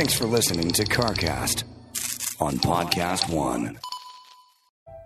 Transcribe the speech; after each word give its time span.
Thanks 0.00 0.14
for 0.14 0.24
listening 0.24 0.70
to 0.70 0.84
CarCast 0.84 1.64
on 2.40 2.54
Podcast 2.54 3.30
One. 3.30 3.78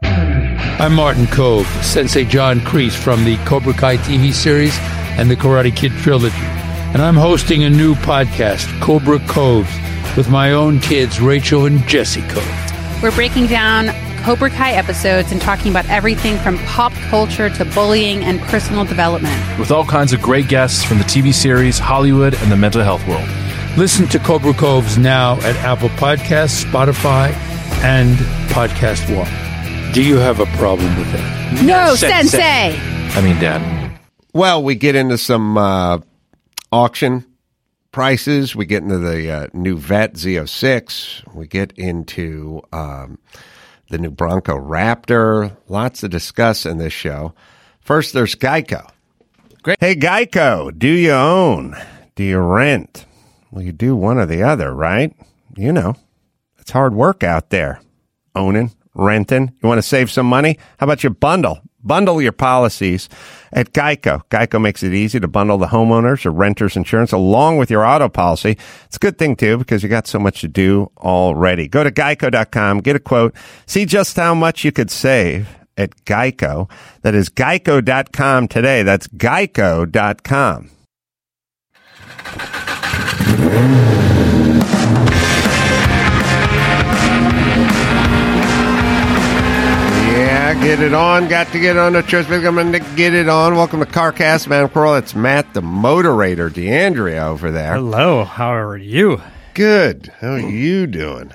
I'm 0.04 0.94
Martin 0.94 1.24
Kove, 1.24 1.66
Sensei 1.82 2.24
John 2.24 2.60
Kreese 2.60 2.96
from 2.96 3.24
the 3.24 3.36
Cobra 3.38 3.72
Kai 3.72 3.96
TV 3.96 4.32
series 4.32 4.78
and 5.18 5.28
the 5.28 5.34
Karate 5.34 5.74
Kid 5.74 5.90
trilogy. 5.94 6.36
And 6.36 7.02
I'm 7.02 7.16
hosting 7.16 7.64
a 7.64 7.70
new 7.70 7.96
podcast, 7.96 8.68
Cobra 8.80 9.18
Coves, 9.26 9.68
with 10.16 10.30
my 10.30 10.52
own 10.52 10.78
kids, 10.78 11.20
Rachel 11.20 11.66
and 11.66 11.84
Jesse 11.88 12.20
Kove. 12.20 13.02
We're 13.02 13.10
breaking 13.16 13.48
down 13.48 13.88
Cobra 14.22 14.48
Kai 14.48 14.74
episodes 14.74 15.32
and 15.32 15.40
talking 15.40 15.72
about 15.72 15.90
everything 15.90 16.38
from 16.38 16.56
pop 16.66 16.92
culture 17.10 17.50
to 17.50 17.64
bullying 17.64 18.22
and 18.22 18.40
personal 18.42 18.84
development. 18.84 19.58
With 19.58 19.72
all 19.72 19.84
kinds 19.84 20.12
of 20.12 20.22
great 20.22 20.46
guests 20.46 20.84
from 20.84 20.98
the 20.98 21.04
TV 21.04 21.34
series, 21.34 21.80
Hollywood, 21.80 22.34
and 22.34 22.52
the 22.52 22.56
mental 22.56 22.84
health 22.84 23.04
world. 23.08 23.28
Listen 23.76 24.06
to 24.10 24.20
Cobra 24.20 24.54
Coves 24.54 24.96
now 24.98 25.34
at 25.38 25.56
Apple 25.56 25.88
Podcasts, 25.90 26.64
Spotify, 26.64 27.32
and 27.82 28.16
Podcast 28.50 29.04
One. 29.16 29.92
Do 29.92 30.00
you 30.00 30.16
have 30.16 30.38
a 30.38 30.46
problem 30.56 30.96
with 30.96 31.10
that? 31.10 31.64
No, 31.64 31.96
Sensei! 31.96 32.78
I 32.78 33.20
mean, 33.20 33.36
Dad. 33.40 33.98
Well, 34.32 34.62
we 34.62 34.76
get 34.76 34.94
into 34.94 35.18
some 35.18 35.58
uh, 35.58 35.98
auction 36.70 37.24
prices. 37.90 38.54
We 38.54 38.64
get 38.64 38.84
into 38.84 38.98
the 38.98 39.28
uh, 39.28 39.46
new 39.52 39.76
Vet 39.76 40.14
Z06. 40.14 41.34
We 41.34 41.48
get 41.48 41.72
into 41.72 42.62
um, 42.72 43.18
the 43.90 43.98
new 43.98 44.12
Bronco 44.12 44.56
Raptor. 44.56 45.56
Lots 45.66 46.02
to 46.02 46.08
discuss 46.08 46.64
in 46.64 46.78
this 46.78 46.92
show. 46.92 47.34
First, 47.80 48.12
there's 48.12 48.36
Geico. 48.36 48.88
Great. 49.62 49.78
Hey, 49.80 49.96
Geico, 49.96 50.76
do 50.78 50.88
you 50.88 51.10
own? 51.10 51.76
Do 52.14 52.22
you 52.22 52.38
rent? 52.38 53.06
Well, 53.54 53.62
you 53.62 53.70
do 53.70 53.94
one 53.94 54.18
or 54.18 54.26
the 54.26 54.42
other, 54.42 54.74
right? 54.74 55.14
You 55.56 55.72
know, 55.72 55.94
it's 56.58 56.72
hard 56.72 56.92
work 56.92 57.22
out 57.22 57.50
there. 57.50 57.80
Owning, 58.34 58.72
renting. 58.96 59.52
You 59.62 59.68
want 59.68 59.78
to 59.78 59.82
save 59.82 60.10
some 60.10 60.26
money? 60.26 60.58
How 60.78 60.86
about 60.86 61.04
you 61.04 61.10
bundle? 61.10 61.60
Bundle 61.80 62.20
your 62.20 62.32
policies 62.32 63.08
at 63.52 63.72
Geico. 63.72 64.22
Geico 64.28 64.60
makes 64.60 64.82
it 64.82 64.92
easy 64.92 65.20
to 65.20 65.28
bundle 65.28 65.56
the 65.56 65.68
homeowners 65.68 66.26
or 66.26 66.32
renters 66.32 66.76
insurance 66.76 67.12
along 67.12 67.58
with 67.58 67.70
your 67.70 67.86
auto 67.86 68.08
policy. 68.08 68.58
It's 68.86 68.96
a 68.96 68.98
good 68.98 69.18
thing 69.18 69.36
too 69.36 69.56
because 69.56 69.84
you 69.84 69.88
got 69.88 70.08
so 70.08 70.18
much 70.18 70.40
to 70.40 70.48
do 70.48 70.90
already. 70.98 71.68
Go 71.68 71.84
to 71.84 71.92
geico.com, 71.92 72.80
get 72.80 72.96
a 72.96 73.00
quote, 73.00 73.36
see 73.66 73.84
just 73.86 74.16
how 74.16 74.34
much 74.34 74.64
you 74.64 74.72
could 74.72 74.90
save 74.90 75.48
at 75.76 75.94
Geico. 76.04 76.68
That 77.02 77.14
is 77.14 77.28
geico.com 77.28 78.48
today. 78.48 78.82
That's 78.82 79.06
geico.com. 79.06 80.70
Yeah, 90.14 90.54
get 90.62 90.78
it 90.80 90.94
on. 90.94 91.26
Got 91.28 91.48
to 91.48 91.58
get 91.58 91.76
on 91.76 91.94
the 91.94 92.02
trust. 92.02 92.30
I'm 92.30 92.42
going 92.42 92.70
to 92.72 92.78
get 92.94 93.12
it 93.12 93.28
on. 93.28 93.56
Welcome 93.56 93.80
to 93.80 93.86
CarCast, 93.86 94.46
man. 94.46 94.68
Coral. 94.68 94.94
It's 94.94 95.16
Matt, 95.16 95.52
the 95.52 95.62
moderator, 95.62 96.48
D'Andria 96.48 97.26
over 97.26 97.50
there. 97.50 97.74
Hello, 97.74 98.22
how 98.22 98.54
are 98.54 98.76
you? 98.76 99.20
Good. 99.54 100.12
How 100.20 100.34
are 100.34 100.38
you 100.38 100.86
doing? 100.86 101.32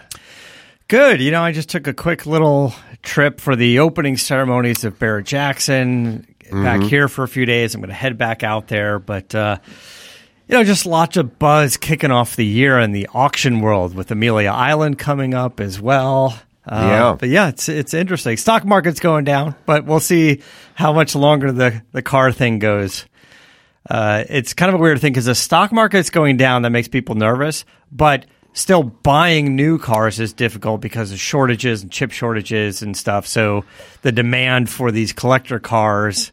Good. 0.88 1.20
You 1.20 1.32
know, 1.32 1.44
I 1.44 1.52
just 1.52 1.68
took 1.68 1.86
a 1.88 1.94
quick 1.94 2.26
little 2.26 2.74
trip 3.04 3.42
for 3.42 3.58
the 3.58 3.80
opening 3.80 4.16
ceremonies 4.16 4.86
of 4.86 4.98
Barrett 5.00 5.26
Jackson. 5.26 6.26
Back 6.52 6.82
here 6.82 7.08
for 7.08 7.24
a 7.24 7.28
few 7.28 7.46
days. 7.46 7.76
I'm 7.76 7.82
going 7.82 7.90
to 7.90 7.94
head 7.94 8.18
back 8.18 8.42
out 8.42 8.70
there, 8.70 8.98
but 8.98 9.36
uh, 9.36 9.58
you 10.50 10.58
know, 10.58 10.64
just 10.64 10.86
lots 10.86 11.16
of 11.16 11.38
buzz 11.40 11.78
kicking 11.78 12.12
off 12.12 12.36
the 12.36 12.46
year 12.46 12.80
in 12.80 12.92
the 12.92 13.08
auction 13.14 13.62
world 13.62 13.94
with 13.96 14.10
Amelia 14.12 14.50
Island 14.50 14.98
coming 15.00 15.34
up 15.34 15.60
as 15.60 15.80
well. 15.80 16.38
Uh, 16.68 16.82
Yeah. 16.90 17.16
but 17.20 17.30
yeah, 17.30 17.48
it's 17.50 17.70
it's 17.70 17.94
interesting. 17.94 18.36
Stock 18.36 18.66
market's 18.66 19.00
going 19.00 19.26
down, 19.26 19.56
but 19.66 19.86
we'll 19.86 20.00
see 20.00 20.42
how 20.76 20.92
much 20.92 21.16
longer 21.16 21.52
the 21.52 21.82
the 21.92 22.02
car 22.02 22.32
thing 22.32 22.59
goes. 22.59 23.06
Uh, 23.90 24.24
it's 24.30 24.54
kind 24.54 24.70
of 24.74 24.80
a 24.80 24.82
weird 24.82 25.00
thing 25.00 25.14
because 25.14 25.26
the 25.26 25.34
stock 25.36 25.72
market's 25.72 26.09
going 26.09 26.38
down 26.38 26.64
that 26.64 26.70
makes 26.72 26.88
people 26.88 27.16
nervous, 27.16 27.64
but 27.92 28.26
still 28.54 28.84
buying 28.84 29.56
new 29.56 29.78
cars 29.80 30.20
is 30.20 30.34
difficult 30.34 30.82
because 30.82 31.12
of 31.12 31.20
shortages 31.20 31.82
and 31.82 31.92
chip 31.92 32.12
shortages 32.12 32.82
and 32.82 32.96
stuff. 32.98 33.26
So 33.26 33.64
the 34.02 34.12
demand 34.12 34.70
for 34.70 34.92
these 34.92 35.14
collector 35.14 35.59
cars 35.59 36.32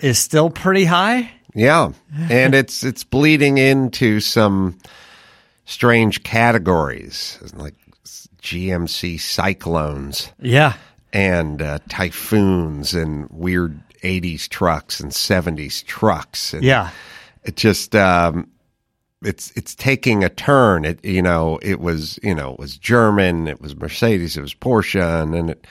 is 0.00 0.18
still 0.18 0.50
pretty 0.50 0.84
high. 0.84 1.30
Yeah, 1.54 1.92
and 2.28 2.54
it's 2.54 2.84
it's 2.84 3.04
bleeding 3.04 3.58
into 3.58 4.20
some 4.20 4.78
strange 5.64 6.22
categories 6.22 7.38
like 7.54 7.74
GMC 8.40 9.20
cyclones 9.20 10.32
Yeah. 10.40 10.74
and 11.12 11.60
uh, 11.60 11.78
typhoons 11.88 12.94
and 12.94 13.28
weird 13.30 13.80
'80s 14.02 14.48
trucks 14.48 15.00
and 15.00 15.12
'70s 15.12 15.84
trucks. 15.84 16.54
And 16.54 16.62
Yeah. 16.64 16.90
it 17.44 17.56
just 17.56 17.94
um, 17.96 18.48
it's 19.22 19.50
it's 19.56 19.74
taking 19.74 20.24
a 20.24 20.28
turn. 20.30 20.84
It 20.84 21.04
you 21.04 21.20
know 21.22 21.58
it 21.62 21.80
was 21.80 22.18
you 22.22 22.34
know 22.34 22.52
it 22.52 22.58
was 22.58 22.76
German, 22.78 23.48
it 23.48 23.60
was 23.60 23.76
Mercedes, 23.76 24.36
it 24.36 24.40
was 24.42 24.54
Porsche, 24.54 25.22
and 25.22 25.34
then 25.34 25.48
it 25.50 25.66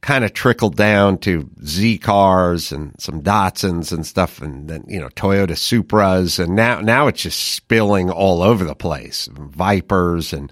kind 0.00 0.24
of 0.24 0.32
trickled 0.32 0.76
down 0.76 1.18
to 1.18 1.48
Z 1.64 1.98
cars 1.98 2.70
and 2.72 2.94
some 3.00 3.20
Datsuns 3.22 3.92
and 3.92 4.06
stuff, 4.06 4.40
and 4.40 4.68
then 4.68 4.84
you 4.86 5.00
know 5.00 5.08
Toyota 5.08 5.50
Supras, 5.52 6.38
and 6.42 6.54
now 6.54 6.80
now 6.80 7.06
it's 7.08 7.22
just 7.22 7.38
spilling 7.54 8.10
all 8.10 8.42
over 8.42 8.64
the 8.64 8.74
place. 8.74 9.28
Vipers 9.32 10.32
and 10.32 10.50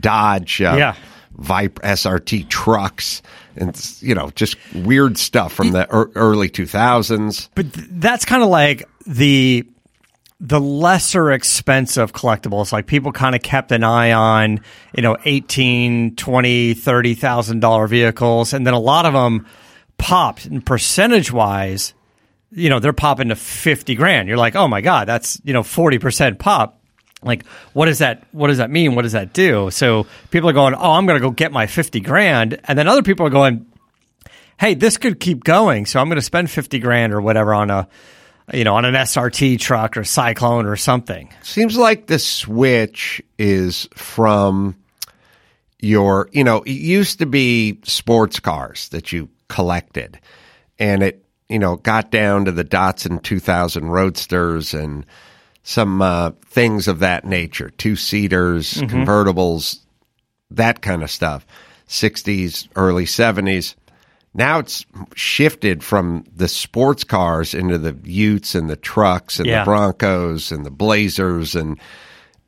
Dodge, 0.00 0.62
uh, 0.62 0.74
Yeah. 0.76 0.94
Viper 1.34 1.80
SRT 1.82 2.48
trucks, 2.50 3.22
and 3.56 3.74
you 4.00 4.14
know 4.14 4.30
just 4.34 4.56
weird 4.74 5.16
stuff 5.16 5.52
from 5.52 5.70
the 5.72 5.86
ear 5.92 6.10
early 6.14 6.48
two 6.50 6.66
thousands. 6.66 7.48
But 7.54 7.72
th- 7.72 7.86
that's 7.90 8.24
kind 8.26 8.42
of 8.42 8.48
like 8.50 8.86
the 9.06 9.66
the 10.44 10.60
lesser 10.60 11.30
expensive 11.30 12.12
collectibles 12.12 12.72
like 12.72 12.86
people 12.86 13.12
kind 13.12 13.36
of 13.36 13.42
kept 13.42 13.70
an 13.70 13.84
eye 13.84 14.10
on 14.10 14.60
you 14.92 15.00
know 15.00 15.16
18 15.24 16.16
20 16.16 16.74
30 16.74 17.14
thousand 17.14 17.60
dollar 17.60 17.86
vehicles 17.86 18.52
and 18.52 18.66
then 18.66 18.74
a 18.74 18.78
lot 18.78 19.06
of 19.06 19.14
them 19.14 19.46
popped. 19.98 20.44
And 20.46 20.64
percentage 20.66 21.32
wise 21.32 21.94
you 22.50 22.68
know 22.68 22.80
they're 22.80 22.92
popping 22.92 23.28
to 23.28 23.36
50 23.36 23.94
grand. 23.94 24.28
You're 24.28 24.36
like 24.36 24.56
oh 24.56 24.66
my 24.66 24.80
god 24.80 25.06
that's 25.06 25.40
you 25.44 25.52
know 25.52 25.62
40% 25.62 26.40
pop. 26.40 26.80
Like 27.22 27.46
what 27.72 27.86
does 27.86 28.00
that 28.00 28.24
what 28.32 28.48
does 28.48 28.58
that 28.58 28.68
mean? 28.70 28.96
What 28.96 29.02
does 29.02 29.12
that 29.12 29.32
do? 29.32 29.70
So 29.70 30.08
people 30.32 30.50
are 30.50 30.54
going 30.54 30.74
oh 30.74 30.92
i'm 30.92 31.06
going 31.06 31.20
to 31.20 31.24
go 31.24 31.30
get 31.30 31.52
my 31.52 31.68
50 31.68 32.00
grand. 32.00 32.60
And 32.64 32.76
then 32.76 32.88
other 32.88 33.02
people 33.02 33.24
are 33.24 33.30
going 33.30 33.66
hey, 34.58 34.74
this 34.74 34.96
could 34.96 35.18
keep 35.18 35.42
going, 35.42 35.86
so 35.86 35.98
I'm 35.98 36.08
going 36.08 36.20
to 36.20 36.22
spend 36.22 36.48
50 36.48 36.78
grand 36.78 37.12
or 37.12 37.20
whatever 37.20 37.52
on 37.52 37.68
a, 37.68 37.88
you 38.52 38.64
know, 38.64 38.74
on 38.74 38.84
an 38.84 38.94
SRT 38.94 39.58
truck 39.60 39.96
or 39.96 40.04
Cyclone 40.04 40.66
or 40.66 40.76
something. 40.76 41.32
Seems 41.42 41.76
like 41.76 42.06
the 42.06 42.18
switch 42.18 43.22
is 43.38 43.88
from 43.94 44.76
your, 45.80 46.28
you 46.32 46.44
know, 46.44 46.62
it 46.62 46.70
used 46.70 47.18
to 47.20 47.26
be 47.26 47.78
sports 47.84 48.40
cars 48.40 48.88
that 48.90 49.12
you 49.12 49.28
collected, 49.48 50.18
and 50.78 51.02
it, 51.02 51.24
you 51.48 51.58
know, 51.58 51.76
got 51.76 52.10
down 52.10 52.46
to 52.46 52.52
the 52.52 52.64
Datsun 52.64 53.22
2000 53.22 53.86
Roadsters 53.86 54.74
and 54.74 55.04
some 55.64 56.02
uh, 56.02 56.30
things 56.46 56.88
of 56.88 57.00
that 57.00 57.24
nature, 57.24 57.70
two 57.70 57.94
seaters, 57.96 58.74
convertibles, 58.74 59.78
that 60.50 60.82
kind 60.82 61.02
of 61.02 61.10
stuff. 61.10 61.46
60s, 61.88 62.68
early 62.74 63.04
70s. 63.04 63.74
Now 64.34 64.58
it's 64.60 64.86
shifted 65.14 65.84
from 65.84 66.24
the 66.34 66.48
sports 66.48 67.04
cars 67.04 67.52
into 67.54 67.76
the 67.78 67.96
Utes 68.04 68.54
and 68.54 68.70
the 68.70 68.76
trucks 68.76 69.38
and 69.38 69.46
Yeah. 69.46 69.60
the 69.60 69.64
Broncos 69.66 70.50
and 70.52 70.64
the 70.64 70.70
Blazers, 70.70 71.54
and 71.54 71.78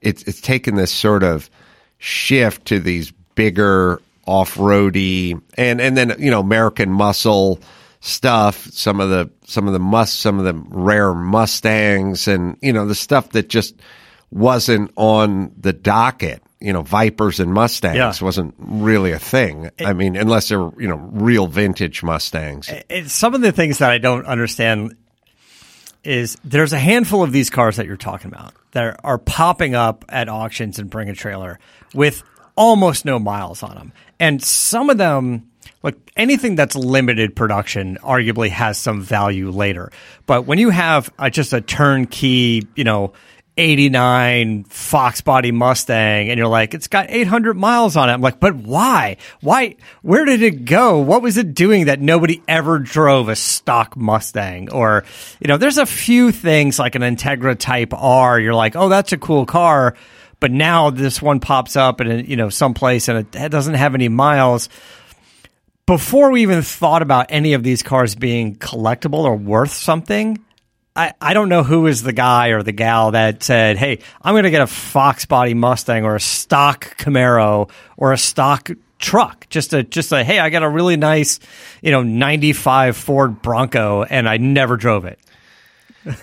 it's 0.01 0.23
it's 0.25 0.41
taken 0.41 0.77
this 0.77 0.93
sort 0.93 1.23
of 1.23 1.51
shift 1.99 2.67
to 2.67 2.81
these 2.81 3.13
bigger 3.35 4.01
off-roady 4.27 5.37
and 5.59 5.81
and 5.81 5.97
then 5.97 6.15
you 6.19 6.31
know 6.31 6.41
American 6.41 6.91
muscle 6.91 7.61
stuff. 8.01 8.67
Some 8.73 9.01
of 9.01 9.11
the 9.11 9.31
some 9.47 9.67
of 9.67 9.73
the 9.73 9.79
must 9.79 10.21
some 10.21 10.39
of 10.39 10.45
the 10.45 10.55
rare 10.71 11.13
Mustangs 11.15 12.27
and 12.29 12.57
you 12.63 12.73
know 12.73 12.87
the 12.87 12.95
stuff 12.95 13.31
that 13.31 13.49
just 13.49 13.75
wasn't 14.31 14.91
on 14.97 15.53
the 15.59 15.73
docket. 15.73 16.43
You 16.65 16.73
know, 16.73 16.83
Vipers 16.83 17.41
and 17.41 17.53
Mustangs 17.53 17.97
Yeah. 17.97 18.13
wasn't 18.25 18.55
really 18.59 19.13
a 19.13 19.19
thing. 19.19 19.71
I 19.85 19.93
mean, 19.93 20.17
unless 20.17 20.49
they're 20.49 20.71
you 20.79 20.89
know 20.89 20.97
real 21.13 21.47
vintage 21.47 22.03
Mustangs. 22.03 22.71
It's 22.89 23.13
some 23.13 23.35
of 23.35 23.41
the 23.43 23.53
things 23.53 23.79
that 23.79 23.91
I 23.91 23.99
don't 23.99 24.27
understand 24.27 24.97
is 26.03 26.37
there's 26.45 26.73
a 26.73 26.79
handful 26.79 27.23
of 27.23 27.33
these 27.33 27.51
cars 27.51 27.77
that 27.77 27.87
you're 27.87 27.97
talking 27.97 28.31
about 28.33 28.53
that 28.73 29.01
are 29.05 29.19
popping 29.19 29.75
up 29.75 30.05
at 30.09 30.29
auctions 30.29 30.79
and 30.79 30.91
bring 30.91 31.09
a 31.09 31.15
trailer 31.15 31.59
with 31.95 32.23
almost 32.57 33.05
no 33.05 33.19
miles 33.19 33.63
on 33.63 33.75
them. 33.75 33.93
And 34.21 34.43
some 34.43 34.91
of 34.91 34.99
them, 34.99 35.49
like 35.83 35.97
anything 36.17 36.57
that's 36.57 36.77
limited 36.77 37.35
production, 37.35 37.97
arguably 38.03 38.51
has 38.51 38.77
some 38.79 39.01
value 39.01 39.51
later. 39.51 39.91
But 40.27 40.47
when 40.47 40.59
you 40.59 40.71
have 40.71 41.11
uh 41.19 41.31
just 41.31 41.53
a 41.53 41.61
turnkey, 41.61 42.67
you 42.77 42.85
know, 42.85 43.13
89 43.57 44.65
Fox 44.65 45.21
body 45.21 45.53
Mustang 45.53 46.29
and 46.29 46.39
you're 46.39 46.49
like, 46.49 46.75
it's 46.75 46.89
got 46.89 47.11
800 47.11 47.55
miles 47.55 47.97
on 47.97 48.09
it. 48.09 48.13
I'm 48.13 48.21
like, 48.21 48.41
but 48.41 48.57
why? 48.57 49.17
Why? 49.41 49.77
Where 50.03 50.25
did 50.25 50.43
it 50.43 50.65
go? 50.65 50.99
What 50.99 51.23
was 51.23 51.37
it 51.37 51.55
doing 51.55 51.87
that 51.87 52.01
nobody 52.01 52.43
ever 52.49 52.79
drove 52.79 53.29
a 53.29 53.37
stock 53.37 53.97
Mustang? 53.97 54.73
Or, 54.73 55.05
you 55.41 55.49
know, 55.49 55.57
there's 55.57 55.79
a 55.79 55.87
few 55.87 56.33
things 56.33 56.79
like 56.79 56.95
an 56.97 57.03
Integra 57.03 57.57
Type 57.59 57.95
R. 57.95 58.41
You're 58.41 58.55
like, 58.55 58.75
oh, 58.77 58.89
that's 58.89 59.13
a 59.13 59.19
cool 59.19 59.47
car. 59.47 59.95
But 60.41 60.51
now 60.51 60.91
this 60.91 61.23
one 61.23 61.41
pops 61.41 61.77
up 61.77 62.01
in, 62.01 62.27
you 62.27 62.37
know, 62.37 62.49
someplace 62.49 63.09
and 63.09 63.35
it 63.35 63.51
doesn't 63.51 63.75
have 63.75 63.95
any 63.95 64.09
miles 64.09 64.69
before 65.87 66.31
we 66.31 66.43
even 66.43 66.63
thought 66.63 67.03
about 67.03 67.27
any 67.29 67.53
of 67.53 67.63
these 67.63 67.83
cars 67.83 68.15
being 68.15 68.57
collectible 68.57 69.25
or 69.25 69.37
worth 69.37 69.73
something, 69.73 70.43
I, 70.97 71.13
I 71.21 71.35
don't 71.35 71.49
know 71.49 71.65
who 71.65 71.87
is 71.89 72.03
the 72.03 72.13
guy 72.13 72.49
or 72.49 72.63
the 72.63 72.73
gal 72.73 73.11
that 73.13 73.43
said, 73.43 73.77
Hey, 73.77 73.99
I'm 74.23 74.35
going 74.35 74.45
to 74.45 74.51
get 74.51 74.63
a 74.63 74.67
Fox 74.67 75.27
body 75.27 75.53
Mustang 75.55 76.05
or 76.05 76.15
a 76.15 76.21
stock 76.21 76.97
Camaro 76.99 77.69
or 77.97 78.13
a 78.13 78.19
stock 78.19 78.71
truck. 79.01 79.49
Just 79.51 79.73
a, 79.75 79.83
just 79.83 80.13
a, 80.13 80.23
Hey, 80.23 80.39
I 80.39 80.51
got 80.51 80.63
a 80.63 80.69
really 80.69 80.97
nice, 80.97 81.41
you 81.83 81.91
know, 81.91 82.03
95 82.03 82.97
Ford 82.97 83.43
Bronco 83.43 84.05
and 84.05 84.29
I 84.29 84.37
never 84.37 84.77
drove 84.77 85.05
it. 85.05 85.19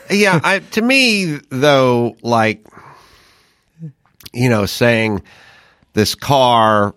yeah, 0.09 0.39
I, 0.43 0.59
to 0.59 0.81
me 0.81 1.37
though, 1.49 2.15
like 2.21 2.65
you 4.33 4.49
know, 4.49 4.65
saying 4.65 5.21
this 5.93 6.15
car, 6.15 6.95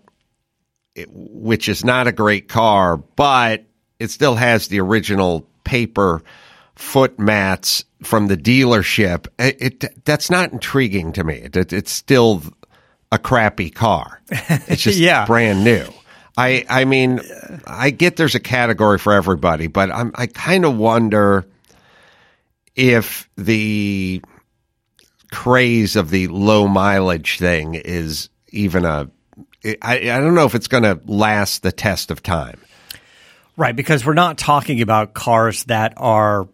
it- 0.94 1.08
which 1.12 1.68
is 1.68 1.84
not 1.84 2.06
a 2.06 2.12
great 2.12 2.48
car, 2.48 2.96
but 2.98 3.64
it 3.98 4.10
still 4.12 4.36
has 4.36 4.68
the 4.68 4.78
original 4.80 5.44
paper 5.64 6.22
foot 6.76 7.18
mats 7.18 7.84
from 8.02 8.26
the 8.26 8.36
dealership. 8.36 9.26
It, 9.38 9.82
it 9.84 10.04
that's 10.04 10.30
not 10.30 10.52
intriguing 10.52 11.12
to 11.12 11.24
me. 11.24 11.34
It, 11.36 11.72
it's 11.72 11.92
still 11.92 12.42
a 13.12 13.18
crappy 13.18 13.70
car. 13.70 14.20
It's 14.30 14.82
just 14.82 14.98
Yeah. 14.98 15.26
brand 15.26 15.64
new. 15.64 15.86
I 16.36 16.64
I 16.68 16.84
mean, 16.84 17.20
I 17.66 17.90
get 17.90 18.16
there's 18.16 18.34
a 18.34 18.40
category 18.40 18.98
for 18.98 19.12
everybody, 19.12 19.68
but 19.68 19.90
I'm 19.90 20.10
I 20.16 20.26
kind 20.26 20.64
of 20.64 20.76
wonder 20.76 21.46
if 22.74 23.28
the 23.36 24.20
craze 25.30 25.96
of 25.96 26.10
the 26.10 26.28
low 26.28 26.66
mileage 26.66 27.38
thing 27.38 27.74
is 27.74 28.28
even 28.50 28.84
a 28.84 29.08
I, 29.80 29.96
I 30.10 30.20
don't 30.20 30.34
know 30.34 30.44
if 30.44 30.54
it's 30.54 30.68
going 30.68 30.82
to 30.82 31.00
last 31.06 31.62
the 31.62 31.72
test 31.72 32.10
of 32.10 32.22
time. 32.22 32.60
Right, 33.56 33.74
because 33.74 34.04
we're 34.04 34.12
not 34.12 34.36
talking 34.36 34.82
about 34.82 35.14
cars 35.14 35.64
that 35.64 35.94
are 35.96 36.46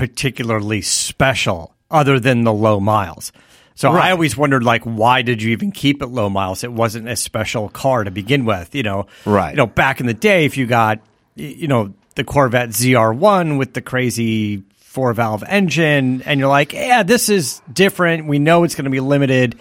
particularly 0.00 0.82
special 0.82 1.74
other 1.90 2.18
than 2.18 2.44
the 2.44 2.52
low 2.52 2.80
miles. 2.80 3.32
So 3.74 3.92
I 3.92 4.10
always 4.10 4.36
wondered 4.36 4.62
like 4.62 4.82
why 4.82 5.22
did 5.22 5.40
you 5.40 5.52
even 5.52 5.72
keep 5.72 6.02
it 6.02 6.08
low 6.08 6.28
miles? 6.28 6.64
It 6.64 6.72
wasn't 6.72 7.08
a 7.08 7.16
special 7.16 7.68
car 7.70 8.04
to 8.04 8.10
begin 8.10 8.44
with, 8.44 8.74
you 8.74 8.82
know. 8.82 9.06
Right. 9.24 9.52
You 9.52 9.56
know, 9.56 9.66
back 9.66 10.00
in 10.00 10.06
the 10.06 10.14
day 10.14 10.44
if 10.44 10.56
you 10.56 10.66
got 10.66 11.00
you 11.36 11.68
know, 11.68 11.94
the 12.16 12.24
Corvette 12.24 12.70
ZR1 12.70 13.58
with 13.58 13.72
the 13.72 13.80
crazy 13.80 14.64
four 14.76 15.14
valve 15.14 15.44
engine 15.46 16.20
and 16.22 16.40
you're 16.40 16.48
like, 16.48 16.74
"Yeah, 16.74 17.04
this 17.04 17.28
is 17.28 17.62
different. 17.72 18.26
We 18.26 18.38
know 18.38 18.64
it's 18.64 18.74
going 18.74 18.84
to 18.84 18.90
be 18.90 19.00
limited." 19.00 19.58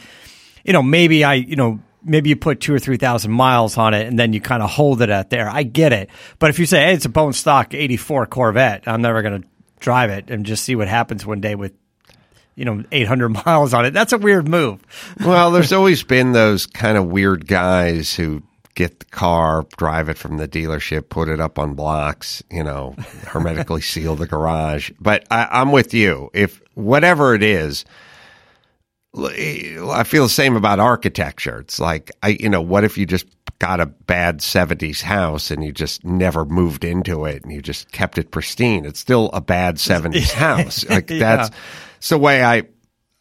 you 0.63 0.73
know, 0.73 0.83
maybe 0.83 1.23
I, 1.23 1.35
you 1.35 1.55
know, 1.55 1.79
maybe 2.03 2.29
you 2.29 2.35
put 2.35 2.59
two 2.59 2.73
or 2.73 2.79
three 2.79 2.97
thousand 2.97 3.31
miles 3.31 3.77
on 3.77 3.93
it 3.93 4.07
and 4.07 4.17
then 4.17 4.33
you 4.33 4.41
kind 4.41 4.63
of 4.63 4.69
hold 4.69 5.01
it 5.01 5.09
at 5.09 5.29
there. 5.29 5.49
I 5.49 5.63
get 5.63 5.93
it. 5.93 6.09
But 6.37 6.49
if 6.49 6.59
you 6.59 6.65
say, 6.65 6.85
hey, 6.85 6.93
it's 6.93 7.05
a 7.05 7.09
bone 7.09 7.33
stock 7.33 7.73
84 7.73 8.27
Corvette, 8.27 8.83
I'm 8.87 9.01
never 9.01 9.21
going 9.21 9.41
to 9.41 9.47
drive 9.79 10.09
it 10.09 10.29
and 10.29 10.45
just 10.45 10.63
see 10.63 10.75
what 10.75 10.87
happens 10.87 11.25
one 11.25 11.41
day 11.41 11.55
with, 11.55 11.73
you 12.55 12.65
know, 12.65 12.83
800 12.91 13.29
miles 13.45 13.73
on 13.73 13.85
it. 13.85 13.91
That's 13.91 14.13
a 14.13 14.17
weird 14.17 14.47
move. 14.47 14.81
Well, 15.25 15.51
there's 15.51 15.73
always 15.73 16.03
been 16.03 16.31
those 16.33 16.65
kind 16.65 16.97
of 16.97 17.07
weird 17.07 17.47
guys 17.47 18.13
who 18.13 18.43
get 18.75 18.99
the 18.99 19.05
car, 19.05 19.65
drive 19.77 20.07
it 20.09 20.17
from 20.17 20.37
the 20.37 20.47
dealership, 20.47 21.09
put 21.09 21.27
it 21.27 21.41
up 21.41 21.59
on 21.59 21.73
blocks, 21.73 22.41
you 22.49 22.63
know, 22.63 22.95
hermetically 23.25 23.81
seal 23.81 24.15
the 24.15 24.27
garage. 24.27 24.91
But 24.99 25.25
I, 25.29 25.47
I'm 25.51 25.71
with 25.71 25.93
you. 25.93 26.29
If 26.33 26.61
whatever 26.75 27.33
it 27.35 27.43
is, 27.43 27.83
I 29.17 30.03
feel 30.05 30.23
the 30.23 30.29
same 30.29 30.55
about 30.55 30.79
architecture. 30.79 31.59
It's 31.59 31.79
like 31.79 32.11
I, 32.21 32.29
you 32.29 32.49
know, 32.49 32.61
what 32.61 32.83
if 32.83 32.97
you 32.97 33.05
just 33.05 33.25
got 33.57 33.79
a 33.79 33.87
bad 33.87 34.39
'70s 34.39 35.01
house 35.01 35.49
and 35.51 35.63
you 35.63 35.71
just 35.71 36.05
never 36.05 36.45
moved 36.45 36.83
into 36.83 37.25
it 37.25 37.43
and 37.43 37.51
you 37.51 37.61
just 37.61 37.91
kept 37.91 38.17
it 38.17 38.31
pristine? 38.31 38.85
It's 38.85 38.99
still 38.99 39.29
a 39.33 39.41
bad 39.41 39.75
'70s 39.77 40.31
house. 40.31 40.87
Like 40.87 41.09
Yeah. 41.09 41.19
that's 41.19 41.55
it's 41.97 42.09
the 42.09 42.17
way 42.19 42.43
I 42.43 42.63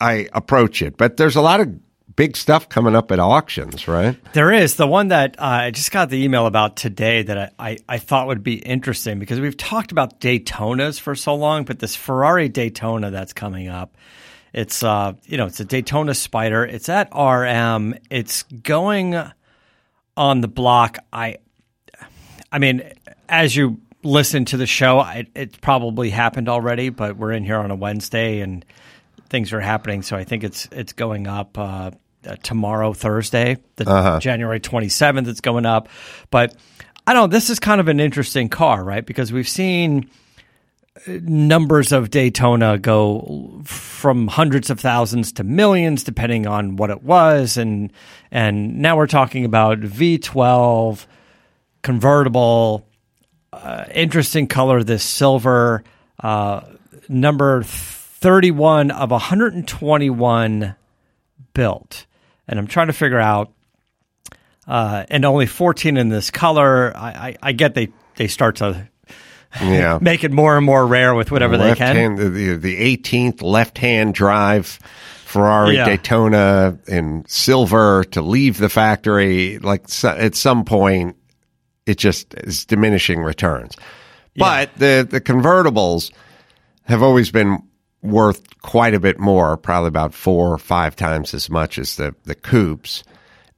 I 0.00 0.29
approach 0.32 0.82
it. 0.82 0.96
But 0.96 1.17
there's 1.17 1.37
a 1.37 1.40
lot 1.40 1.61
of 1.61 1.69
big 2.14 2.37
stuff 2.37 2.69
coming 2.69 2.94
up 2.96 3.11
at 3.12 3.20
auctions, 3.20 3.87
right? 3.88 4.17
There 4.35 4.52
is 4.52 4.75
the 4.75 4.87
one 4.88 5.08
that 5.08 5.37
uh, 5.38 5.44
I 5.44 5.70
just 5.70 5.93
got 5.93 6.11
the 6.11 6.23
email 6.23 6.46
about 6.46 6.76
today 6.76 7.23
that 7.23 7.38
I, 7.38 7.50
I, 7.70 7.79
I 7.88 7.99
thought 7.99 8.26
would 8.26 8.43
be 8.43 8.55
interesting 8.55 9.20
because 9.20 9.38
we've 9.38 9.56
talked 9.56 9.93
about 9.93 10.20
Daytonas 10.20 10.99
for 11.00 11.14
so 11.14 11.35
long, 11.37 11.64
but 11.64 11.79
this 11.79 11.94
Ferrari 11.94 12.49
Daytona 12.49 13.12
that's 13.12 13.32
coming 13.32 13.69
up, 13.69 13.96
it's 14.53 14.83
uh 14.83 15.15
you 15.25 15.37
know 15.37 15.47
it's 15.47 15.61
a 15.61 15.65
Daytona 15.65 16.15
Spider. 16.15 16.65
It's 16.65 16.89
at 16.89 17.09
RM. 17.15 17.95
It's 18.11 18.43
going 18.45 19.21
on 20.17 20.41
the 20.41 20.49
block. 20.49 20.99
I 21.12 21.39
I 22.50 22.59
mean, 22.59 22.83
as 23.29 23.55
you 23.55 23.81
listen 24.03 24.45
to 24.47 24.56
the 24.56 24.67
show, 24.67 24.99
I, 24.99 25.27
it 25.35 25.61
probably 25.61 26.11
happened 26.11 26.49
already, 26.49 26.89
but 26.89 27.17
we're 27.17 27.33
in 27.33 27.45
here 27.45 27.59
on 27.59 27.71
a 27.71 27.77
Wednesday 27.77 28.41
and 28.41 28.65
things 29.29 29.53
are 29.53 29.61
happening. 29.61 30.03
So 30.03 30.17
I 30.17 30.25
think 30.25 30.45
it's 30.45 30.69
it's 30.73 30.93
going 30.93 31.27
up 31.27 31.59
uh, 31.59 31.91
uh, 32.26 32.37
tomorrow, 32.43 32.93
Thursday, 32.93 33.59
the 33.76 33.85
January 34.19 34.61
twenty 34.61 34.88
seventh. 34.88 35.28
It's 35.28 35.40
going 35.40 35.67
up, 35.67 35.88
but 36.31 36.55
I 37.07 37.12
don't. 37.12 37.31
know, 37.31 37.35
This 37.37 37.50
is 37.50 37.59
kind 37.59 37.81
of 37.81 37.88
an 37.88 38.00
interesting 38.00 38.49
car, 38.49 38.83
right? 38.83 39.05
Because 39.05 39.33
we've 39.33 39.49
seen 39.49 40.11
numbers 41.07 41.93
of 41.93 42.11
Daytona 42.11 42.78
go 42.78 43.61
from 43.64 44.28
hundreds 44.28 44.71
of 44.71 44.81
thousands 44.81 45.33
to 45.33 45.45
millions, 45.45 46.02
depending 46.05 46.47
on 46.47 46.76
what 46.76 46.90
it 46.90 47.02
was, 47.02 47.57
and 47.57 47.93
and 48.31 48.78
now 48.78 48.97
we're 48.97 49.07
talking 49.07 49.45
about 49.45 49.81
V12 49.81 51.07
convertible 51.83 52.87
uh, 53.52 53.85
interesting 53.95 54.47
color, 54.47 54.83
this 54.83 55.02
silver, 55.02 55.83
uh, 56.23 56.61
number 57.09 57.62
31 57.62 58.90
of 58.90 59.11
121 59.11 60.75
built. 61.55 62.07
And 62.47 62.59
I'm 62.59 62.67
trying 62.67 62.88
to 62.88 62.93
figure 62.93 63.19
out, 63.19 63.52
uh, 64.67 65.05
and 65.09 65.25
only 65.25 65.47
14 65.47 65.97
in 65.97 66.09
this 66.09 66.31
color. 66.31 66.93
I, 66.97 67.09
I, 67.09 67.37
I 67.43 67.52
get 67.52 67.75
they, 67.75 67.88
they 68.17 68.28
start 68.28 68.57
to 68.57 68.88
Yeah. 69.61 69.99
make 70.02 70.25
it 70.25 70.33
more 70.33 70.57
and 70.57 70.64
more 70.64 70.87
rare 70.87 71.14
with 71.14 71.31
whatever 71.31 71.57
they 71.57 71.75
can. 71.75 71.97
hand, 71.97 72.19
the, 72.19 72.57
the 72.57 72.97
18th 72.97 73.43
left 73.43 73.78
hand 73.78 74.14
drive 74.14 74.78
Ferrari 75.25 75.76
Yeah. 75.76 75.85
Daytona 75.87 76.78
in 76.87 77.25
silver 77.28 78.05
to 78.12 78.23
leave 78.23 78.59
the 78.59 78.69
factory. 78.69 79.59
Like 79.59 79.88
so, 79.88 80.11
at 80.11 80.35
some 80.35 80.64
point, 80.64 81.17
it 81.87 81.99
just 81.99 82.35
is 82.35 82.64
diminishing 82.67 83.23
returns. 83.23 83.75
But 84.37 84.71
the, 84.76 85.07
the 85.09 85.21
convertibles 85.21 86.12
have 86.85 87.02
always 87.02 87.31
been 87.31 87.62
worth 88.02 88.61
quite 88.62 88.95
a 88.95 89.00
bit 89.00 89.19
more, 89.19 89.57
probably 89.57 89.88
about 89.88 90.14
four 90.14 90.52
or 90.52 90.59
five 90.59 90.95
times 90.95 91.35
as 91.35 91.50
much 91.50 91.78
as 91.78 91.97
the, 91.97 92.14
the 92.25 92.37
coupes. 92.37 93.02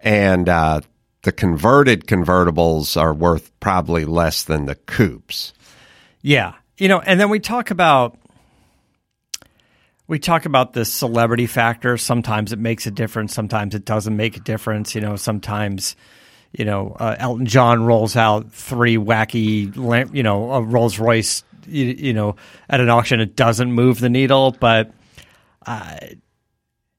And 0.00 0.48
uh, 0.48 0.80
the 1.22 1.32
converted 1.32 2.06
convertibles 2.06 2.98
are 3.00 3.12
worth 3.12 3.52
probably 3.60 4.06
less 4.06 4.44
than 4.44 4.64
the 4.66 4.74
coupes. 4.74 5.52
Yeah. 6.22 6.54
You 6.78 6.88
know, 6.88 7.00
and 7.00 7.20
then 7.20 7.30
we 7.30 7.40
talk 7.40 7.70
about 7.70 8.18
we 10.06 10.18
talk 10.18 10.44
about 10.44 10.72
the 10.72 10.84
celebrity 10.84 11.46
factor. 11.46 11.96
Sometimes 11.96 12.52
it 12.52 12.58
makes 12.58 12.86
a 12.86 12.90
difference, 12.90 13.34
sometimes 13.34 13.74
it 13.74 13.84
doesn't 13.84 14.16
make 14.16 14.36
a 14.36 14.40
difference, 14.40 14.94
you 14.94 15.00
know, 15.00 15.16
sometimes 15.16 15.96
you 16.52 16.64
know, 16.64 16.96
uh, 16.98 17.16
Elton 17.18 17.46
John 17.46 17.84
rolls 17.84 18.16
out 18.16 18.52
three 18.52 18.96
wacky, 18.96 20.14
you 20.14 20.22
know, 20.22 20.52
a 20.52 20.62
Rolls 20.62 20.98
Royce, 20.98 21.44
you, 21.66 21.84
you 21.86 22.12
know, 22.12 22.36
at 22.68 22.80
an 22.80 22.88
auction. 22.88 23.20
It 23.20 23.36
doesn't 23.36 23.72
move 23.72 24.00
the 24.00 24.08
needle, 24.08 24.56
but 24.58 24.90
uh, 25.64 25.98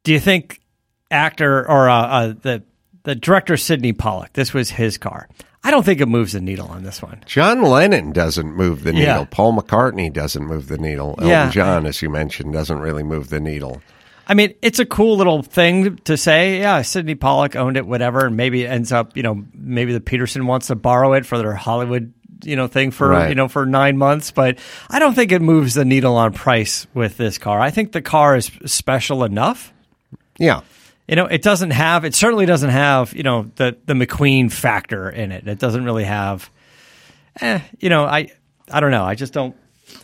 do 0.03 0.13
you 0.13 0.19
think 0.19 0.61
actor 1.09 1.67
or 1.69 1.89
uh, 1.89 2.01
uh, 2.01 2.33
the 2.41 2.63
the 3.03 3.15
director 3.15 3.57
Sydney 3.57 3.93
Pollack? 3.93 4.33
This 4.33 4.53
was 4.53 4.69
his 4.69 4.97
car. 4.97 5.27
I 5.63 5.69
don't 5.71 5.83
think 5.83 6.01
it 6.01 6.07
moves 6.07 6.33
the 6.33 6.41
needle 6.41 6.67
on 6.69 6.83
this 6.83 7.01
one. 7.01 7.21
John 7.25 7.61
Lennon 7.61 8.11
doesn't 8.11 8.55
move 8.55 8.83
the 8.83 8.93
Yeah. 8.95 8.99
needle. 9.13 9.25
Paul 9.27 9.53
McCartney 9.57 10.11
doesn't 10.11 10.43
move 10.45 10.67
the 10.67 10.77
needle. 10.77 11.09
Elton 11.09 11.27
Yeah. 11.27 11.49
John, 11.51 11.85
as 11.85 12.01
you 12.01 12.09
mentioned, 12.09 12.51
doesn't 12.53 12.79
really 12.79 13.03
move 13.03 13.29
the 13.29 13.39
needle. 13.39 13.81
I 14.27 14.33
mean, 14.33 14.53
it's 14.61 14.79
a 14.79 14.85
cool 14.85 15.17
little 15.17 15.43
thing 15.43 15.97
to 16.05 16.15
say. 16.17 16.59
Yeah, 16.59 16.81
Sydney 16.83 17.15
Pollack 17.15 17.55
owned 17.55 17.77
it, 17.77 17.85
whatever, 17.85 18.25
and 18.25 18.37
maybe 18.37 18.63
it 18.63 18.67
ends 18.69 18.91
up, 18.91 19.15
you 19.17 19.23
know, 19.23 19.43
maybe 19.53 19.93
the 19.93 19.99
Peterson 19.99 20.47
wants 20.47 20.67
to 20.67 20.75
borrow 20.75 21.13
it 21.13 21.25
for 21.25 21.37
their 21.37 21.53
Hollywood, 21.53 22.13
you 22.43 22.55
know, 22.55 22.67
thing 22.67 22.89
for 22.91 23.09
Right. 23.09 23.29
you 23.29 23.35
know 23.35 23.47
for 23.47 23.65
nine 23.65 23.97
months. 23.97 24.31
But 24.31 24.57
I 24.89 24.99
don't 24.99 25.13
think 25.15 25.31
it 25.31 25.41
moves 25.41 25.73
the 25.75 25.85
needle 25.85 26.15
on 26.15 26.33
price 26.33 26.87
with 26.93 27.17
this 27.17 27.37
car. 27.37 27.59
I 27.59 27.69
think 27.71 27.91
the 27.91 28.01
car 28.01 28.35
is 28.35 28.49
special 28.65 29.23
enough. 29.23 29.73
Yeah. 30.39 30.61
You 31.07 31.15
know, 31.15 31.25
it 31.25 31.41
doesn't 31.41 31.71
have. 31.71 32.05
It 32.05 32.13
certainly 32.15 32.45
doesn't 32.45 32.69
have. 32.69 33.13
You 33.13 33.23
know, 33.23 33.51
the 33.55 33.75
the 33.85 33.93
McQueen 33.93 34.51
factor 34.51 35.09
in 35.09 35.31
it. 35.31 35.47
It 35.47 35.59
doesn't 35.59 35.83
really 35.83 36.05
have. 36.05 36.49
Eh, 37.41 37.59
you 37.79 37.89
know, 37.89 38.05
I 38.05 38.29
I 38.71 38.79
don't 38.79 38.91
know. 38.91 39.03
I 39.03 39.15
just 39.15 39.33
don't. 39.33 39.55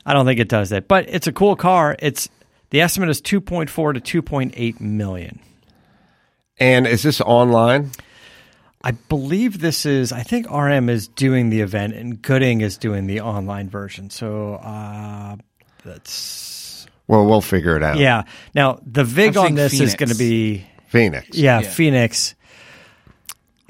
I 0.06 0.14
don't 0.14 0.26
think 0.26 0.40
it 0.40 0.50
does 0.50 0.70
that. 0.72 0.88
But 0.88 1.06
it's 1.08 1.28
a 1.28 1.32
cool 1.32 1.56
car. 1.56 1.96
It's 2.00 2.28
the 2.72 2.82
estimate 2.82 3.10
is 3.10 3.22
two 3.22 3.40
point 3.40 3.70
four 3.70 3.94
to 3.94 4.02
two 4.02 4.22
point 4.22 4.54
eight 4.58 4.82
million. 4.82 5.40
And 6.60 6.88
is 6.88 7.04
this 7.04 7.22
online? 7.22 7.92
I 8.82 8.92
believe 8.92 9.60
this 9.60 9.86
is. 9.86 10.12
I 10.12 10.24
think 10.24 10.50
RM 10.52 10.90
is 10.90 11.08
doing 11.08 11.50
the 11.50 11.62
event 11.62 11.94
and 11.94 12.22
Gooding 12.22 12.62
is 12.62 12.78
doing 12.78 13.06
the 13.08 13.22
online 13.22 13.70
version. 13.70 14.10
So 14.10 14.56
uh, 14.56 15.36
that's 15.84 16.88
Well, 17.08 17.26
we'll 17.26 17.42
figure 17.42 17.76
it 17.78 17.84
out. 17.84 17.98
yeah. 17.98 18.24
Now 18.56 18.80
the 18.86 19.04
vig 19.04 19.38
on 19.38 19.46
seeing 19.48 19.56
this 19.56 19.80
is 19.80 19.96
going 19.96 20.10
to 20.10 20.16
be 20.18 20.66
Phoenix. 20.88 21.38
yeah, 21.38 21.60
Yeah. 21.62 21.70
Phoenix. 21.70 22.36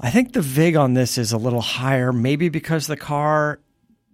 I 0.00 0.10
think 0.10 0.32
the 0.32 0.42
vig 0.42 0.76
on 0.76 0.94
this 0.94 1.18
is 1.18 1.32
a 1.32 1.38
little 1.38 1.60
higher, 1.60 2.12
maybe 2.12 2.48
because 2.48 2.86
the 2.86 2.96
car 2.96 3.58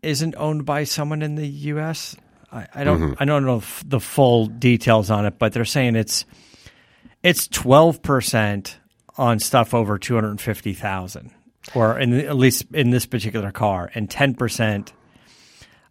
isn't 0.02 0.34
owned 0.36 0.64
by 0.64 0.84
someone 0.84 1.20
in 1.22 1.34
the 1.34 1.46
U.S. 1.46 2.16
I, 2.50 2.66
I 2.74 2.84
don't 2.84 3.16
I 3.20 3.24
don't 3.26 3.44
know 3.44 3.62
the 3.84 4.00
full 4.00 4.46
details 4.46 5.10
on 5.10 5.26
it, 5.26 5.38
but 5.38 5.52
they're 5.52 5.64
saying 5.66 5.96
it's 5.96 6.24
it's 7.22 7.48
twelve 7.48 8.00
percent 8.02 8.78
on 9.18 9.38
stuff 9.40 9.74
over 9.74 9.98
two 9.98 10.14
hundred 10.14 10.40
fifty 10.40 10.72
thousand, 10.72 11.30
or 11.74 11.98
in, 11.98 12.14
at 12.14 12.36
least 12.36 12.64
in 12.72 12.88
this 12.90 13.04
particular 13.06 13.52
car, 13.52 13.90
and 13.94 14.10
ten 14.10 14.34
percent. 14.34 14.92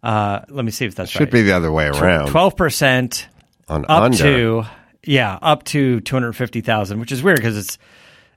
Uh, 0.02 0.40
let 0.48 0.64
me 0.64 0.70
see 0.70 0.84
if 0.86 0.94
that's 0.96 1.10
Should 1.10 1.20
right. 1.20 1.30
be 1.32 1.42
the 1.42 1.52
other 1.52 1.70
way 1.72 1.86
around. 1.86 2.28
twelve 2.28 2.56
percent 2.56 3.28
on 3.68 3.84
up 3.84 4.02
under. 4.04 4.16
to 4.18 4.64
yeah 5.06 5.38
up 5.42 5.64
to 5.64 6.00
250,000 6.00 7.00
which 7.00 7.12
is 7.12 7.22
weird 7.22 7.36
because 7.36 7.56
it's 7.56 7.78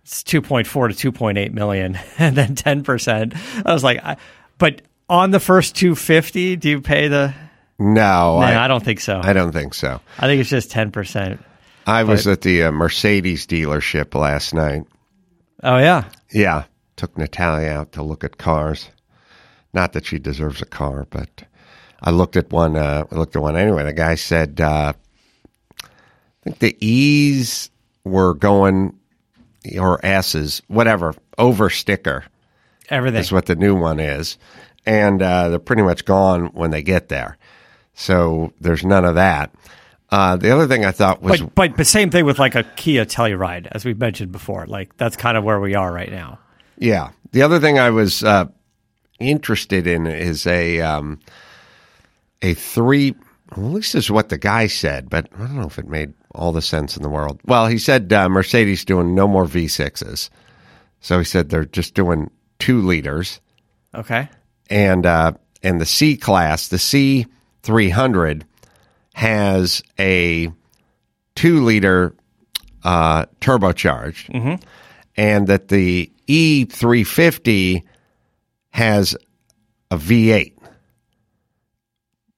it's 0.03 0.23
2.4 0.23 0.95
to 0.95 1.11
2.8 1.11 1.51
million 1.53 1.99
and 2.17 2.35
then 2.35 2.55
10% 2.55 3.65
I 3.65 3.73
was 3.73 3.83
like 3.83 4.03
I, 4.03 4.17
but 4.57 4.81
on 5.09 5.31
the 5.31 5.39
first 5.39 5.75
250 5.75 6.55
do 6.57 6.69
you 6.69 6.81
pay 6.81 7.07
the 7.07 7.33
no, 7.79 8.39
no, 8.39 8.45
I, 8.45 8.65
I, 8.65 8.67
don't 8.67 8.83
think 8.83 8.99
so 8.99 9.21
I 9.23 9.33
don't 9.33 9.51
think 9.51 9.75
so. 9.75 10.01
I 10.17 10.25
think 10.25 10.41
it's 10.41 10.49
just 10.49 10.71
10% 10.71 11.39
I 11.85 12.03
was 12.03 12.27
at 12.27 12.41
the 12.41 12.63
uh, 12.63 12.71
Mercedes 12.71 13.45
dealership 13.47 14.15
last 14.15 14.53
night. 14.53 14.83
oh 15.63 15.77
yeah 15.77 16.05
Yeah, 16.31 16.63
took 16.97 17.17
Natalia 17.17 17.69
out 17.69 17.93
to 17.93 18.03
look 18.03 18.23
at 18.23 18.37
cars. 18.37 18.89
Not 19.73 19.93
that 19.93 20.05
she 20.05 20.19
deserves 20.19 20.61
a 20.61 20.65
car, 20.65 21.05
but 21.09 21.43
I 22.01 22.11
looked 22.11 22.35
at 22.35 22.51
one. 22.51 22.75
Uh, 22.75 23.05
I 23.09 23.15
looked 23.15 23.35
at 23.35 23.41
one 23.41 23.55
anyway. 23.55 23.83
The 23.83 23.93
guy 23.93 24.15
said, 24.15 24.59
uh, 24.59 24.93
"I 24.93 24.93
think 26.47 26.59
the 26.59 26.85
E's 26.85 27.69
were 28.03 28.33
going 28.33 28.97
or 29.79 30.03
S's, 30.05 30.61
whatever, 30.67 31.13
over 31.37 31.69
sticker 31.69 32.23
everything 32.89 33.19
is 33.19 33.31
what 33.31 33.47
the 33.47 33.55
new 33.55 33.75
one 33.75 33.99
is, 33.99 34.37
and 34.85 35.21
uh, 35.21 35.49
they're 35.49 35.59
pretty 35.59 35.81
much 35.81 36.05
gone 36.05 36.47
when 36.47 36.71
they 36.71 36.81
get 36.81 37.09
there. 37.09 37.37
So 37.93 38.53
there's 38.61 38.85
none 38.85 39.05
of 39.05 39.15
that." 39.15 39.51
Uh, 40.09 40.37
the 40.37 40.51
other 40.51 40.67
thing 40.67 40.85
I 40.85 40.91
thought 40.91 41.21
was 41.21 41.41
but, 41.41 41.55
but 41.55 41.77
but 41.77 41.87
same 41.87 42.09
thing 42.11 42.23
with 42.23 42.39
like 42.39 42.55
a 42.55 42.63
Kia 42.63 43.05
Telluride 43.05 43.67
as 43.71 43.83
we 43.83 43.93
mentioned 43.93 44.31
before 44.31 44.65
like 44.65 44.95
that's 44.95 45.17
kind 45.17 45.35
of 45.35 45.43
where 45.43 45.59
we 45.59 45.75
are 45.75 45.91
right 45.91 46.09
now 46.09 46.39
Yeah. 46.77 47.09
The 47.33 47.41
other 47.41 47.59
thing 47.59 47.77
I 47.77 47.89
was 47.89 48.23
uh, 48.23 48.45
interested 49.19 49.85
in 49.85 50.07
is 50.07 50.47
a 50.47 50.79
um, 50.79 51.19
a 52.41 52.53
three. 52.53 53.15
Well, 53.55 53.67
at 53.67 53.73
least 53.73 53.93
this 53.93 54.05
is 54.05 54.11
what 54.11 54.29
the 54.29 54.37
guy 54.37 54.67
said, 54.67 55.09
but 55.09 55.27
I 55.35 55.39
don't 55.39 55.57
know 55.57 55.67
if 55.67 55.77
it 55.77 55.87
made 55.87 56.13
all 56.37 56.51
the 56.53 56.61
sense 56.61 56.95
in 56.95 57.03
the 57.03 57.09
world. 57.09 57.39
Well, 57.45 57.67
he 57.67 57.77
said 57.77 58.11
uh, 58.13 58.29
Mercedes 58.29 58.85
doing 58.85 59.15
no 59.15 59.27
more 59.27 59.45
V6s, 59.45 60.29
so 61.01 61.17
he 61.19 61.25
said 61.25 61.49
they're 61.49 61.65
just 61.65 61.93
doing 61.93 62.29
two 62.59 62.81
liters, 62.81 63.39
okay 63.93 64.29
and 64.69 65.05
uh, 65.05 65.31
and 65.63 65.79
the 65.81 65.85
C 65.85 66.15
class, 66.17 66.67
the 66.69 66.79
C 66.79 67.25
three 67.63 67.89
hundred, 67.89 68.45
has 69.13 69.81
a 69.99 70.51
two 71.35 71.63
liter 71.63 72.13
uh, 72.83 73.25
turbocharged, 73.41 74.61
and 75.15 75.47
that 75.47 75.67
the 75.69 76.11
E 76.27 76.65
three 76.65 77.03
fifty 77.03 77.83
has 78.71 79.15
a 79.91 79.97
V 79.97 80.31
eight. 80.31 80.57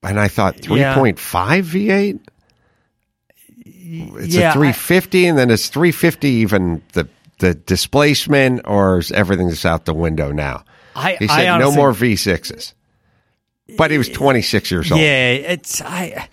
And 0.03 0.19
I 0.19 0.27
thought 0.27 0.59
three 0.61 0.79
Yeah. 0.81 0.95
point 0.95 1.19
five 1.19 1.65
V 1.65 1.89
eight. 1.91 2.19
It's 3.89 4.35
yeah, 4.35 4.49
a 4.49 4.51
I- 4.51 4.53
three 4.53 4.71
fifty, 4.71 5.25
and 5.25 5.37
then 5.37 5.49
it's 5.49 5.69
three 5.69 5.91
fifty 5.91 6.29
even 6.29 6.81
the 6.93 7.07
the 7.39 7.55
displacement, 7.55 8.61
or 8.65 8.99
is 8.99 9.11
everything 9.11 9.49
just 9.49 9.65
out 9.65 9.85
the 9.85 9.93
window 9.93 10.31
now? 10.31 10.63
I 10.95 11.15
He 11.15 11.27
I 11.27 11.45
said 11.45 11.57
no 11.57 11.71
more 11.71 11.91
V 11.93 12.15
sixes. 12.15 12.73
But 13.77 13.91
he 13.91 13.97
was 13.97 14.09
twenty 14.09 14.41
six 14.41 14.71
years 14.71 14.91
old. 14.91 15.01
Yeah, 15.01 15.31
it's 15.31 15.81
I. 15.81 16.27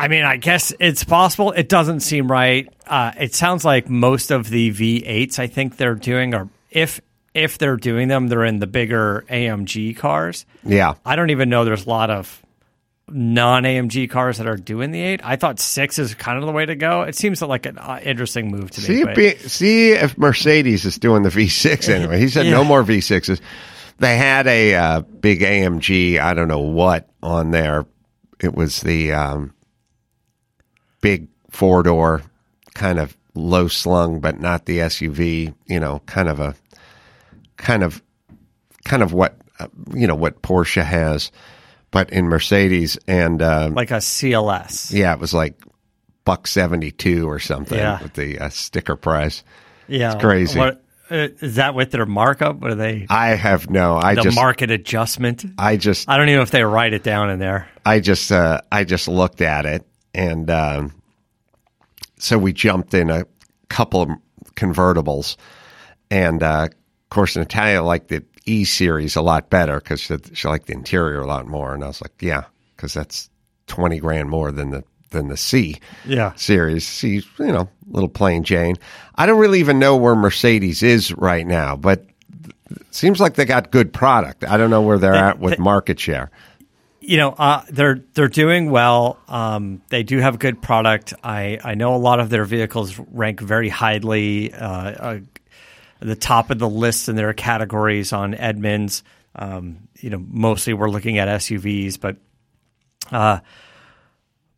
I 0.00 0.06
mean, 0.06 0.22
I 0.22 0.36
guess 0.36 0.72
it's 0.78 1.02
possible. 1.02 1.50
It 1.50 1.68
doesn't 1.68 2.00
seem 2.00 2.30
right. 2.30 2.68
Uh, 2.86 3.10
it 3.18 3.34
sounds 3.34 3.64
like 3.64 3.90
most 3.90 4.30
of 4.30 4.48
the 4.48 4.70
V8s 4.70 5.40
I 5.40 5.48
think 5.48 5.76
they're 5.76 5.96
doing 5.96 6.34
are 6.34 6.48
if 6.70 7.00
if 7.34 7.58
they're 7.58 7.76
doing 7.76 8.08
them, 8.08 8.28
they're 8.28 8.44
in 8.44 8.60
the 8.60 8.66
bigger 8.66 9.24
AMG 9.28 9.96
cars. 9.96 10.46
Yeah. 10.64 10.94
I 11.04 11.16
don't 11.16 11.30
even 11.30 11.48
know 11.48 11.64
there's 11.64 11.86
a 11.86 11.88
lot 11.88 12.10
of 12.10 12.42
non 13.10 13.64
AMG 13.64 14.10
cars 14.10 14.38
that 14.38 14.46
are 14.46 14.56
doing 14.56 14.90
the 14.90 15.00
eight. 15.00 15.20
I 15.24 15.36
thought 15.36 15.60
six 15.60 15.98
is 15.98 16.14
kind 16.14 16.38
of 16.38 16.46
the 16.46 16.52
way 16.52 16.66
to 16.66 16.76
go. 16.76 17.02
It 17.02 17.14
seems 17.14 17.40
like 17.42 17.66
an 17.66 17.78
uh, 17.78 18.00
interesting 18.02 18.50
move 18.50 18.70
to 18.72 18.80
me. 18.80 18.86
See 18.86 19.04
but- 19.04 19.18
if, 19.18 19.42
be, 19.42 19.48
see 19.48 19.92
if 19.92 20.16
Mercedes 20.18 20.84
is 20.84 20.98
doing 20.98 21.22
the 21.22 21.30
V6 21.30 21.88
anyway. 21.94 22.18
He 22.18 22.28
said 22.28 22.46
no 22.46 22.64
more 22.64 22.82
V6s. 22.82 23.40
They 23.98 24.16
had 24.16 24.46
a 24.46 24.74
uh, 24.74 25.00
big 25.00 25.40
AMG, 25.40 26.20
I 26.20 26.34
don't 26.34 26.48
know 26.48 26.60
what, 26.60 27.08
on 27.22 27.50
there. 27.50 27.84
It 28.40 28.54
was 28.54 28.80
the 28.80 29.12
um, 29.12 29.54
big 31.00 31.28
four 31.50 31.82
door, 31.82 32.22
kind 32.74 33.00
of 33.00 33.16
low 33.34 33.66
slung, 33.66 34.20
but 34.20 34.40
not 34.40 34.66
the 34.66 34.78
SUV. 34.78 35.52
You 35.66 35.80
know, 35.80 36.00
kind 36.06 36.28
of 36.28 36.38
a 36.38 36.54
kind 37.56 37.82
of 37.82 38.00
kind 38.84 39.02
of 39.02 39.12
what 39.12 39.36
uh, 39.58 39.66
you 39.92 40.06
know 40.06 40.14
what 40.14 40.42
Porsche 40.42 40.84
has, 40.84 41.32
but 41.90 42.10
in 42.10 42.26
Mercedes 42.26 42.98
and 43.06 43.40
um, 43.42 43.74
like 43.74 43.90
a 43.90 43.94
CLS. 43.98 44.92
yeah, 44.92 45.12
it 45.14 45.20
was 45.20 45.32
like 45.34 45.60
buck 46.24 46.46
seventy 46.46 46.90
two 46.90 47.28
or 47.28 47.38
something 47.38 47.78
Yeah. 47.78 48.02
with 48.02 48.14
the 48.14 48.38
uh, 48.38 48.48
sticker 48.50 48.96
price. 48.96 49.42
Yeah, 49.86 50.12
It's 50.12 50.20
crazy. 50.22 50.58
What, 50.58 50.84
uh, 51.10 51.28
is 51.40 51.54
that 51.56 51.74
with 51.74 51.90
their 51.90 52.04
markup? 52.04 52.62
Or 52.62 52.68
are 52.68 52.74
they 52.74 53.06
I 53.08 53.28
have 53.28 53.70
no. 53.70 53.96
I 53.96 54.14
the 54.14 54.22
just. 54.22 54.34
market 54.36 54.70
adjustment? 54.70 55.44
I 55.56 55.78
just. 55.78 56.08
I 56.08 56.18
don't 56.18 56.28
even 56.28 56.36
know 56.36 56.42
if 56.42 56.50
they 56.50 56.62
write 56.64 56.92
it 56.92 57.02
down 57.02 57.30
in 57.30 57.38
there. 57.38 57.66
I 57.86 58.00
just. 58.00 58.30
Uh, 58.30 58.60
I 58.70 58.84
just 58.84 59.08
looked 59.08 59.40
at 59.40 59.64
it, 59.64 59.86
and 60.12 60.50
um, 60.50 60.92
so 62.18 62.36
we 62.36 62.52
jumped 62.52 62.92
in 62.94 63.08
a 63.10 63.24
couple 63.70 64.02
of 64.02 64.10
convertibles, 64.54 65.36
and 66.10 66.42
uh, 66.42 66.68
of 66.70 67.08
course 67.10 67.36
Natalia 67.36 67.82
liked 67.82 68.08
the 68.08 68.22
E 68.48 68.64
series 68.64 69.16
a 69.16 69.22
lot 69.22 69.50
better 69.50 69.78
because 69.78 70.00
she, 70.00 70.16
she 70.32 70.48
liked 70.48 70.66
the 70.66 70.72
interior 70.72 71.20
a 71.20 71.26
lot 71.26 71.46
more, 71.46 71.74
and 71.74 71.84
I 71.84 71.88
was 71.88 72.00
like, 72.00 72.12
yeah, 72.20 72.44
because 72.76 72.94
that's 72.94 73.28
twenty 73.66 73.98
grand 73.98 74.30
more 74.30 74.50
than 74.52 74.70
the 74.70 74.84
than 75.10 75.28
the 75.28 75.36
C. 75.36 75.76
Yeah. 76.04 76.32
series. 76.34 76.84
She's, 76.84 77.26
you 77.38 77.46
know, 77.52 77.68
little 77.88 78.08
plain 78.10 78.44
Jane. 78.44 78.76
I 79.14 79.26
don't 79.26 79.38
really 79.38 79.60
even 79.60 79.78
know 79.78 79.96
where 79.96 80.14
Mercedes 80.14 80.82
is 80.82 81.12
right 81.14 81.46
now, 81.46 81.76
but 81.76 82.04
it 82.70 82.94
seems 82.94 83.18
like 83.20 83.34
they 83.34 83.46
got 83.46 83.70
good 83.70 83.92
product. 83.92 84.44
I 84.44 84.56
don't 84.58 84.68
know 84.70 84.82
where 84.82 84.98
they're 84.98 85.14
at 85.14 85.38
with 85.38 85.56
they- 85.56 85.62
market 85.62 85.98
share. 85.98 86.30
You 87.00 87.16
know, 87.16 87.30
uh, 87.30 87.62
they're 87.70 88.00
they're 88.12 88.28
doing 88.28 88.70
well. 88.70 89.18
Um, 89.28 89.80
they 89.88 90.02
do 90.02 90.18
have 90.18 90.38
good 90.38 90.60
product. 90.60 91.14
I, 91.24 91.58
I 91.64 91.74
know 91.74 91.94
a 91.94 91.96
lot 91.96 92.20
of 92.20 92.28
their 92.28 92.44
vehicles 92.44 92.98
rank 92.98 93.40
very 93.40 93.70
highly, 93.70 94.52
uh, 94.52 94.66
uh, 94.68 95.20
the 96.00 96.16
top 96.16 96.50
of 96.50 96.58
the 96.58 96.68
list 96.68 97.08
in 97.08 97.16
their 97.16 97.32
categories 97.32 98.12
on 98.12 98.34
Edmunds. 98.34 99.02
Um, 99.34 99.88
you 100.00 100.10
know, 100.10 100.24
mostly 100.26 100.74
we're 100.74 100.90
looking 100.90 101.18
at 101.18 101.28
SUVs, 101.28 102.00
but 102.00 102.16
uh, 103.10 103.40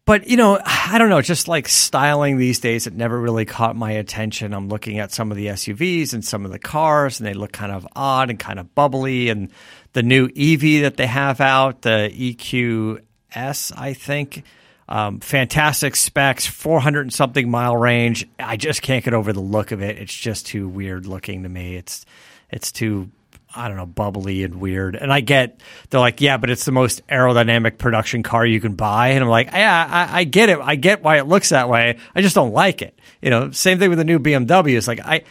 but 0.05 0.27
you 0.27 0.37
know, 0.37 0.59
I 0.65 0.99
don't 0.99 1.09
know. 1.09 1.23
Just 1.23 1.49
like 1.49 1.69
styling 1.69 2.37
these 2.37 2.59
days, 2.61 2.87
it 2.87 2.95
never 2.95 3.19
really 3.19 3.45
caught 3.45 3.77
my 3.77 3.93
attention. 3.93 4.53
I'm 4.53 4.69
looking 4.69 4.99
at 4.99 5.13
some 5.13 5.31
of 5.31 5.37
the 5.37 5.47
SUVs 5.47 6.15
and 6.15 6.25
some 6.25 6.45
of 6.45 6.51
the 6.51 6.59
cars, 6.59 7.21
and 7.21 7.27
they 7.27 7.35
look 7.35 7.53
kind 7.53 7.73
of 7.73 7.87
odd 7.95 8.31
and 8.31 8.39
kind 8.39 8.59
of 8.59 8.75
bubbly. 8.75 9.29
And 9.29 9.51
the 9.93 10.03
new 10.03 10.25
EV 10.27 10.83
that 10.83 10.97
they 10.97 11.07
have 11.07 11.41
out, 11.41 11.83
the 11.83 12.11
EQS, 12.13 13.73
I 13.77 13.93
think, 13.93 14.45
um, 14.91 15.21
fantastic 15.21 15.95
specs, 15.95 16.47
400 16.47 17.03
and 17.03 17.13
something 17.13 17.49
mile 17.49 17.77
range. 17.77 18.29
I 18.39 18.57
just 18.57 18.83
can't 18.83 19.05
get 19.05 19.15
over 19.15 19.33
the 19.33 19.41
look 19.41 19.71
of 19.71 19.83
it. 19.83 19.99
It's 19.99 20.15
just 20.15 20.47
too 20.47 20.69
weird 20.69 21.07
looking 21.07 21.45
to 21.45 21.49
me. 21.49 21.77
It's 21.77 22.05
it's 22.51 22.73
too 22.73 23.11
I 23.55 23.67
don't 23.67 23.77
know, 23.77 23.87
bubbly 23.87 24.45
and 24.45 24.57
weird. 24.57 24.97
And 24.97 25.13
I 25.13 25.21
get 25.21 25.61
they're 25.91 26.01
like, 26.01 26.21
yeah, 26.21 26.39
but 26.39 26.51
it's 26.51 26.65
the 26.65 26.73
most 26.73 27.07
aerodynamic 27.07 27.79
production 27.79 28.25
car 28.25 28.45
you 28.45 28.61
can 28.61 28.75
buy. 28.75 29.09
And 29.09 29.23
I'm 29.23 29.31
like, 29.31 29.53
yeah, 29.53 29.89
I, 29.89 30.21
I 30.21 30.25
get 30.25 30.49
it. 30.49 30.59
I 30.61 30.75
get 30.75 31.03
why 31.03 31.19
it 31.19 31.27
looks 31.27 31.51
that 31.51 31.69
way. 31.69 31.99
I 32.15 32.21
just 32.21 32.35
don't 32.35 32.53
like 32.53 32.83
it. 32.83 32.99
You 33.23 33.31
know, 33.31 33.53
same 33.53 33.79
thing 33.79 33.91
with 33.91 33.99
the 33.99 34.05
new 34.05 34.19
BMW. 34.19 34.77
It's 34.77 34.89
like 34.89 35.01
I 35.01 35.23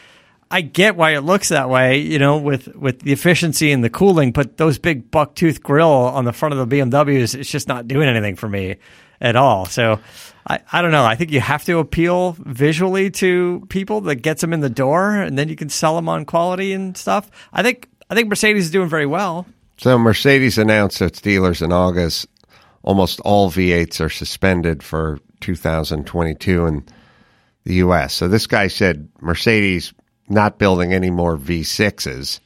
I 0.50 0.62
get 0.62 0.96
why 0.96 1.14
it 1.14 1.20
looks 1.20 1.50
that 1.50 1.68
way, 1.68 1.98
you 1.98 2.18
know, 2.18 2.38
with, 2.38 2.74
with 2.74 3.02
the 3.02 3.12
efficiency 3.12 3.70
and 3.70 3.84
the 3.84 3.90
cooling, 3.90 4.32
but 4.32 4.56
those 4.56 4.78
big 4.78 5.08
buck 5.08 5.36
tooth 5.36 5.62
grill 5.62 5.90
on 5.90 6.24
the 6.24 6.32
front 6.32 6.54
of 6.54 6.68
the 6.68 6.76
BMWs, 6.76 7.36
it's 7.36 7.48
just 7.48 7.68
not 7.68 7.86
doing 7.86 8.08
anything 8.08 8.34
for 8.34 8.48
me 8.48 8.76
at 9.20 9.36
all. 9.36 9.66
So 9.66 10.00
I, 10.46 10.60
I 10.72 10.82
don't 10.82 10.90
know. 10.90 11.04
I 11.04 11.14
think 11.14 11.30
you 11.30 11.40
have 11.40 11.64
to 11.64 11.78
appeal 11.78 12.36
visually 12.38 13.10
to 13.12 13.66
people 13.68 14.00
that 14.02 14.16
gets 14.16 14.40
them 14.40 14.52
in 14.52 14.60
the 14.60 14.70
door 14.70 15.14
and 15.14 15.38
then 15.38 15.48
you 15.48 15.56
can 15.56 15.68
sell 15.68 15.96
them 15.96 16.08
on 16.08 16.24
quality 16.24 16.72
and 16.72 16.96
stuff. 16.96 17.30
I 17.52 17.62
think 17.62 17.88
I 18.08 18.14
think 18.14 18.28
Mercedes 18.28 18.66
is 18.66 18.70
doing 18.70 18.88
very 18.88 19.06
well. 19.06 19.46
So 19.76 19.98
Mercedes 19.98 20.58
announced 20.58 21.00
its 21.00 21.20
dealers 21.20 21.62
in 21.62 21.72
August 21.72 22.26
almost 22.82 23.20
all 23.20 23.50
V8s 23.50 24.00
are 24.00 24.08
suspended 24.08 24.82
for 24.82 25.18
2022 25.40 26.66
in 26.66 26.84
the 27.64 27.74
U.S. 27.74 28.14
So 28.14 28.28
this 28.28 28.46
guy 28.46 28.68
said 28.68 29.08
Mercedes 29.20 29.92
not 30.28 30.58
building 30.58 30.92
any 30.92 31.10
more 31.10 31.36
V6s. 31.36 32.40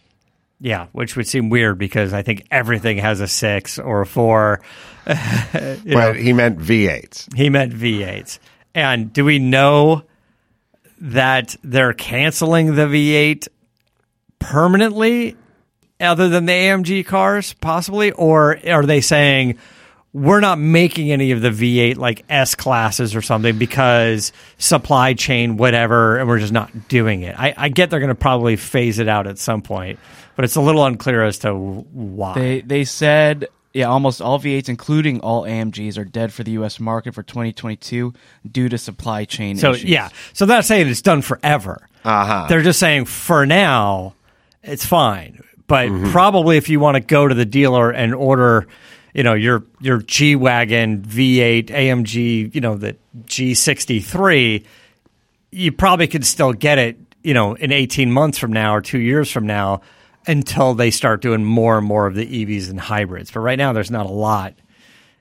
Yeah, 0.60 0.86
which 0.92 1.16
would 1.16 1.26
seem 1.26 1.50
weird 1.50 1.78
because 1.78 2.12
I 2.12 2.22
think 2.22 2.46
everything 2.50 2.98
has 2.98 3.20
a 3.20 3.28
six 3.28 3.78
or 3.78 4.02
a 4.02 4.06
four. 4.06 4.60
but 5.04 5.84
know, 5.84 6.12
he 6.12 6.32
meant 6.32 6.58
V8s. 6.58 7.34
He 7.34 7.50
meant 7.50 7.72
V8s. 7.72 8.38
And 8.74 9.12
do 9.12 9.24
we 9.24 9.38
know 9.38 10.04
that 11.00 11.56
they're 11.62 11.92
canceling 11.92 12.74
the 12.74 12.86
V8 12.86 13.48
permanently 14.38 15.36
other 16.00 16.28
than 16.28 16.46
the 16.46 16.52
AMG 16.52 17.06
cars, 17.06 17.52
possibly? 17.54 18.12
Or 18.12 18.58
are 18.66 18.86
they 18.86 19.00
saying 19.00 19.58
we're 20.14 20.40
not 20.40 20.60
making 20.60 21.10
any 21.10 21.32
of 21.32 21.42
the 21.42 21.50
V8 21.50 21.96
like 21.96 22.24
S 22.30 22.54
classes 22.54 23.16
or 23.16 23.20
something 23.20 23.58
because 23.58 24.32
supply 24.58 25.12
chain, 25.12 25.56
whatever, 25.56 26.18
and 26.18 26.28
we're 26.28 26.38
just 26.38 26.52
not 26.52 26.88
doing 26.88 27.22
it? 27.22 27.38
I, 27.38 27.52
I 27.56 27.68
get 27.68 27.90
they're 27.90 27.98
going 27.98 28.08
to 28.08 28.14
probably 28.14 28.54
phase 28.54 29.00
it 29.00 29.08
out 29.08 29.26
at 29.26 29.38
some 29.38 29.60
point, 29.60 29.98
but 30.36 30.44
it's 30.44 30.54
a 30.54 30.60
little 30.60 30.86
unclear 30.86 31.24
as 31.24 31.40
to 31.40 31.52
why. 31.52 32.34
They 32.34 32.60
they 32.60 32.84
said 32.84 33.48
yeah, 33.74 33.86
almost 33.86 34.22
all 34.22 34.38
V8s, 34.38 34.68
including 34.68 35.18
all 35.20 35.42
AMGs, 35.42 35.98
are 35.98 36.04
dead 36.04 36.32
for 36.32 36.44
the 36.44 36.52
U.S. 36.52 36.78
market 36.78 37.12
for 37.12 37.24
2022 37.24 38.14
due 38.48 38.68
to 38.68 38.78
supply 38.78 39.24
chain 39.24 39.56
so, 39.56 39.72
issues. 39.72 39.90
yeah, 39.90 40.10
so 40.32 40.46
that's 40.46 40.68
saying 40.68 40.86
it's 40.86 41.02
done 41.02 41.22
forever. 41.22 41.88
Uh-huh. 42.04 42.46
They're 42.48 42.62
just 42.62 42.78
saying 42.78 43.06
for 43.06 43.44
now, 43.46 44.14
it's 44.62 44.86
fine. 44.86 45.42
But 45.66 45.88
probably 46.12 46.56
if 46.56 46.68
you 46.68 46.78
want 46.78 46.96
to 46.96 47.00
go 47.00 47.26
to 47.26 47.34
the 47.34 47.46
dealer 47.46 47.90
and 47.90 48.14
order, 48.14 48.68
you 49.14 49.22
know, 49.22 49.34
your 49.34 49.62
your 49.80 49.98
G 50.02 50.36
wagon 50.36 51.00
V8 51.02 51.66
AMG, 51.66 52.54
you 52.54 52.60
know, 52.60 52.76
the 52.76 52.96
G63, 53.26 54.64
you 55.52 55.72
probably 55.72 56.08
could 56.08 56.26
still 56.26 56.52
get 56.52 56.78
it, 56.78 56.98
you 57.22 57.32
know, 57.32 57.54
in 57.54 57.72
18 57.72 58.10
months 58.10 58.38
from 58.38 58.52
now 58.52 58.74
or 58.74 58.80
two 58.80 58.98
years 58.98 59.30
from 59.30 59.46
now 59.46 59.80
until 60.26 60.74
they 60.74 60.90
start 60.90 61.22
doing 61.22 61.44
more 61.44 61.78
and 61.78 61.86
more 61.86 62.06
of 62.06 62.14
the 62.14 62.26
EVs 62.26 62.70
and 62.70 62.80
hybrids. 62.80 63.30
But 63.30 63.40
right 63.40 63.58
now, 63.58 63.72
there's 63.72 63.90
not 63.90 64.06
a 64.06 64.12
lot 64.12 64.54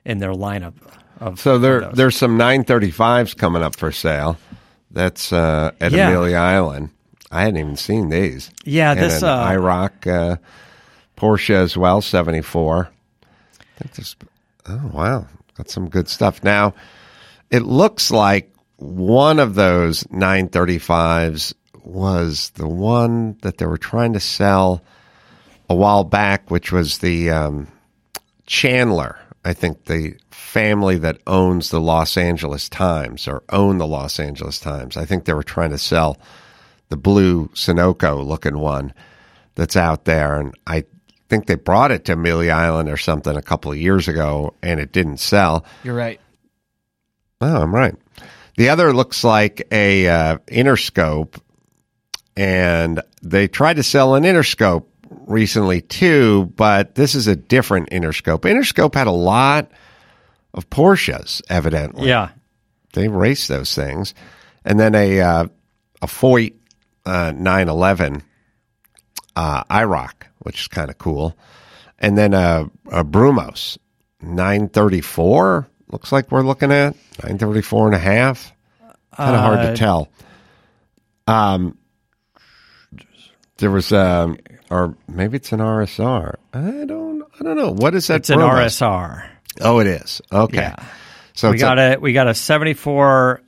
in 0.04 0.18
their 0.18 0.32
lineup. 0.32 0.74
Of 1.20 1.38
So 1.38 1.58
there, 1.58 1.82
of 1.82 1.96
there's 1.96 2.16
some 2.16 2.36
935s 2.36 3.36
coming 3.36 3.62
up 3.62 3.76
for 3.76 3.92
sale. 3.92 4.36
That's 4.90 5.32
uh, 5.32 5.70
at 5.80 5.92
Yeah. 5.92 6.08
Amelia 6.08 6.36
Island. 6.36 6.90
I 7.30 7.42
hadn't 7.42 7.58
even 7.58 7.76
seen 7.76 8.08
these. 8.10 8.50
Yeah, 8.64 8.92
and 8.92 9.00
this, 9.00 9.22
an 9.22 9.28
uh, 9.28 9.46
IROC 9.48 10.06
uh, 10.06 10.36
Porsche 11.16 11.54
as 11.54 11.76
well, 11.76 12.00
74. 12.00 12.90
Oh 14.66 14.90
wow, 14.92 15.26
got 15.56 15.68
some 15.70 15.88
good 15.88 16.08
stuff. 16.08 16.42
Now, 16.42 16.74
it 17.50 17.62
looks 17.62 18.10
like 18.10 18.50
one 18.76 19.38
of 19.38 19.54
those 19.54 20.04
935s 20.04 21.54
was 21.82 22.50
the 22.50 22.66
one 22.68 23.36
that 23.42 23.58
they 23.58 23.66
were 23.66 23.78
trying 23.78 24.14
to 24.14 24.20
sell 24.20 24.82
a 25.68 25.74
while 25.74 26.04
back, 26.04 26.50
which 26.50 26.72
was 26.72 26.98
the 26.98 27.30
um, 27.30 27.68
Chandler. 28.46 29.18
I 29.44 29.52
think 29.52 29.84
the 29.84 30.14
family 30.30 30.96
that 30.98 31.20
owns 31.26 31.70
the 31.70 31.80
Los 31.80 32.16
Angeles 32.16 32.68
Times 32.68 33.28
or 33.28 33.42
own 33.50 33.78
the 33.78 33.86
Los 33.86 34.18
Angeles 34.18 34.58
Times. 34.58 34.96
I 34.96 35.04
think 35.04 35.24
they 35.24 35.34
were 35.34 35.42
trying 35.42 35.70
to 35.70 35.78
sell 35.78 36.18
the 36.88 36.96
blue 36.96 37.48
Sunoco 37.48 38.24
looking 38.24 38.58
one 38.58 38.94
that's 39.54 39.76
out 39.76 40.04
there, 40.04 40.40
and 40.40 40.54
I 40.66 40.84
think 41.28 41.46
they 41.46 41.54
brought 41.54 41.90
it 41.90 42.04
to 42.06 42.12
Amelia 42.12 42.52
Island 42.52 42.88
or 42.88 42.96
something 42.96 43.36
a 43.36 43.42
couple 43.42 43.72
of 43.72 43.78
years 43.78 44.08
ago, 44.08 44.54
and 44.62 44.80
it 44.80 44.92
didn't 44.92 45.18
sell. 45.18 45.64
You're 45.82 45.94
right. 45.94 46.20
Oh, 47.40 47.62
I'm 47.62 47.74
right. 47.74 47.94
The 48.56 48.68
other 48.68 48.92
looks 48.92 49.24
like 49.24 49.66
a 49.72 50.08
uh, 50.08 50.38
Interscope, 50.46 51.40
and 52.36 53.00
they 53.22 53.48
tried 53.48 53.76
to 53.76 53.82
sell 53.82 54.14
an 54.14 54.24
Interscope 54.24 54.84
recently 55.26 55.80
too, 55.80 56.52
but 56.56 56.94
this 56.94 57.14
is 57.14 57.26
a 57.26 57.36
different 57.36 57.90
Interscope. 57.90 58.40
Interscope 58.40 58.94
had 58.94 59.06
a 59.06 59.12
lot 59.12 59.70
of 60.52 60.68
Porsches, 60.70 61.42
evidently. 61.48 62.08
yeah. 62.08 62.30
They 62.92 63.08
raced 63.08 63.48
those 63.48 63.74
things, 63.74 64.14
and 64.64 64.78
then 64.78 64.94
a 64.94 65.20
uh, 65.20 65.46
a 66.00 66.06
Foyt 66.06 66.54
uh, 67.04 67.32
911 67.32 68.22
uh, 69.36 69.64
IROC, 69.64 70.12
which 70.40 70.60
is 70.62 70.68
kind 70.68 70.90
of 70.90 70.98
cool, 70.98 71.36
and 71.98 72.16
then 72.18 72.34
a, 72.34 72.70
a 72.90 73.04
Brumos 73.04 73.78
934. 74.20 75.68
Looks 75.92 76.12
like 76.12 76.30
we're 76.32 76.42
looking 76.42 76.72
at 76.72 76.94
934 77.22 77.86
and 77.86 77.94
a 77.94 77.98
half. 77.98 78.52
Kind 79.16 79.34
of 79.36 79.40
hard 79.40 79.58
to 79.60 79.72
Uh, 79.72 79.76
tell. 79.76 80.08
Um, 81.26 81.78
there 83.58 83.70
was 83.70 83.92
um, 83.92 84.38
or 84.70 84.96
maybe 85.08 85.36
it's 85.36 85.52
an 85.52 85.60
RSR. 85.60 86.34
I 86.52 86.84
don't. 86.84 87.22
I 87.40 87.44
don't 87.44 87.56
know. 87.56 87.70
What 87.72 87.94
is 87.94 88.08
that? 88.08 88.16
It's 88.16 88.30
an 88.30 88.40
RSR. 88.40 89.28
Oh, 89.60 89.78
it 89.78 89.86
is. 89.86 90.20
Okay. 90.32 90.56
Yeah. 90.56 90.76
So 91.34 91.50
we 91.50 91.58
got 91.58 91.78
a, 91.78 91.94
a 91.96 91.98
we 92.00 92.12
got 92.12 92.26
a 92.28 92.34
74 92.34 93.40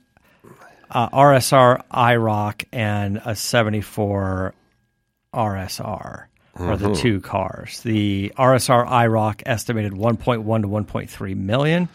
uh, 0.89 1.09
RSR 1.09 1.81
IROC 1.91 2.65
and 2.71 3.21
a 3.25 3.35
74 3.35 4.53
RSR 5.33 5.79
are 5.79 6.29
Mm-hmm. 6.57 6.83
the 6.87 6.95
two 6.95 7.21
cars. 7.21 7.81
The 7.81 8.33
RSR 8.35 8.87
IROC 8.87 9.43
estimated 9.45 9.91
1.1 9.93 10.61
to 10.63 10.67
1.3 10.67 11.35
million, 11.37 11.87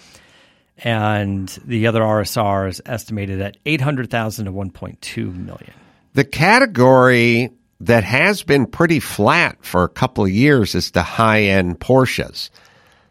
and 0.79 1.49
the 1.65 1.89
other 1.89 2.01
RSR 2.01 2.69
is 2.69 2.81
estimated 2.87 3.41
at 3.41 3.57
800,000 3.67 4.45
to 4.45 4.53
1.2 4.53 5.35
million. 5.35 5.73
The 6.15 6.23
category 6.25 7.51
that 7.81 8.05
has 8.05 8.45
been 8.45 8.67
pretty 8.67 9.01
flat 9.01 9.59
for 9.65 9.83
a 9.83 9.89
couple 9.89 10.23
of 10.25 10.31
years 10.31 10.77
is 10.77 10.93
the 10.93 11.03
high 11.03 11.43
end 11.43 11.81
Porsches, 11.81 12.51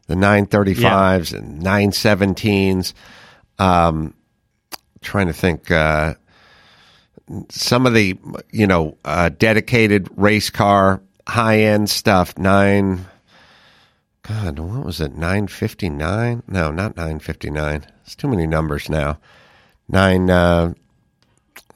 the 0.08 0.16
935s 0.16 1.38
and 1.38 1.62
917s. 1.62 2.94
Um, 3.60 4.14
trying 5.02 5.28
to 5.28 5.34
think, 5.34 5.70
uh, 5.70 6.14
some 7.50 7.86
of 7.86 7.94
the, 7.94 8.18
you 8.52 8.68
know, 8.68 8.98
uh, 9.06 9.30
dedicated 9.30 10.08
race 10.16 10.50
car 10.50 11.02
high 11.28 11.60
end 11.60 11.90
stuff, 11.90 12.38
nine, 12.38 13.06
God, 14.24 14.60
what 14.60 14.86
was 14.86 15.00
it, 15.02 15.16
959? 15.16 16.44
No, 16.48 16.72
not 16.72 16.96
959. 16.98 17.86
It's 18.06 18.16
too 18.16 18.28
many 18.28 18.48
numbers 18.48 18.90
now. 18.90 19.20
Nine, 19.88 20.30
uh, 20.30 20.74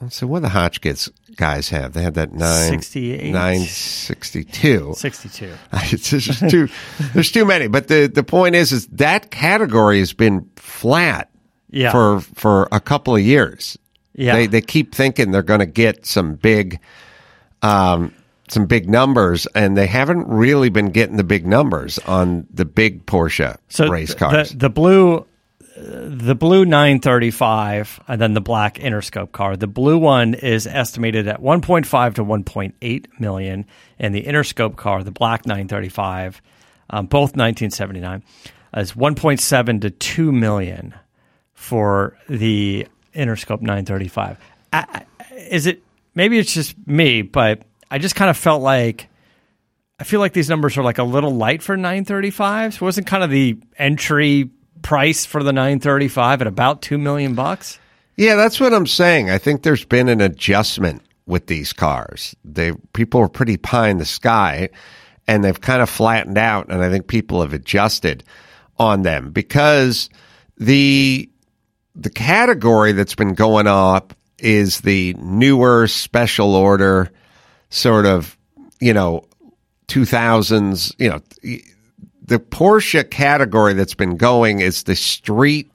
let's 0.00 0.16
see, 0.16 0.26
what 0.26 0.42
the 0.42 0.48
Hotchkiss 0.50 1.08
guys 1.36 1.68
have? 1.70 1.92
They 1.92 2.02
had 2.02 2.14
that 2.14 2.32
nine, 2.32 2.70
68. 2.82 3.32
962. 3.32 4.94
62. 4.96 5.52
It's 5.72 6.10
just 6.10 6.48
too, 6.50 6.68
there's 7.14 7.32
too 7.32 7.44
many. 7.44 7.68
But 7.68 7.88
the, 7.88 8.06
the 8.12 8.22
point 8.24 8.54
is, 8.54 8.72
is 8.72 8.86
that 8.88 9.30
category 9.30 9.98
has 9.98 10.12
been 10.12 10.48
flat 10.56 11.30
Yeah. 11.70 11.92
for, 11.92 12.20
for 12.20 12.68
a 12.72 12.80
couple 12.80 13.14
of 13.16 13.22
years. 13.22 13.78
Yeah. 14.16 14.34
They, 14.34 14.46
they 14.46 14.60
keep 14.62 14.94
thinking 14.94 15.30
they're 15.30 15.42
going 15.42 15.60
to 15.60 15.66
get 15.66 16.06
some 16.06 16.34
big, 16.34 16.80
um, 17.62 18.14
some 18.48 18.66
big 18.66 18.88
numbers, 18.88 19.46
and 19.54 19.76
they 19.76 19.86
haven't 19.86 20.26
really 20.26 20.70
been 20.70 20.90
getting 20.90 21.16
the 21.16 21.24
big 21.24 21.46
numbers 21.46 21.98
on 22.00 22.46
the 22.52 22.64
big 22.64 23.06
Porsche 23.06 23.56
So 23.68 23.88
race 23.88 24.14
cars. 24.14 24.50
The, 24.50 24.56
the 24.56 24.70
blue 24.70 25.26
the 25.76 26.34
blue 26.34 26.64
935 26.64 28.00
and 28.08 28.20
then 28.20 28.34
the 28.34 28.40
black 28.40 28.76
Interscope 28.76 29.32
car. 29.32 29.56
The 29.56 29.66
blue 29.66 29.98
one 29.98 30.34
is 30.34 30.66
estimated 30.66 31.28
at 31.28 31.40
1.5 31.40 32.14
to 32.14 32.24
1.8 32.24 33.20
million, 33.20 33.66
and 33.98 34.14
the 34.14 34.22
Interscope 34.22 34.76
car, 34.76 35.02
the 35.02 35.10
black 35.10 35.46
935, 35.46 36.40
um, 36.90 37.06
both 37.06 37.36
1979, 37.36 38.22
is 38.74 38.92
1.7 38.92 39.80
to 39.82 39.90
2 39.90 40.32
million 40.32 40.94
for 41.52 42.16
the 42.28 42.86
Interscope 43.16 43.60
935. 43.60 44.38
I, 44.72 45.04
is 45.48 45.66
it 45.66 45.82
maybe 46.14 46.38
it's 46.38 46.52
just 46.52 46.74
me, 46.86 47.22
but 47.22 47.62
I 47.90 47.98
just 47.98 48.14
kind 48.14 48.30
of 48.30 48.36
felt 48.36 48.62
like 48.62 49.08
I 49.98 50.04
feel 50.04 50.20
like 50.20 50.32
these 50.32 50.50
numbers 50.50 50.76
are 50.76 50.82
like 50.82 50.98
a 50.98 51.04
little 51.04 51.34
light 51.34 51.62
for 51.62 51.76
935s. 51.76 52.80
Wasn't 52.80 53.06
kind 53.06 53.24
of 53.24 53.30
the 53.30 53.58
entry 53.78 54.50
price 54.82 55.24
for 55.24 55.42
the 55.42 55.52
935 55.52 56.42
at 56.42 56.46
about 56.46 56.82
2 56.82 56.98
million 56.98 57.34
bucks? 57.34 57.78
Yeah, 58.16 58.36
that's 58.36 58.60
what 58.60 58.74
I'm 58.74 58.86
saying. 58.86 59.30
I 59.30 59.38
think 59.38 59.62
there's 59.62 59.84
been 59.84 60.08
an 60.08 60.20
adjustment 60.20 61.02
with 61.26 61.46
these 61.46 61.72
cars. 61.72 62.34
They 62.44 62.72
people 62.92 63.20
were 63.20 63.28
pretty 63.28 63.56
pie 63.56 63.88
in 63.88 63.98
the 63.98 64.04
sky 64.04 64.70
and 65.26 65.42
they've 65.42 65.60
kind 65.60 65.82
of 65.82 65.90
flattened 65.90 66.38
out 66.38 66.68
and 66.70 66.82
I 66.82 66.90
think 66.90 67.08
people 67.08 67.40
have 67.40 67.52
adjusted 67.52 68.22
on 68.78 69.02
them 69.02 69.32
because 69.32 70.08
the 70.56 71.28
the 71.98 72.10
category 72.10 72.92
that's 72.92 73.14
been 73.14 73.34
going 73.34 73.66
up 73.66 74.14
is 74.38 74.80
the 74.82 75.14
newer 75.14 75.86
special 75.88 76.54
order 76.54 77.10
sort 77.70 78.06
of, 78.06 78.36
you 78.80 78.92
know, 78.92 79.24
2000s, 79.88 80.94
you 80.98 81.08
know, 81.08 81.20
the 82.22 82.38
Porsche 82.38 83.08
category 83.08 83.72
that's 83.72 83.94
been 83.94 84.16
going 84.16 84.60
is 84.60 84.82
the 84.82 84.96
street 84.96 85.70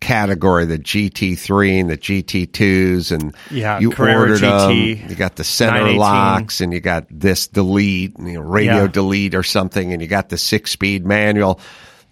category, 0.00 0.64
the 0.64 0.78
GT3 0.78 1.80
and 1.80 1.90
the 1.90 1.98
GT2s, 1.98 3.12
and 3.12 3.34
Yeah, 3.50 3.78
you 3.80 3.90
Carrera 3.90 4.20
ordered 4.20 4.40
GT, 4.40 5.00
them. 5.00 5.10
You 5.10 5.14
got 5.16 5.36
the 5.36 5.44
center 5.44 5.92
locks, 5.92 6.62
and 6.62 6.72
you 6.72 6.80
got 6.80 7.06
this 7.10 7.48
delete, 7.48 8.18
you 8.18 8.34
know, 8.34 8.40
radio 8.40 8.82
Yeah. 8.82 8.86
delete 8.86 9.34
or 9.34 9.42
something, 9.42 9.92
and 9.92 10.00
you 10.00 10.08
got 10.08 10.30
the 10.30 10.38
six 10.38 10.70
speed 10.70 11.04
manual. 11.04 11.60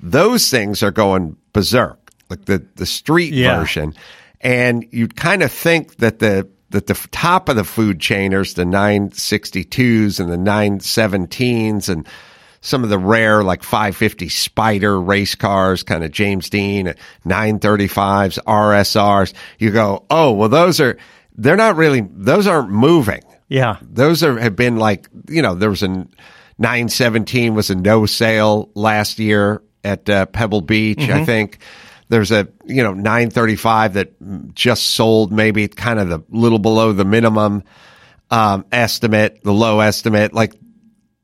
Those 0.00 0.50
things 0.50 0.82
are 0.82 0.90
going 0.90 1.36
berserk, 1.54 2.07
like 2.30 2.44
the 2.44 2.64
the 2.76 2.86
street 2.86 3.32
Yeah. 3.32 3.58
version, 3.58 3.94
and 4.40 4.86
you'd 4.90 5.16
kind 5.16 5.42
of 5.42 5.50
think 5.52 5.96
that 5.96 6.18
the 6.18 6.48
that 6.70 6.86
the 6.86 6.94
top 7.10 7.48
of 7.48 7.56
the 7.56 7.64
food 7.64 7.98
chainers, 7.98 8.54
the 8.54 8.64
962s 8.64 10.20
and 10.20 10.30
the 10.30 10.36
917s, 10.36 11.88
and 11.88 12.06
some 12.60 12.84
of 12.84 12.90
the 12.90 12.98
rare 12.98 13.42
like 13.42 13.62
550 13.62 14.28
Spider 14.28 15.00
race 15.00 15.34
cars, 15.34 15.82
kind 15.82 16.04
of 16.04 16.10
James 16.10 16.50
Dean, 16.50 16.92
935s, 17.24 18.38
RSRs. 18.46 19.32
You 19.58 19.70
go, 19.70 20.04
oh, 20.10 20.32
well, 20.32 20.48
those 20.48 20.80
are, 20.80 20.98
they're 21.36 21.56
not 21.56 21.76
really, 21.76 22.06
those 22.12 22.46
aren't 22.46 22.70
moving. 22.70 23.22
Yeah. 23.48 23.78
Those 23.80 24.22
are, 24.22 24.38
have 24.38 24.56
been 24.56 24.76
like, 24.76 25.08
you 25.28 25.40
know, 25.40 25.54
there 25.54 25.70
was 25.70 25.82
a 25.82 25.88
917 26.58 27.54
was 27.54 27.70
a 27.70 27.74
no 27.76 28.06
sale 28.06 28.70
last 28.74 29.18
year 29.18 29.62
at 29.84 30.10
uh, 30.10 30.26
Pebble 30.26 30.60
Beach, 30.60 30.98
I 31.08 31.24
think. 31.24 31.58
There's 32.08 32.30
a, 32.30 32.48
you 32.64 32.82
know, 32.82 32.94
935 32.94 33.94
that 33.94 34.54
just 34.54 34.84
sold 34.84 35.32
maybe 35.32 35.68
kind 35.68 35.98
of 35.98 36.08
the 36.08 36.20
little 36.30 36.58
below 36.58 36.92
the 36.92 37.04
minimum 37.04 37.64
um, 38.30 38.64
estimate, 38.72 39.42
the 39.42 39.52
low 39.52 39.80
estimate. 39.80 40.32
Like 40.32 40.54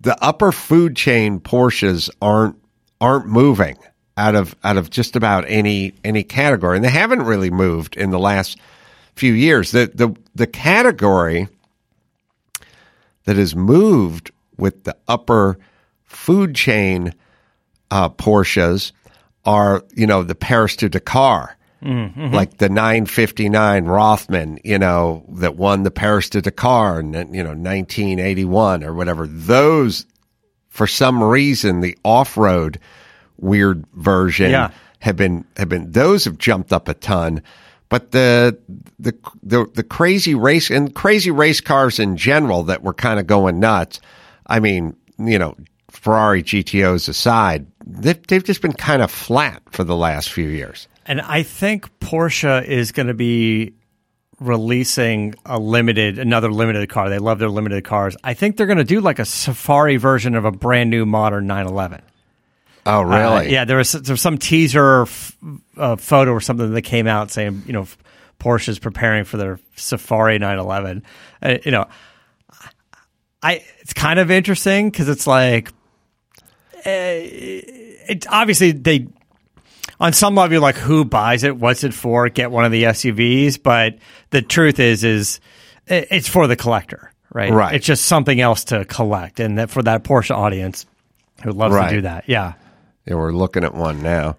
the 0.01 0.16
upper 0.23 0.53
food 0.53 0.97
chain 0.97 1.40
Porsches 1.40 2.11
aren't 2.20 2.57
aren't 3.01 3.27
moving 3.27 3.77
out 4.16 4.35
of 4.35 4.55
out 4.62 4.77
of 4.77 4.90
just 4.90 5.16
about 5.16 5.44
any 5.49 5.94
any 6.05 6.23
category, 6.23 6.77
and 6.77 6.85
they 6.85 6.90
haven't 6.90 7.23
really 7.23 7.51
moved 7.51 7.97
in 7.97 8.11
the 8.11 8.18
last 8.18 8.59
few 9.16 9.33
years. 9.33 9.70
The 9.70 9.90
the 9.94 10.14
the 10.35 10.47
category 10.47 11.49
that 13.25 13.37
has 13.37 13.57
moved 13.57 14.31
with 14.57 14.85
the 14.85 14.97
upper 15.09 15.59
food 16.05 16.55
chain 16.55 17.14
uh, 17.90 18.09
Porsches 18.09 18.92
are 19.45 19.83
you 19.95 20.07
know 20.07 20.23
the 20.23 20.35
Paris 20.35 20.77
to 20.77 20.89
Dakar. 20.89 21.57
Mm-hmm. 21.83 22.35
Like 22.35 22.57
the 22.57 22.71
959 22.71 23.85
Rothman, 23.85 24.59
you 24.65 24.79
know, 24.79 25.23
that 25.35 25.57
won 25.57 25.83
the 25.83 25.91
Paris 25.91 26.31
to 26.31 26.41
Dakar 26.41 26.99
in, 27.01 27.13
you 27.13 27.43
know, 27.43 27.51
1981 27.51 28.83
or 28.83 28.95
whatever. 28.95 29.27
Those, 29.27 30.07
for 30.71 30.87
some 30.87 31.23
reason, 31.23 31.81
the 31.81 31.99
off-road 32.03 32.79
weird 33.37 33.85
version 33.93 34.51
Yeah. 34.51 34.71
have 35.01 35.17
been, 35.17 35.45
have 35.59 35.69
been, 35.69 35.93
those 35.93 36.25
have 36.25 36.39
jumped 36.39 36.73
up 36.73 36.89
a 36.89 36.95
ton. 36.95 37.43
But 37.91 38.13
the, 38.13 38.59
the, 38.99 39.15
the, 39.43 39.67
the 39.75 39.83
crazy 39.83 40.35
race 40.35 40.71
and 40.71 40.95
crazy 40.95 41.31
race 41.31 41.61
cars 41.61 41.99
in 41.99 42.17
general 42.17 42.63
that 42.63 42.83
were 42.83 42.95
kind 42.95 43.21
of 43.21 43.27
going 43.27 43.61
nuts. 43.61 44.01
I 44.47 44.61
mean, 44.61 44.97
you 45.19 45.39
know, 45.39 45.55
Ferrari 45.91 46.43
GTOs 46.43 47.11
aside, 47.11 47.67
they've, 47.85 48.27
they've 48.27 48.44
just 48.44 48.62
been 48.62 48.73
kind 48.73 49.03
of 49.03 49.11
flat 49.11 49.62
for 49.70 49.85
the 49.85 49.97
last 49.97 50.33
few 50.33 50.49
years. 50.49 50.88
And 51.07 51.20
I 51.20 51.42
think 51.42 51.99
Porsche 52.01 52.64
is 52.64 52.92
going 52.92 53.09
to 53.09 53.14
be 53.14 53.75
releasing 54.40 55.35
a 55.47 55.59
limited, 55.59 56.18
another 56.18 56.51
limited 56.51 56.88
car. 56.88 57.09
They 57.09 57.18
love 57.18 57.38
their 57.38 57.51
limited 57.51 57.85
cars. 57.85 58.16
I 58.25 58.35
think 58.35 58.57
they're 58.57 58.66
going 58.66 58.79
to 58.79 58.85
do 58.85 59.01
like 59.01 59.18
a 59.18 59.25
safari 59.25 59.97
version 59.97 60.35
of 60.35 60.44
a 60.44 60.51
brand 60.51 60.90
new 60.90 61.07
modern 61.07 61.47
911. 61.47 62.03
Oh, 62.87 63.03
really? 63.03 63.18
Uh, 63.23 63.40
yeah, 63.42 63.64
there 63.64 63.79
was, 63.79 63.92
there 63.92 64.12
was 64.12 64.20
some 64.20 64.37
teaser 64.37 65.03
f- 65.03 65.37
uh, 65.77 65.97
photo 65.97 66.33
or 66.33 66.40
something 66.40 66.73
that 66.73 66.83
came 66.83 67.07
out 67.07 67.31
saying, 67.31 67.62
you 67.66 67.73
know, 67.73 67.87
Porsche 68.38 68.68
is 68.68 68.79
preparing 68.79 69.25
for 69.25 69.37
their 69.37 69.59
Safari 69.77 70.38
911. 70.38 71.03
Uh, 71.42 71.59
you 71.64 71.70
know, 71.70 71.87
I 73.42 73.62
it's 73.81 73.92
kind 73.92 74.18
of 74.18 74.31
interesting 74.31 74.90
because 74.90 75.09
it's 75.09 75.27
like, 75.27 75.70
uh, 76.85 77.20
it 78.09 78.27
obviously 78.29 78.73
they 78.73 79.07
on 80.01 80.12
some 80.12 80.35
level 80.35 80.53
you're 80.53 80.61
like 80.62 80.77
who 80.77 81.05
buys 81.05 81.45
it 81.45 81.57
what's 81.57 81.85
it 81.85 81.95
for 81.95 82.29
get 82.29 82.51
one 82.51 82.64
of 82.64 82.73
the 82.73 82.85
SUVs 82.85 83.62
but 83.62 83.99
the 84.31 84.43
truth 84.43 84.79
is 84.81 85.05
is 85.05 85.40
it- 85.87 86.09
it's 86.11 86.29
for 86.29 86.47
the 86.47 86.57
collector 86.57 87.11
right 87.33 87.53
Right. 87.53 87.75
it's 87.75 87.87
just 87.87 88.05
something 88.07 88.40
else 88.40 88.64
to 88.64 88.85
collect 88.85 89.40
and 89.40 89.59
that 89.59 89.71
for 89.71 89.83
that 89.83 90.05
Porsche 90.05 90.35
audience 90.35 90.87
who 91.43 91.51
loves 91.53 91.75
Right. 91.75 91.90
to 91.90 91.97
do 91.97 92.03
that 92.03 92.25
yeah 92.29 92.55
Yeah, 93.07 93.14
we're 93.17 93.33
looking 93.33 93.64
at 93.64 93.75
one 93.75 94.03
now. 94.03 94.37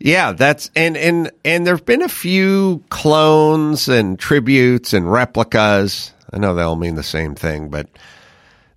Yeah, 0.00 0.30
that's 0.32 0.70
and 0.76 0.96
and 0.96 1.30
and 1.44 1.66
there've 1.66 1.84
been 1.84 2.02
a 2.02 2.08
few 2.08 2.82
clones 2.88 3.88
and 3.88 4.16
tributes 4.18 4.92
and 4.94 5.10
replicas. 5.10 6.12
I 6.32 6.38
know 6.38 6.54
they 6.54 6.62
all 6.62 6.76
mean 6.76 6.94
the 6.94 7.02
same 7.02 7.34
thing, 7.34 7.68
but 7.68 7.88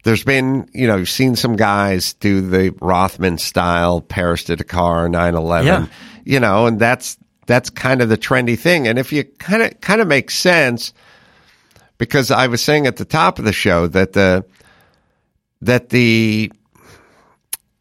there's 0.03 0.23
been, 0.23 0.67
you 0.73 0.87
know, 0.87 0.97
you've 0.97 1.09
seen 1.09 1.35
some 1.35 1.55
guys 1.55 2.13
do 2.13 2.41
the 2.41 2.75
Rothman 2.81 3.37
style 3.37 4.01
Paris 4.01 4.45
to 4.45 4.55
Dakar 4.55 5.09
911, 5.09 5.67
Yeah. 5.67 5.85
you 6.25 6.39
know, 6.39 6.65
and 6.65 6.79
that's 6.79 7.17
that's 7.47 7.69
kind 7.69 8.01
of 8.01 8.09
the 8.09 8.17
trendy 8.17 8.57
thing. 8.57 8.87
And 8.87 8.97
if 8.97 9.11
you 9.11 9.23
kind 9.23 9.61
of 9.63 9.79
kind 9.81 10.01
of 10.01 10.07
makes 10.07 10.35
sense 10.35 10.93
because 11.97 12.31
I 12.31 12.47
was 12.47 12.63
saying 12.63 12.87
at 12.87 12.97
the 12.97 13.05
top 13.05 13.39
of 13.39 13.45
the 13.45 13.53
show 13.53 13.87
that 13.87 14.13
the 14.13 14.45
that 15.61 15.89
the 15.89 16.51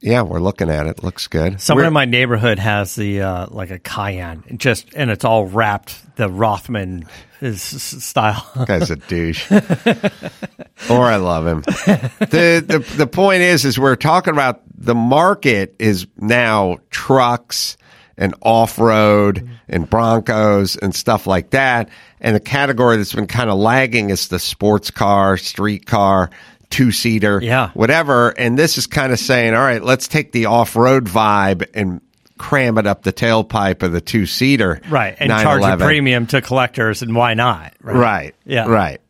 yeah, 0.00 0.22
we're 0.22 0.40
looking 0.40 0.70
at 0.70 0.86
it. 0.86 1.02
Looks 1.02 1.26
good. 1.26 1.60
someone 1.60 1.82
We're- 1.82 1.88
in 1.88 1.92
my 1.94 2.04
neighborhood 2.06 2.58
has 2.58 2.94
the 2.94 3.22
uh, 3.22 3.46
like 3.50 3.70
a 3.70 3.78
Cayenne 3.78 4.44
and 4.48 4.58
just 4.60 4.92
and 4.94 5.10
it's 5.10 5.24
all 5.24 5.46
wrapped 5.46 6.16
the 6.16 6.28
Rothman 6.28 7.06
is 7.40 7.62
style 7.62 8.46
guy's 8.66 8.90
a 8.90 8.96
douche. 8.96 9.50
or 10.90 11.04
I 11.04 11.16
love 11.16 11.46
him. 11.46 11.60
The, 11.62 12.64
the 12.66 12.84
the 12.96 13.06
point 13.06 13.42
is 13.42 13.64
is 13.64 13.78
we're 13.78 13.96
talking 13.96 14.32
about 14.32 14.62
the 14.76 14.94
market 14.94 15.76
is 15.78 16.06
now 16.16 16.78
trucks 16.90 17.76
and 18.16 18.34
off-road 18.42 19.48
and 19.68 19.88
Broncos 19.88 20.76
and 20.76 20.94
stuff 20.94 21.26
like 21.26 21.50
that. 21.50 21.88
And 22.20 22.36
the 22.36 22.40
category 22.40 22.98
that's 22.98 23.14
been 23.14 23.26
kind 23.26 23.48
of 23.48 23.58
lagging 23.58 24.10
is 24.10 24.28
the 24.28 24.38
sports 24.38 24.90
car, 24.90 25.38
street 25.38 25.86
car, 25.86 26.28
two-seater, 26.70 27.40
Yeah. 27.42 27.70
whatever. 27.74 28.30
And 28.30 28.58
this 28.58 28.78
is 28.78 28.86
kind 28.86 29.12
of 29.12 29.18
saying, 29.18 29.54
all 29.54 29.60
right, 29.60 29.82
let's 29.82 30.08
take 30.08 30.32
the 30.32 30.46
off-road 30.46 31.04
vibe 31.06 31.66
and 31.74 32.00
cram 32.38 32.78
it 32.78 32.86
up 32.86 33.02
the 33.02 33.12
tailpipe 33.12 33.82
of 33.82 33.92
the 33.92 34.00
two-seater. 34.00 34.80
right 34.88 35.14
and 35.20 35.30
charge 35.30 35.62
a 35.62 35.76
premium 35.76 36.26
to 36.26 36.40
collectors 36.40 37.02
and 37.02 37.14
why 37.14 37.34
not 37.34 37.74
Right. 37.82 38.34
Yeah. 38.46 38.66
Right. 38.66 39.00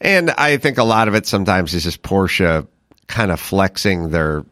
And 0.00 0.30
I 0.30 0.58
think 0.58 0.78
a 0.78 0.84
lot 0.84 1.08
of 1.08 1.14
it 1.14 1.26
sometimes 1.26 1.72
is 1.74 1.82
just 1.84 2.02
Porsche 2.02 2.66
kind 3.08 3.30
of 3.32 3.40
flexing 3.40 4.10
their, 4.10 4.44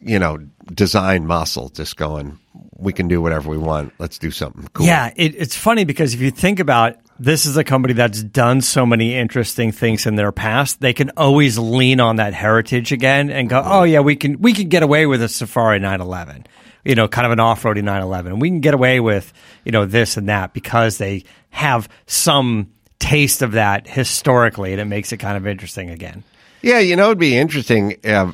you 0.00 0.18
know, 0.18 0.38
design 0.72 1.26
muscle, 1.26 1.68
just 1.70 1.96
going, 1.96 2.38
we 2.76 2.92
can 2.92 3.08
do 3.08 3.20
whatever 3.20 3.50
we 3.50 3.58
want. 3.58 3.92
Let's 3.98 4.18
do 4.18 4.30
something 4.30 4.68
cool. 4.72 4.86
Yeah, 4.86 5.12
it, 5.16 5.34
it's 5.36 5.56
funny 5.56 5.84
because 5.84 6.14
if 6.14 6.20
you 6.20 6.30
think 6.30 6.60
about 6.60 6.96
this 7.22 7.46
is 7.46 7.56
a 7.56 7.62
company 7.62 7.94
that's 7.94 8.20
done 8.22 8.60
so 8.60 8.84
many 8.84 9.14
interesting 9.14 9.70
things 9.70 10.06
in 10.06 10.16
their 10.16 10.32
past, 10.32 10.80
they 10.80 10.92
can 10.92 11.10
always 11.16 11.56
lean 11.56 12.00
on 12.00 12.16
that 12.16 12.34
heritage 12.34 12.90
again 12.90 13.30
and 13.30 13.48
go, 13.48 13.62
"Oh 13.64 13.84
yeah, 13.84 14.00
we 14.00 14.16
can 14.16 14.40
we 14.40 14.52
can 14.52 14.68
get 14.68 14.82
away 14.82 15.06
with 15.06 15.22
a 15.22 15.28
Safari 15.28 15.78
911. 15.78 16.46
you 16.84 16.96
know, 16.96 17.06
kind 17.06 17.24
of 17.24 17.30
an 17.30 17.38
off-roady 17.38 17.80
911. 17.80 18.40
We 18.40 18.48
can 18.48 18.58
get 18.58 18.74
away 18.74 18.98
with, 18.98 19.32
you 19.64 19.70
know, 19.70 19.86
this 19.86 20.16
and 20.16 20.28
that 20.28 20.52
because 20.52 20.98
they 20.98 21.22
have 21.50 21.88
some 22.06 22.72
taste 22.98 23.40
of 23.40 23.52
that 23.52 23.86
historically, 23.86 24.72
and 24.72 24.80
it 24.80 24.86
makes 24.86 25.12
it 25.12 25.18
kind 25.18 25.36
of 25.36 25.46
interesting 25.46 25.90
again. 25.90 26.24
Yeah, 26.60 26.80
you 26.80 26.96
know, 26.96 27.04
it'd 27.06 27.18
be 27.18 27.36
interesting. 27.36 27.96
Uh, 28.04 28.32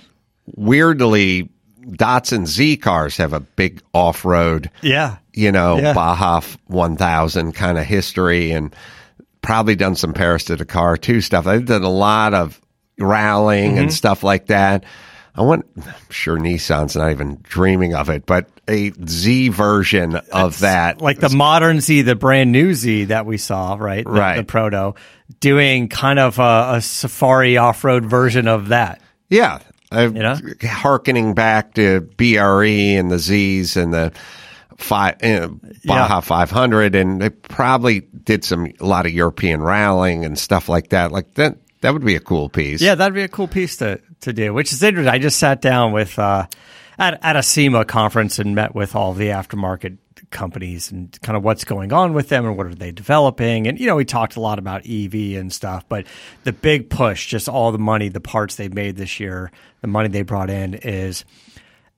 weirdly, 0.56 1.50
Datsun 1.88 2.46
Z 2.46 2.76
cars 2.78 3.16
have 3.16 3.32
a 3.32 3.40
big 3.40 3.80
off 3.94 4.24
road, 4.24 4.70
Yeah. 4.82 5.16
you 5.32 5.50
know, 5.52 5.78
Yeah. 5.78 5.92
Baja 5.94 6.40
1000 6.66 7.52
kind 7.52 7.78
of 7.78 7.84
history 7.84 8.52
and 8.52 8.74
probably 9.42 9.74
done 9.76 9.94
some 9.94 10.12
Paris 10.12 10.44
to 10.44 10.56
Dakar 10.56 10.96
too 10.96 11.20
stuff. 11.20 11.44
They've 11.44 11.64
done 11.64 11.82
a 11.84 11.88
lot 11.90 12.34
of 12.34 12.60
rallying 12.98 13.72
Mm-hmm. 13.72 13.80
and 13.80 13.92
stuff 13.92 14.22
like 14.22 14.46
that. 14.46 14.84
I 15.34 15.42
want, 15.42 15.66
I'm 15.76 15.92
sure 16.10 16.36
Nissan's 16.36 16.96
not 16.96 17.12
even 17.12 17.38
dreaming 17.44 17.94
of 17.94 18.10
it, 18.10 18.26
but 18.26 18.48
a 18.68 18.90
Z 19.06 19.50
version 19.50 20.16
of 20.32 20.58
that. 20.60 21.00
Like 21.00 21.20
the 21.20 21.28
modern 21.28 21.80
Z, 21.80 22.02
the 22.02 22.16
brand 22.16 22.50
new 22.50 22.74
Z 22.74 23.04
that 23.04 23.24
we 23.24 23.38
saw, 23.38 23.76
right? 23.78 24.04
The, 24.04 24.10
Right. 24.10 24.36
The 24.38 24.42
Proto, 24.42 24.94
doing 25.38 25.88
kind 25.88 26.18
of 26.18 26.40
a, 26.40 26.72
a 26.74 26.80
safari 26.82 27.56
off-road 27.56 28.04
version 28.04 28.48
of 28.48 28.68
that. 28.68 29.00
Yeah. 29.30 29.60
Uh, 29.92 30.10
You 30.14 30.22
know? 30.22 30.36
Harkening 30.64 31.34
back 31.34 31.74
to 31.74 32.00
BRE 32.16 32.66
and 32.98 33.10
the 33.10 33.18
Z's 33.18 33.76
and 33.76 33.92
the 33.92 34.12
five, 34.76 35.16
uh, 35.22 35.48
Baja 35.84 36.14
Yeah. 36.16 36.20
500. 36.20 36.94
And 36.94 37.20
they 37.20 37.30
probably 37.30 38.00
did 38.00 38.44
some, 38.44 38.72
a 38.80 38.86
lot 38.86 39.06
of 39.06 39.12
European 39.12 39.62
rallying 39.62 40.24
and 40.24 40.38
stuff 40.38 40.68
like 40.68 40.90
that. 40.90 41.10
Like 41.12 41.34
that, 41.34 41.56
that 41.80 41.92
would 41.92 42.04
be 42.04 42.16
a 42.16 42.20
cool 42.20 42.48
piece. 42.48 42.80
Yeah, 42.80 42.94
that'd 42.94 43.14
be 43.14 43.22
a 43.22 43.28
cool 43.28 43.48
piece 43.48 43.76
to, 43.78 44.00
to 44.20 44.32
do, 44.32 44.52
which 44.52 44.72
is 44.72 44.82
interesting. 44.82 45.12
I 45.12 45.18
just 45.18 45.38
sat 45.38 45.60
down 45.60 45.92
with 45.92 46.18
uh, 46.18 46.46
at, 46.98 47.18
at 47.24 47.36
a 47.36 47.42
SEMA 47.42 47.84
conference 47.84 48.38
and 48.38 48.54
met 48.54 48.74
with 48.74 48.94
all 48.96 49.14
the 49.14 49.28
aftermarket 49.28 49.98
companies 50.30 50.90
and 50.90 51.18
kind 51.22 51.36
of 51.36 51.42
what's 51.42 51.64
going 51.64 51.92
on 51.92 52.12
with 52.12 52.28
them 52.28 52.46
and 52.46 52.56
what 52.56 52.66
are 52.66 52.74
they 52.74 52.92
developing. 52.92 53.66
And, 53.66 53.78
you 53.78 53.86
know, 53.86 53.96
we 53.96 54.04
talked 54.04 54.36
a 54.36 54.40
lot 54.40 54.58
about 54.58 54.88
EV 54.88 55.38
and 55.38 55.52
stuff, 55.52 55.88
but 55.88 56.06
the 56.44 56.52
big 56.52 56.90
push, 56.90 57.26
just 57.26 57.48
all 57.48 57.72
the 57.72 57.78
money, 57.78 58.08
the 58.08 58.20
parts 58.20 58.56
they 58.56 58.68
made 58.68 58.96
this 58.96 59.20
year, 59.20 59.50
the 59.80 59.88
money 59.88 60.08
they 60.08 60.22
brought 60.22 60.50
in 60.50 60.74
is, 60.74 61.24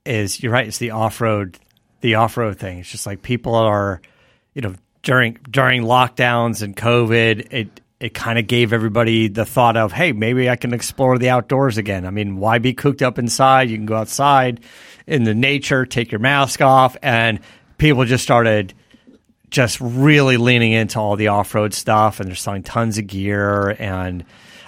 is 0.05 0.43
you're 0.43 0.53
right, 0.53 0.67
it's 0.67 0.79
the 0.79 0.91
off 0.91 1.21
road, 1.21 1.59
the 2.01 2.17
off 2.17 2.37
road 2.37 2.59
thing. 2.59 2.79
It's 2.79 2.91
just 2.91 3.07
like 3.07 3.23
people 3.23 3.55
are, 3.55 4.01
you 4.55 4.63
know, 4.63 4.75
during 5.03 5.39
during 5.49 5.83
lockdowns 5.83 6.63
and 6.63 6.77
COVID, 6.77 7.53
it 7.53 7.81
it 8.01 8.15
kind 8.15 8.39
of 8.39 8.47
gave 8.47 8.73
everybody 8.73 9.29
the 9.29 9.45
thought 9.45 9.77
of, 9.77 9.93
hey, 9.93 10.13
maybe 10.13 10.49
I 10.49 10.57
can 10.57 10.73
explore 10.73 11.19
the 11.19 11.29
outdoors 11.29 11.77
again. 11.77 12.07
I 12.07 12.11
mean, 12.11 12.39
why 12.39 12.59
be 12.59 12.73
cooped 12.73 13.03
up 13.03 13.19
inside? 13.19 13.69
You 13.69 13.77
can 13.77 13.85
go 13.85 13.97
outside 13.97 14.61
in 15.07 15.25
the 15.25 15.35
nature, 15.35 15.85
take 15.85 16.11
your 16.11 16.19
mask 16.19 16.63
off, 16.63 16.97
and 17.03 17.41
people 17.81 18.05
just 18.05 18.23
started 18.23 18.75
just 19.51 19.81
really 19.81 20.37
leaning 20.37 20.71
into 20.73 21.01
all 21.01 21.17
the 21.17 21.29
off 21.29 21.53
road 21.55 21.75
stuff, 21.75 22.21
and 22.21 22.29
they're 22.29 22.37
selling 22.37 22.63
tons 22.63 22.99
of 22.99 23.09
gear, 23.09 23.75
and 23.81 24.25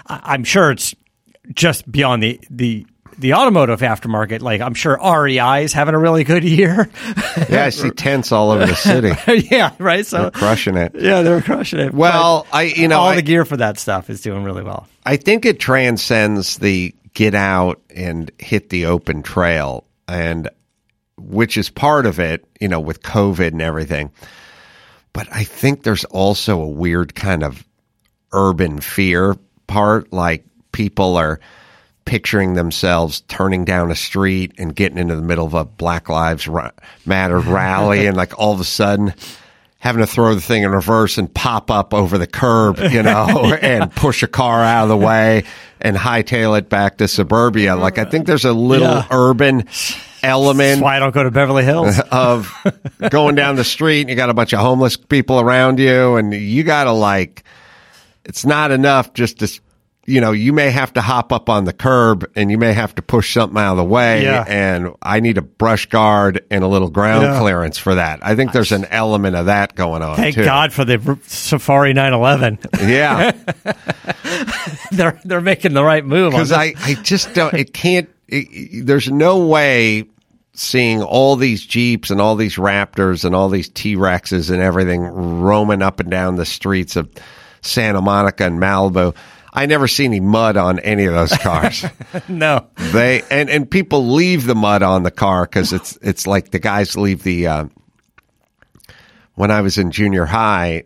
I- 0.08 0.20
I'm 0.34 0.42
sure 0.42 0.72
it's 0.72 0.94
just 1.54 1.90
beyond 1.90 2.22
the 2.22 2.40
the 2.50 2.86
the 3.18 3.34
automotive 3.34 3.80
aftermarket. 3.80 4.40
Like 4.40 4.60
I'm 4.60 4.74
sure 4.74 4.98
REI 5.00 5.62
is 5.64 5.72
having 5.72 5.94
a 5.94 5.98
really 5.98 6.24
good 6.24 6.42
year. 6.44 6.88
Yeah. 7.48 7.64
I 7.64 7.70
see 7.70 7.90
tents 7.90 8.30
all 8.30 8.50
over 8.50 8.66
the 8.66 8.74
city. 8.76 9.12
yeah, 9.50 9.72
right. 9.78 10.04
So 10.06 10.22
They're 10.22 10.30
crushing 10.30 10.76
it. 10.76 10.92
yeah, 10.94 11.22
they're 11.22 11.40
crushing 11.42 11.80
it. 11.80 11.92
Well, 11.94 12.46
But 12.50 12.56
I, 12.56 12.62
you 12.62 12.88
know, 12.88 12.98
all 13.00 13.08
I- 13.08 13.16
the 13.16 13.22
gear 13.22 13.44
for 13.44 13.56
that 13.58 13.78
stuff 13.78 14.10
is 14.10 14.20
doing 14.20 14.44
really 14.44 14.62
well. 14.62 14.86
I 15.04 15.16
think 15.16 15.44
it 15.46 15.58
transcends 15.58 16.58
the 16.58 16.94
get 17.14 17.34
out 17.34 17.80
and 17.94 18.30
hit 18.38 18.68
the 18.70 18.86
open 18.86 19.22
trail, 19.22 19.84
and 20.08 20.48
which 21.18 21.56
is 21.56 21.68
part 21.70 22.06
of 22.06 22.18
it, 22.18 22.44
you 22.60 22.68
know, 22.68 22.80
with 22.80 23.02
COVID 23.02 23.48
and 23.48 23.62
everything. 23.62 24.10
But 25.12 25.28
I 25.32 25.44
think 25.44 25.82
there's 25.82 26.04
also 26.06 26.60
a 26.60 26.68
weird 26.68 27.14
kind 27.14 27.42
of 27.42 27.64
urban 28.32 28.80
fear 28.80 29.36
part, 29.66 30.12
like 30.12 30.44
people 30.72 31.16
are 31.16 31.38
picturing 32.04 32.54
themselves 32.54 33.20
turning 33.28 33.64
down 33.64 33.90
a 33.90 33.94
street 33.94 34.52
and 34.58 34.74
getting 34.74 34.98
into 34.98 35.14
the 35.14 35.22
middle 35.22 35.46
of 35.46 35.54
a 35.54 35.64
Black 35.64 36.08
Lives 36.08 36.48
Matter 37.06 37.38
rally, 37.40 38.06
and 38.06 38.16
like 38.16 38.38
all 38.38 38.52
of 38.52 38.60
a 38.60 38.64
sudden 38.64 39.12
having 39.78 40.00
to 40.00 40.06
throw 40.06 40.34
the 40.34 40.40
thing 40.40 40.62
in 40.62 40.70
reverse 40.70 41.18
and 41.18 41.32
pop 41.34 41.70
up 41.70 41.92
over 41.92 42.16
the 42.16 42.26
curb, 42.26 42.78
you 42.78 43.02
know, 43.02 43.52
and 43.62 43.90
push 43.94 44.22
a 44.22 44.28
car 44.28 44.62
out 44.62 44.84
of 44.84 44.88
the 44.88 44.96
way 44.96 45.44
and 45.80 45.96
hightail 45.96 46.56
it 46.56 46.68
back 46.68 46.98
to 46.98 47.06
suburbia. 47.08 47.74
Like 47.76 47.98
I 47.98 48.04
think 48.04 48.26
there's 48.26 48.44
a 48.44 48.52
little 48.52 48.88
Yeah. 48.88 49.06
urban 49.10 49.64
That's 50.22 50.32
element 50.32 50.82
why 50.82 50.96
I 50.96 50.98
don't 51.00 51.12
go 51.14 51.22
to 51.22 51.30
Beverly 51.30 51.64
Hills. 51.64 51.98
of 52.12 52.52
going 53.10 53.34
down 53.34 53.56
the 53.56 53.64
street 53.64 54.02
and 54.02 54.10
you 54.10 54.16
got 54.16 54.30
a 54.30 54.34
bunch 54.34 54.52
of 54.52 54.60
homeless 54.60 54.96
people 54.96 55.40
around 55.40 55.78
you 55.78 56.16
and 56.16 56.32
you 56.32 56.62
got 56.64 56.84
to 56.84 56.92
like 56.92 57.44
it's 58.24 58.46
not 58.46 58.70
enough 58.70 59.12
just 59.14 59.40
to 59.40 59.60
you 60.06 60.20
know 60.20 60.32
you 60.32 60.52
may 60.52 60.70
have 60.70 60.92
to 60.92 61.00
hop 61.00 61.32
up 61.32 61.48
on 61.48 61.64
the 61.64 61.72
curb 61.72 62.28
and 62.34 62.50
you 62.50 62.58
may 62.58 62.72
have 62.72 62.92
to 62.94 63.02
push 63.02 63.34
something 63.34 63.56
out 63.58 63.72
of 63.72 63.76
the 63.76 63.84
way 63.84 64.22
Yeah. 64.24 64.44
and 64.46 64.94
I 65.02 65.20
need 65.20 65.38
a 65.38 65.42
brush 65.42 65.86
guard 65.86 66.44
and 66.50 66.64
a 66.64 66.66
little 66.68 66.90
ground 66.90 67.22
Yeah. 67.22 67.38
clearance 67.38 67.78
for 67.78 67.94
that. 67.94 68.18
I 68.24 68.34
think 68.34 68.50
there's 68.52 68.72
an 68.72 68.84
element 68.86 69.36
of 69.36 69.46
that 69.46 69.74
going 69.76 70.02
on 70.02 70.16
Thank 70.16 70.34
too. 70.36 70.44
God 70.44 70.72
for 70.72 70.84
the 70.84 71.18
Safari 71.26 71.92
911. 71.94 72.58
Yeah. 72.88 73.32
they're 74.92 75.20
they're 75.24 75.40
making 75.40 75.72
the 75.74 75.84
right 75.84 76.04
move. 76.04 76.32
because 76.32 76.48
this. 76.50 76.58
I, 76.58 76.74
I 76.78 76.94
just 76.94 77.34
don't 77.34 77.54
it 77.54 77.72
can't 77.72 78.08
it- 78.28 78.86
there's 78.86 79.10
no 79.10 79.46
way 79.46 80.04
seeing 80.54 81.02
all 81.02 81.36
these 81.36 81.64
jeeps 81.64 82.10
and 82.10 82.20
all 82.20 82.36
these 82.36 82.56
raptors 82.56 83.24
and 83.24 83.34
all 83.34 83.48
these 83.48 83.68
t-rexes 83.70 84.50
and 84.50 84.60
everything 84.60 85.02
roaming 85.02 85.82
up 85.82 85.98
and 86.00 86.10
down 86.10 86.36
the 86.36 86.44
streets 86.44 86.96
of 86.96 87.10
santa 87.62 88.00
monica 88.02 88.44
and 88.44 88.58
malibu 88.58 89.14
i 89.54 89.64
never 89.64 89.88
see 89.88 90.04
any 90.04 90.20
mud 90.20 90.56
on 90.56 90.78
any 90.80 91.06
of 91.06 91.14
those 91.14 91.36
cars 91.38 91.84
no. 92.28 92.66
they 92.92 93.22
and 93.30 93.48
and 93.48 93.70
people 93.70 94.08
leave 94.08 94.44
the 94.44 94.54
mud 94.54 94.82
on 94.82 95.04
the 95.04 95.10
car 95.10 95.44
because 95.44 95.72
it's 95.72 95.96
it's 96.02 96.26
like 96.26 96.50
the 96.50 96.58
guys 96.58 96.96
leave 96.96 97.22
the 97.22 97.46
uh, 97.46 97.64
when 99.34 99.50
i 99.50 99.62
was 99.62 99.78
in 99.78 99.90
junior 99.90 100.26
high 100.26 100.82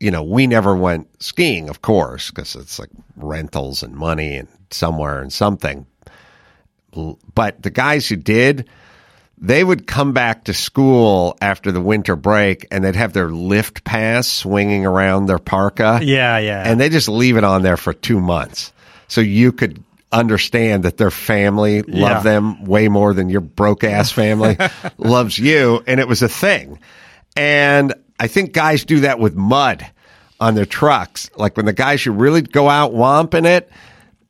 you 0.00 0.10
know 0.10 0.22
we 0.22 0.46
never 0.46 0.76
went 0.76 1.08
skiing 1.22 1.70
of 1.70 1.80
course 1.80 2.30
because 2.30 2.54
it's 2.56 2.78
like 2.78 2.90
rentals 3.16 3.82
and 3.82 3.94
money 3.94 4.36
and 4.36 4.48
somewhere 4.70 5.22
and 5.22 5.32
something 5.32 5.86
but 7.34 7.62
the 7.62 7.70
guys 7.70 8.08
who 8.08 8.16
did 8.16 8.68
they 9.38 9.62
would 9.62 9.86
come 9.86 10.12
back 10.14 10.44
to 10.44 10.54
school 10.54 11.36
after 11.42 11.70
the 11.70 11.80
winter 11.80 12.16
break 12.16 12.66
and 12.70 12.82
they'd 12.82 12.96
have 12.96 13.12
their 13.12 13.28
lift 13.28 13.84
pass 13.84 14.26
swinging 14.26 14.86
around 14.86 15.26
their 15.26 15.38
parka 15.38 16.00
Yeah, 16.02 16.38
yeah. 16.38 16.62
and 16.64 16.80
they 16.80 16.88
just 16.88 17.08
leave 17.08 17.36
it 17.36 17.44
on 17.44 17.60
there 17.62 17.76
for 17.76 17.92
two 17.92 18.18
months 18.20 18.72
so 19.08 19.20
you 19.20 19.52
could 19.52 19.82
understand 20.10 20.84
that 20.84 20.96
their 20.96 21.10
family 21.10 21.82
Yeah. 21.86 22.02
loved 22.14 22.24
them 22.24 22.64
way 22.64 22.88
more 22.88 23.12
than 23.12 23.28
your 23.28 23.42
broke 23.42 23.84
ass 23.84 24.10
family 24.10 24.56
loves 24.98 25.38
you 25.38 25.82
and 25.86 26.00
it 26.00 26.08
was 26.08 26.22
a 26.22 26.28
thing 26.30 26.78
and 27.36 27.92
i 28.18 28.28
think 28.28 28.52
guys 28.54 28.84
do 28.86 29.00
that 29.00 29.18
with 29.18 29.34
mud 29.34 29.86
on 30.40 30.54
their 30.54 30.64
trucks 30.64 31.28
like 31.36 31.56
when 31.58 31.66
the 31.66 31.72
guys 31.74 32.02
who 32.02 32.12
really 32.12 32.40
go 32.40 32.68
out 32.70 32.92
womping 32.92 33.44
it 33.46 33.70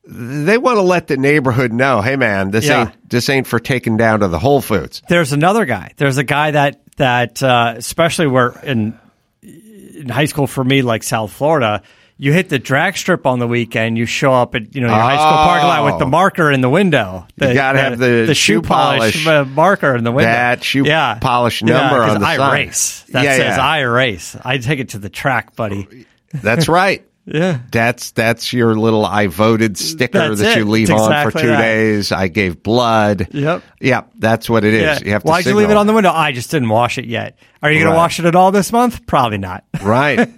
they 0.09 0.57
want 0.57 0.77
to 0.77 0.81
let 0.81 1.07
the 1.07 1.17
neighborhood 1.17 1.73
know 1.73 2.01
hey 2.01 2.15
man 2.15 2.49
this 2.51 2.65
Yeah. 2.65 2.81
ain't 2.83 3.09
this 3.09 3.29
ain't 3.29 3.45
for 3.45 3.59
taking 3.59 3.97
down 3.97 4.21
to 4.21 4.27
the 4.29 4.39
whole 4.39 4.61
foods 4.61 5.01
There's 5.09 5.33
another 5.33 5.65
guy. 5.65 5.91
There's 5.97 6.17
a 6.17 6.23
guy 6.23 6.51
that 6.51 6.81
that 6.95 7.43
uh, 7.43 7.73
especially 7.77 8.27
where 8.27 8.51
in 8.63 8.97
in 9.43 10.09
high 10.09 10.25
school 10.25 10.47
for 10.47 10.63
me, 10.63 10.81
like 10.83 11.03
South 11.03 11.31
Florida, 11.31 11.81
you 12.17 12.31
hit 12.33 12.49
the 12.49 12.57
drag 12.59 12.97
strip 12.97 13.25
on 13.25 13.39
the 13.39 13.47
weekend. 13.47 13.97
You 13.97 14.05
show 14.05 14.33
up 14.33 14.55
at 14.55 14.73
you 14.75 14.81
know 14.81 14.87
your 14.87 14.95
high 14.95 15.15
school 15.17 15.31
parking 15.43 15.67
lot 15.67 15.85
with 15.85 15.99
the 15.99 16.05
Oh. 16.05 16.09
marker 16.09 16.51
in 16.51 16.61
the 16.61 16.69
window. 16.69 17.27
The, 17.37 17.49
You 17.49 17.53
gotta 17.53 17.79
have 17.79 17.99
the 17.99 18.25
the 18.27 18.33
shoe 18.35 18.55
shoe 18.55 18.61
polish, 18.61 19.23
polish. 19.25 19.27
uh, 19.27 19.45
marker 19.45 19.95
in 19.95 20.03
the 20.03 20.11
window. 20.11 20.31
That 20.31 20.63
shoe 20.63 20.85
yeah. 20.85 21.17
polish 21.19 21.61
Yeah, 21.61 21.91
on 21.91 22.19
the 22.21 22.25
I 22.27 22.37
side. 22.37 22.53
race. 22.53 23.03
That 23.11 23.23
Yeah, 23.23 23.31
says 23.35 23.57
yeah. 23.57 23.67
I 23.67 23.81
race. 23.81 24.35
I 24.43 24.57
take 24.59 24.79
it 24.79 24.89
to 24.89 24.99
the 24.99 25.09
track, 25.09 25.55
buddy. 25.55 26.05
that's 26.33 26.67
right 26.67 27.03
Yeah. 27.29 27.59
That's 27.73 28.11
that's 28.11 28.53
your 28.53 28.73
little 28.75 29.05
I 29.05 29.27
voted 29.27 29.77
sticker 29.77 30.17
That's 30.29 30.39
that 30.39 30.55
it. 30.55 30.59
you 30.59 30.65
leave 30.65 30.89
It's 30.89 30.99
on 31.01 31.29
for 31.29 31.37
two 31.37 31.47
that. 31.47 31.59
days. 31.61 32.13
I 32.13 32.29
gave 32.29 32.63
blood. 32.63 33.27
Yep. 33.31 33.63
Yep. 33.81 34.11
that's 34.17 34.49
what 34.49 34.63
it 34.63 34.73
is. 34.73 34.81
Yeah. 34.81 34.99
You 35.05 35.11
have 35.11 35.23
to 35.23 35.27
Why'd 35.27 35.45
you 35.45 35.53
leave 35.55 35.69
it 35.69 35.75
on 35.75 35.87
the 35.87 35.93
window? 35.93 36.11
I 36.11 36.31
just 36.31 36.49
didn't 36.51 36.69
wash 36.69 36.97
it 36.97 37.03
yet. 37.05 37.37
Are 37.61 37.69
you 37.69 37.83
gonna 37.83 37.97
wash 37.97 38.17
it 38.19 38.25
at 38.25 38.35
all 38.35 38.51
this 38.51 38.71
month? 38.71 39.05
Probably 39.07 39.37
not. 39.39 39.65
Right. 39.83 40.29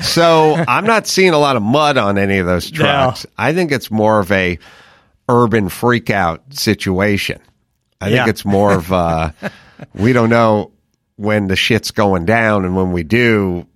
so 0.00 0.54
I'm 0.68 0.84
not 0.86 1.06
seeing 1.06 1.32
a 1.32 1.38
lot 1.38 1.56
of 1.56 1.62
mud 1.62 1.96
on 1.98 2.18
any 2.18 2.38
of 2.38 2.46
those 2.46 2.70
trucks. 2.70 3.26
I 3.38 3.52
think 3.52 3.70
it's 3.72 3.90
more 3.90 4.18
of 4.18 4.30
a 4.32 4.58
urban 5.28 5.68
freak 5.68 6.10
out 6.10 6.42
situation. 6.52 7.40
I 8.00 8.06
think 8.06 8.16
Yeah. 8.16 8.28
it's 8.28 8.44
more 8.44 8.72
of 8.74 8.92
uh 8.92 9.30
we 9.94 10.12
don't 10.12 10.30
know 10.30 10.72
when 11.16 11.46
the 11.46 11.56
shit's 11.56 11.92
going 11.92 12.24
down 12.24 12.64
and 12.64 12.74
when 12.74 12.90
we 12.92 13.04
do 13.04 13.66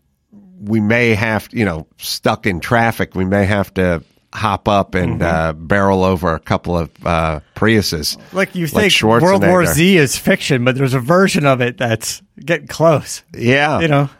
we 0.61 0.81
may 0.81 1.14
have 1.14 1.49
you 1.53 1.64
know 1.64 1.87
stuck 1.99 2.47
in 2.47 2.61
traffic 2.61 3.14
we 3.14 3.25
may 3.25 3.44
have 3.44 3.73
to 3.75 4.03
hop 4.33 4.68
up 4.68 4.94
and 4.94 5.23
uh, 5.23 5.53
barrel 5.55 6.05
over 6.05 6.35
a 6.35 6.38
couple 6.38 6.77
of 6.77 6.90
uh, 7.07 7.40
Priuses. 7.55 8.18
Like 8.33 8.55
you 8.55 8.66
Like 8.66 8.92
think 8.92 9.03
World 9.03 9.42
War 9.44 9.64
Z 9.64 9.97
is 9.97 10.16
fiction, 10.16 10.64
but 10.64 10.77
there's 10.77 10.94
a 10.94 11.01
version 11.01 11.47
of 11.47 11.61
it 11.61 11.79
that's 11.79 12.23
getting 12.38 12.66
close. 12.66 13.23
Yeah. 13.35 13.81
You 13.81 13.88
know, 13.88 14.11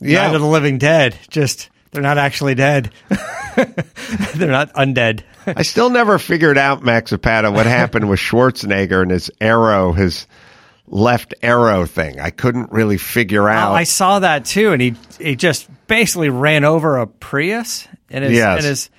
Yeah. 0.00 0.30
Of 0.32 0.40
the 0.40 0.46
Living 0.46 0.78
Dead. 0.78 1.18
Just 1.30 1.70
they're 1.92 2.02
not 2.02 2.18
actually 2.18 2.54
dead. 2.54 2.90
they're 4.34 4.50
not 4.50 4.72
undead. 4.74 5.22
I 5.46 5.62
still 5.62 5.90
never 5.90 6.18
figured 6.18 6.58
out, 6.58 6.82
Max 6.82 7.10
Zapata, 7.10 7.50
what 7.50 7.66
happened 7.66 8.08
with 8.08 8.18
Schwarzenegger 8.20 9.02
and 9.02 9.10
his 9.10 9.30
arrow, 9.40 9.92
his 9.92 10.26
left 10.94 11.34
arrow 11.42 11.84
thing. 11.84 12.20
I 12.20 12.30
couldn't 12.30 12.70
really 12.72 12.96
figure 12.98 13.48
out. 13.48 13.74
I 13.74 13.82
saw 13.82 14.20
that 14.20 14.44
too, 14.46 14.72
and 14.72 14.80
he 14.80 14.94
he 15.18 15.34
just 15.36 15.68
basically 15.88 16.28
ran 16.30 16.64
over 16.64 16.96
a 16.98 17.06
Prius 17.06 17.86
in 18.08 18.22
his 18.22 18.32
Yes. 18.32 18.62
in 18.64 18.68
his. 18.70 18.90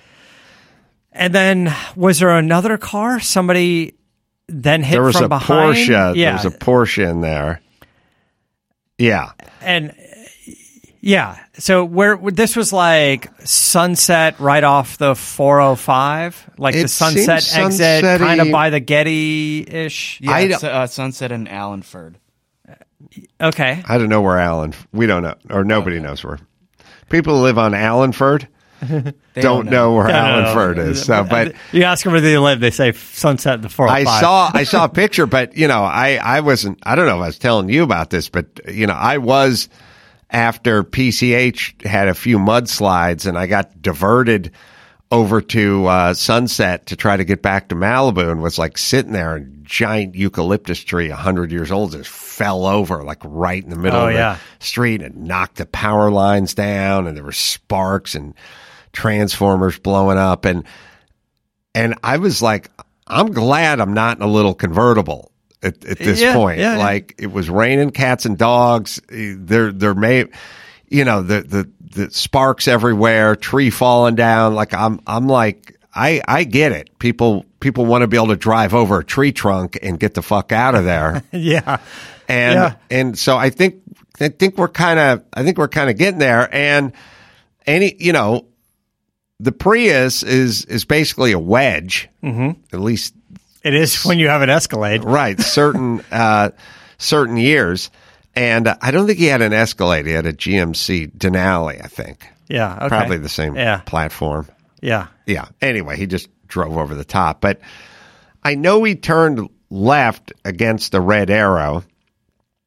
And 1.10 1.34
then 1.34 1.74
was 1.96 2.18
there 2.20 2.30
another 2.36 2.76
car? 2.76 3.18
Somebody 3.18 3.94
then 4.48 4.82
hit 4.82 4.92
there 4.92 5.02
was 5.02 5.16
from 5.16 5.24
a 5.24 5.28
behind. 5.30 5.76
Porsche. 5.76 5.88
Yeah, 5.88 6.12
There 6.12 6.32
was 6.34 6.44
a 6.44 6.50
Porsche 6.56 7.08
in 7.10 7.22
there. 7.22 7.60
Yeah. 8.98 9.32
and 9.62 9.94
yeah. 11.06 11.38
So 11.58 11.84
where 11.84 12.16
this 12.16 12.56
was 12.56 12.72
like 12.72 13.30
sunset 13.46 14.40
right 14.40 14.64
off 14.64 14.98
the 14.98 15.14
405, 15.14 16.50
like 16.58 16.74
the 16.74 16.88
sunset 16.88 17.48
exit, 17.56 18.18
kind 18.18 18.40
of 18.40 18.50
by 18.50 18.70
the 18.70 18.80
Getty 18.80 19.60
ish. 19.68 20.20
Yeah, 20.20 20.30
I 20.32 20.40
it's, 20.40 20.64
uh, 20.64 20.86
Sunset 20.86 21.32
and 21.32 21.48
Allenford. 21.48 22.18
Okay. 23.40 23.82
I 23.86 23.98
don't 23.98 24.08
know 24.08 24.20
where 24.20 24.38
Allen. 24.38 24.74
We 24.92 25.06
don't 25.06 25.22
know, 25.22 25.34
or 25.48 25.64
nobody 25.64 26.00
knows 26.00 26.24
where. 26.24 26.38
People 27.08 27.36
who 27.36 27.42
live 27.44 27.56
on 27.56 27.72
Allenford 27.72 28.48
They 29.34 29.42
don't 29.42 29.68
know 29.68 29.94
where 29.94 30.08
No, 30.08 30.12
no, 30.12 30.40
no. 30.40 30.48
Allenford 30.48 30.78
is. 30.78 31.04
So, 31.04 31.24
but 31.30 31.54
you 31.72 31.84
ask 31.84 32.04
them 32.04 32.12
where 32.12 32.20
they 32.20 32.38
live, 32.38 32.60
they 32.60 32.70
say 32.70 32.92
sunset 32.92 33.54
at 33.54 33.62
the 33.62 33.68
405. 33.68 34.06
I 34.06 34.20
saw 34.20 34.50
I 34.52 34.64
saw 34.64 34.84
a 34.84 34.88
picture, 35.02 35.26
but 35.26 35.56
you 35.56 35.68
know, 35.68 35.82
I 35.82 36.16
I 36.16 36.40
wasn't. 36.40 36.78
I 36.82 36.94
don't 36.94 37.06
know 37.06 37.16
if 37.16 37.22
I 37.22 37.26
was 37.26 37.38
telling 37.38 37.68
you 37.68 37.82
about 37.82 38.10
this, 38.10 38.28
but 38.28 38.60
you 38.68 38.86
know, 38.86 38.94
I 38.94 39.18
was 39.18 39.68
after 40.30 40.82
PCH 40.82 41.84
had 41.86 42.08
a 42.08 42.14
few 42.14 42.38
mudslides, 42.38 43.26
and 43.26 43.38
I 43.38 43.46
got 43.46 43.80
diverted 43.80 44.52
over 45.12 45.40
to 45.40 45.86
uh, 45.86 46.14
Sunset 46.14 46.86
to 46.86 46.96
try 46.96 47.16
to 47.16 47.24
get 47.24 47.40
back 47.42 47.68
to 47.68 47.74
Malibu, 47.76 48.30
and 48.30 48.42
was 48.42 48.58
like 48.58 48.76
sitting 48.76 49.12
there, 49.12 49.36
and 49.36 49.64
giant 49.64 50.14
eucalyptus 50.16 50.80
tree, 50.80 51.08
hundred 51.10 51.52
years 51.52 51.70
old, 51.70 51.92
just 51.92 52.10
fell 52.10 52.66
over 52.66 53.04
like 53.04 53.20
right 53.24 53.62
in 53.62 53.70
the 53.70 53.76
middle 53.76 54.00
Oh, 54.00 54.08
of 54.08 54.14
yeah. 54.14 54.38
the 54.58 54.64
street 54.66 55.02
and 55.02 55.24
knocked 55.24 55.56
the 55.56 55.66
power 55.66 56.10
lines 56.10 56.54
down, 56.54 57.06
and 57.06 57.16
there 57.16 57.24
were 57.24 57.30
sparks 57.32 58.14
and 58.16 58.34
transformers 58.92 59.78
blowing 59.78 60.18
up, 60.18 60.44
and 60.44 60.64
and 61.74 61.94
I 62.02 62.16
was 62.16 62.42
like, 62.42 62.70
I'm 63.06 63.30
glad 63.32 63.80
I'm 63.80 63.94
not 63.94 64.16
in 64.16 64.22
a 64.22 64.26
little 64.28 64.54
convertible 64.54 65.30
at, 65.62 65.84
at 65.84 65.98
this 65.98 66.20
Yeah, 66.20 66.34
point. 66.34 66.58
yeah, 66.58 66.76
yeah. 66.76 66.78
Like 66.78 67.14
it 67.18 67.28
was 67.32 67.48
raining 67.50 67.90
cats 67.90 68.26
and 68.26 68.36
dogs. 68.38 69.00
Eh, 69.10 69.34
There, 69.38 69.72
there 69.72 69.94
may, 69.94 70.26
you 70.88 71.04
know, 71.04 71.22
the, 71.22 71.42
the, 71.42 71.70
the 71.80 72.10
sparks 72.10 72.68
everywhere, 72.68 73.36
tree 73.36 73.70
falling 73.70 74.14
down. 74.14 74.54
Like 74.54 74.74
I'm, 74.74 75.00
I'm 75.06 75.26
like, 75.26 75.76
I, 75.94 76.20
I 76.28 76.44
get 76.44 76.72
it. 76.72 76.98
People, 76.98 77.46
people 77.60 77.86
want 77.86 78.02
to 78.02 78.06
be 78.06 78.16
able 78.16 78.28
to 78.28 78.36
drive 78.36 78.74
over 78.74 78.98
a 78.98 79.04
tree 79.04 79.32
trunk 79.32 79.78
and 79.82 79.98
get 79.98 80.14
the 80.14 80.22
fuck 80.22 80.52
out 80.52 80.74
of 80.74 80.84
there. 80.84 81.22
yeah. 81.32 81.78
And 82.28 82.54
Yeah. 82.54 82.74
and 82.90 83.18
so 83.18 83.36
I 83.36 83.50
think 83.50 83.76
I 84.20 84.28
think 84.28 84.58
we're 84.58 84.66
kind 84.68 84.98
of 84.98 85.24
I 85.32 85.44
think 85.44 85.58
we're 85.58 85.68
kind 85.68 85.88
of 85.88 85.96
getting 85.96 86.18
there. 86.18 86.52
And 86.52 86.92
any 87.66 87.94
you 87.98 88.12
know, 88.12 88.46
the 89.38 89.52
Prius 89.52 90.22
is 90.24 90.64
is 90.64 90.84
basically 90.84 91.32
a 91.32 91.38
wedge. 91.38 92.08
Mm-hmm. 92.24 92.60
At 92.74 92.80
least 92.80 93.14
It 93.66 93.74
is 93.74 94.02
when 94.04 94.18
you 94.18 94.28
have 94.28 94.42
an 94.42 94.50
Escalade. 94.50 95.04
right 95.04 95.38
certain 95.40 96.00
uh, 96.12 96.50
certain 96.98 97.36
years. 97.36 97.90
And 98.34 98.68
uh, 98.68 98.76
I 98.82 98.90
don't 98.90 99.06
think 99.06 99.18
he 99.18 99.26
had 99.26 99.42
an 99.42 99.52
Escalade. 99.52 100.06
He 100.06 100.12
had 100.12 100.26
a 100.26 100.32
GMC 100.32 101.16
Denali. 101.16 101.82
I 101.84 101.88
think 101.88 102.26
Yeah. 102.48 102.74
Okay. 102.76 102.88
probably 102.88 103.16
the 103.18 103.28
same 103.28 103.56
Yeah. 103.56 103.78
platform. 103.86 104.46
Yeah. 104.82 105.06
Yeah. 105.26 105.46
Anyway, 105.62 105.96
he 105.96 106.06
just 106.06 106.28
drove 106.46 106.76
over 106.76 106.94
the 106.94 107.04
top. 107.04 107.40
But 107.40 107.60
I 108.42 108.54
know 108.54 108.84
he 108.84 108.94
turned 108.94 109.48
left 109.70 110.32
against 110.44 110.92
the 110.92 111.00
red 111.00 111.30
arrow. 111.30 111.82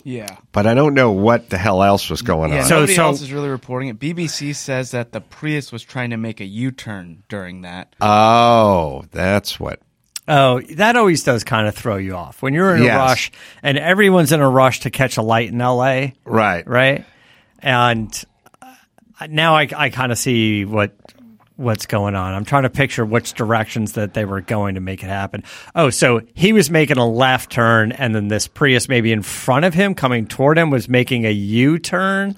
Yeah. 0.03 0.37
but 0.53 0.65
I 0.65 0.73
don't 0.73 0.93
know 0.95 1.11
what 1.11 1.49
the 1.49 1.57
hell 1.57 1.83
else 1.83 2.09
was 2.09 2.21
going 2.23 2.51
Yeah, 2.51 2.59
on. 2.61 2.65
So- 2.65 2.75
nobody 2.79 2.95
so- 2.95 3.03
else 3.03 3.21
is 3.21 3.31
really 3.31 3.49
reporting 3.49 3.89
it. 3.89 3.99
BBC 3.99 4.55
says 4.55 4.91
that 4.91 5.11
the 5.11 5.21
Prius 5.21 5.71
was 5.71 5.83
trying 5.83 6.09
to 6.11 6.17
make 6.17 6.39
a 6.39 6.45
U-turn 6.45 7.21
during 7.29 7.61
that. 7.61 7.95
oh, 8.01 9.03
that's 9.11 9.59
what. 9.59 9.81
Oh, 10.29 10.61
that 10.75 10.95
always 10.95 11.23
does 11.23 11.43
kind 11.43 11.67
of 11.67 11.73
throw 11.75 11.97
you 11.97 12.15
off 12.15 12.41
when 12.43 12.53
you're 12.53 12.75
in 12.75 12.83
a 12.83 12.85
Yes. 12.85 12.95
rush 12.97 13.31
and 13.63 13.77
everyone's 13.77 14.31
in 14.31 14.39
a 14.41 14.49
rush 14.49 14.81
to 14.81 14.89
catch 14.91 15.17
a 15.17 15.21
light 15.23 15.49
in 15.51 15.57
LA, 15.57 16.09
Right. 16.23 16.65
right? 16.67 17.03
And 17.61 18.13
uh, 18.61 19.27
now 19.27 19.55
I, 19.55 19.67
I 19.75 19.89
kind 19.89 20.11
of 20.11 20.17
see 20.17 20.65
what 20.65 20.93
what's 21.55 21.87
going 21.87 22.15
on. 22.15 22.33
I'm 22.33 22.45
trying 22.45 22.63
to 22.63 22.69
picture 22.69 23.03
which 23.03 23.33
directions 23.33 23.93
that 23.93 24.13
they 24.13 24.23
were 24.23 24.39
going 24.39 24.75
to 24.75 24.81
make 24.81 25.03
it 25.03 25.07
happen. 25.07 25.43
Oh, 25.75 25.89
so 25.89 26.21
he 26.33 26.53
was 26.53 26.69
making 26.71 26.97
a 26.97 27.05
left 27.09 27.51
turn, 27.51 27.91
and 27.91 28.15
then 28.15 28.29
this 28.29 28.47
Prius 28.47 28.87
maybe 28.87 29.11
in 29.11 29.23
front 29.23 29.65
of 29.65 29.73
him, 29.73 29.93
coming 29.93 30.25
toward 30.25 30.57
him, 30.57 30.69
was 30.69 30.87
making 30.87 31.25
a 31.25 31.31
U 31.31 31.77
turn. 31.77 32.37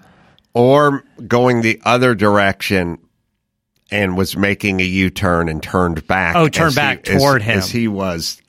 Or 0.56 1.04
going 1.28 1.62
the 1.62 1.80
other 1.86 2.16
direction 2.16 2.98
and 3.92 4.18
was 4.18 4.36
making 4.38 4.80
a 4.82 4.86
U 4.86 5.10
turn 5.10 5.50
and 5.50 5.62
turned 5.62 6.06
back. 6.08 6.36
Oh, 6.36 6.48
turned 6.48 6.76
back 6.76 7.08
as- 7.10 7.20
toward 7.22 7.42
him. 7.42 7.58
As 7.60 7.70
he 7.70 7.88
was 7.88 8.42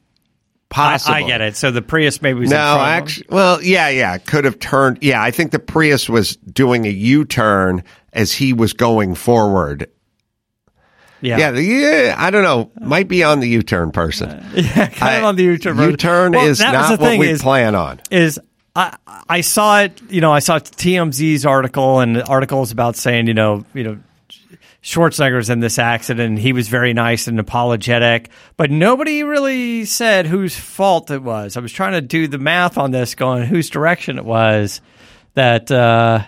I, 0.71 0.75
possible. 0.75 1.15
I 1.17 1.23
get 1.27 1.41
it. 1.41 1.57
So 1.57 1.71
the 1.71 1.83
Prius 1.83 2.23
maybe 2.23 2.41
was 2.41 2.51
No, 2.51 2.79
actually, 2.81 3.27
well, 3.29 3.63
yeah, 3.63 3.89
yeah, 3.89 4.17
could 4.19 4.45
have 4.45 4.59
turned. 4.59 4.99
Yeah, 5.03 5.23
I 5.23 5.31
think 5.31 5.51
the 5.51 5.59
Prius 5.59 6.09
was 6.09 6.37
doing 6.37 6.87
a 6.87 6.91
U 6.91 7.25
turn 7.25 7.85
as 8.13 8.33
he 8.33 8.53
was 8.53 8.73
going 8.73 9.15
forward. 9.15 9.89
yeah, 11.21 11.39
Yeah, 11.39 11.51
the, 11.53 11.63
yeah, 11.63 12.15
I 12.19 12.31
don't 12.31 12.43
know. 12.43 12.71
Might 12.81 13.09
be 13.09 13.23
on 13.23 13.41
the 13.41 13.49
U 13.49 13.63
turn 13.63 13.91
person. 13.93 14.31
yeah, 14.55 14.87
kind 14.89 15.03
I- 15.03 15.15
of 15.19 15.25
on 15.25 15.37
the 15.37 15.45
U 15.45 15.59
turn. 15.59 15.77
U-turn 15.79 16.33
Well, 16.33 16.47
is 16.47 16.61
not 16.61 16.91
what 16.91 17.01
thing 17.01 17.21
we 17.21 17.29
is- 17.31 17.43
plan 17.43 17.75
on. 17.75 18.01
is 18.11 18.39
I 18.75 18.97
I 19.29 19.43
saw 19.43 19.81
it, 19.83 20.01
you 20.09 20.21
know, 20.23 20.33
I 20.33 20.39
saw 20.39 20.59
TMZ's 20.59 21.45
article 21.45 22.01
and 22.01 22.23
articles 22.23 22.73
about 22.73 22.97
saying, 22.97 23.27
you 23.27 23.35
know, 23.35 23.65
you 23.75 23.85
know, 23.85 23.99
Schwarzenegger's 24.83 25.49
in 25.51 25.61
this 25.61 25.79
accident. 25.79 26.27
and 26.31 26.39
He 26.39 26.53
was 26.53 26.69
very 26.69 26.93
nice 26.93 27.29
and 27.29 27.39
apologetic, 27.39 28.31
but 28.57 28.71
nobody 28.71 29.23
really 29.23 29.85
said 29.85 30.27
whose 30.27 30.59
fault 30.59 31.11
it 31.11 31.23
was. 31.23 31.57
I 31.57 31.61
was 31.61 31.73
trying 31.73 31.93
to 31.93 32.01
do 32.01 32.27
the 32.27 32.39
math 32.39 32.77
on 32.79 32.91
this, 32.91 33.15
going 33.15 33.45
whose 33.45 33.71
direction 33.71 34.19
it 34.19 34.25
was. 34.25 34.81
That, 35.35 35.71
uh, 35.71 36.25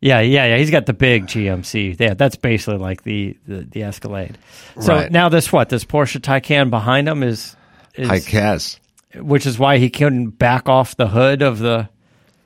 yeah, 0.00 0.20
yeah, 0.20 0.46
yeah. 0.46 0.56
He's 0.58 0.70
got 0.70 0.86
the 0.86 0.92
big 0.92 1.26
GMC. 1.26 1.98
Yeah, 1.98 2.14
that's 2.14 2.36
basically 2.36 2.78
like 2.78 3.02
the 3.02 3.36
the, 3.48 3.62
the 3.68 3.82
Escalade. 3.82 4.38
So 4.80 4.94
Right. 4.94 5.10
now 5.12 5.28
this 5.28 5.52
what 5.52 5.68
this 5.68 5.84
Porsche 5.84 6.20
Taycan 6.20 6.70
behind 6.70 7.08
him 7.08 7.22
is, 7.24 7.56
is 7.94 8.08
I 8.08 8.20
guess. 8.20 8.78
which 9.16 9.44
is 9.44 9.58
why 9.58 9.78
he 9.78 9.90
couldn't 9.90 10.38
back 10.38 10.68
off 10.68 10.96
the 10.96 11.08
hood 11.08 11.42
of 11.42 11.58
the 11.58 11.88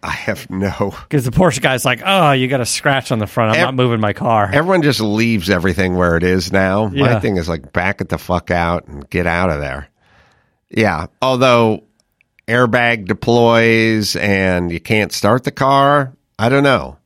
I 0.03 0.11
have 0.11 0.51
no. 0.51 0.95
because 1.03 1.25
the 1.25 1.31
Porsche 1.31 1.61
guy's 1.61 1.85
like, 1.85 2.03
oh, 2.05 2.33
you 2.33 2.49
got 2.49 2.61
a 2.61 2.67
scratch 2.67 3.13
on 3.13 3.21
the 3.21 3.27
front. 3.27 3.53
I'm 3.53 3.61
Ev- 3.61 3.67
not 3.67 3.75
moving 3.75 4.01
my 4.01 4.13
car. 4.13 4.51
Everyone 4.53 4.83
just 4.83 5.01
leaves 5.01 5.49
everything 5.49 5.95
where 5.95 6.17
it 6.17 6.25
is 6.25 6.51
now. 6.51 6.89
My 6.89 7.21
thing 7.21 7.37
is 7.37 7.49
like 7.49 7.73
back 7.73 8.01
it 8.01 8.09
the 8.09 8.19
fuck 8.19 8.51
out 8.51 8.89
and 8.89 9.09
get 9.09 9.27
out 9.27 9.51
of 9.51 9.61
there. 9.61 9.89
Yeah. 10.71 11.07
Although 11.21 11.85
airbag 12.49 13.07
deploys 13.07 14.17
and 14.17 14.73
you 14.73 14.81
can't 14.81 15.13
start 15.13 15.45
the 15.45 15.53
car, 15.53 16.15
I 16.39 16.49
don't 16.49 16.65
know. 16.65 16.99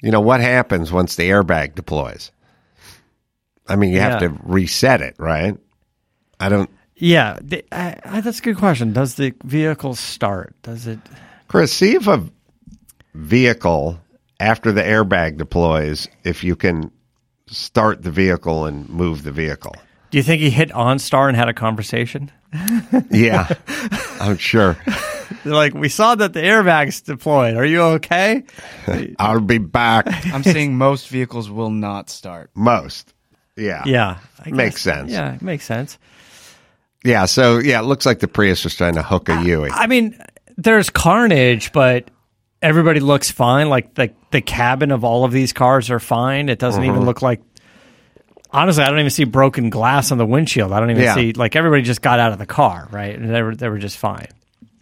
You 0.00 0.10
know 0.10 0.20
what 0.20 0.40
happens 0.40 0.90
once 0.90 1.14
the 1.14 1.30
airbag 1.30 1.76
deploys? 1.76 2.32
I 3.68 3.76
mean, 3.76 3.92
you 3.92 4.00
have 4.00 4.18
to 4.20 4.36
reset 4.42 5.00
it, 5.00 5.14
right? 5.18 5.56
I 6.40 6.48
don't. 6.48 6.68
yeah, 6.96 7.38
I, 7.70 7.96
I, 8.04 8.20
that's 8.20 8.40
a 8.40 8.42
good 8.42 8.56
question. 8.56 8.92
Does 8.92 9.14
the 9.14 9.32
vehicle 9.44 9.94
start? 9.94 10.56
Does 10.62 10.88
it? 10.88 10.98
Chris, 11.52 11.70
see 11.70 11.94
if 11.94 12.06
a 12.08 12.24
vehicle 13.12 14.00
after 14.40 14.72
the 14.72 14.80
airbag 14.80 15.36
deploys, 15.36 16.08
if 16.24 16.42
you 16.42 16.56
can 16.56 16.90
start 17.46 18.02
the 18.02 18.10
vehicle 18.10 18.64
and 18.64 18.88
move 18.88 19.22
the 19.22 19.32
vehicle. 19.32 19.76
Do 20.10 20.16
you 20.16 20.24
think 20.24 20.40
he 20.40 20.48
hit 20.48 20.70
OnStar 20.70 21.28
and 21.28 21.36
had 21.36 21.50
a 21.50 21.54
conversation? 21.54 22.30
Yeah, 23.10 23.48
I'm 24.18 24.38
sure. 24.38 24.78
They're 25.44 25.52
like, 25.52 25.74
we 25.74 25.90
saw 25.90 26.14
that 26.14 26.32
the 26.32 26.40
airbags 26.40 27.04
deployed. 27.04 27.54
Are 27.56 27.64
you 27.66 27.82
okay? 27.82 28.44
I'll 29.18 29.40
be 29.40 29.58
back. 29.58 30.06
I'm 30.32 30.42
saying 30.42 30.76
most 30.78 31.08
vehicles 31.08 31.50
will 31.50 31.70
not 31.70 32.08
start. 32.08 32.50
Most. 32.54 33.12
Yeah. 33.58 33.82
Yeah, 33.84 34.18
I 34.42 34.50
Makes 34.50 34.76
guess- 34.76 34.82
sense. 34.82 35.12
Yeah, 35.12 35.34
it 35.34 35.42
makes 35.42 35.66
sense. 35.66 35.98
Yeah. 37.04 37.26
So, 37.26 37.58
yeah, 37.58 37.80
it 37.80 37.84
looks 37.84 38.06
like 38.06 38.20
the 38.20 38.28
Prius 38.28 38.64
was 38.64 38.74
trying 38.74 38.94
to 38.94 39.02
hook 39.02 39.28
a 39.28 39.42
Yui. 39.42 39.70
I 39.70 39.86
mean, 39.86 40.18
there's 40.62 40.90
carnage, 40.90 41.72
but 41.72 42.10
everybody 42.60 43.00
looks 43.00 43.30
fine. 43.30 43.68
Like 43.68 43.94
the 43.94 44.12
the 44.30 44.40
cabin 44.40 44.90
of 44.92 45.04
all 45.04 45.24
of 45.24 45.32
these 45.32 45.52
cars 45.52 45.90
are 45.90 46.00
fine. 46.00 46.48
It 46.48 46.58
doesn't 46.58 46.82
Mm-hmm. 46.82 46.90
even 46.90 47.04
look 47.06 47.22
like 47.22 47.40
honestly, 48.50 48.82
I 48.84 48.90
don't 48.90 48.98
even 48.98 49.10
see 49.10 49.24
broken 49.24 49.70
glass 49.70 50.12
on 50.12 50.18
the 50.18 50.26
windshield. 50.26 50.72
I 50.72 50.80
don't 50.80 50.90
even 50.90 51.02
Yeah. 51.02 51.14
see 51.14 51.32
like 51.32 51.56
everybody 51.56 51.82
just 51.82 52.02
got 52.02 52.18
out 52.20 52.32
of 52.32 52.38
the 52.38 52.46
car, 52.46 52.88
right? 52.90 53.18
And 53.18 53.34
they 53.34 53.42
were 53.42 53.54
they 53.56 53.68
were 53.68 53.78
just 53.78 53.98
fine. 53.98 54.28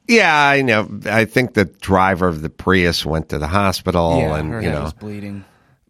Yeah, 0.09 0.35
I 0.35 0.63
know. 0.63 0.89
I 1.07 1.25
think 1.25 1.55
the 1.55 1.67
driver 1.67 2.27
of 2.27 2.43
the 2.43 2.51
Prius 2.51 3.07
went 3.07 3.29
to 3.29 3.39
the 3.39 3.47
hospital, 3.47 4.19
yeah, 4.19 4.37
and 4.37 4.51
her 4.53 4.61
you 4.61 4.69
head 4.69 4.75
know, 4.75 4.83
was 4.85 4.93
bleeding. 4.93 5.45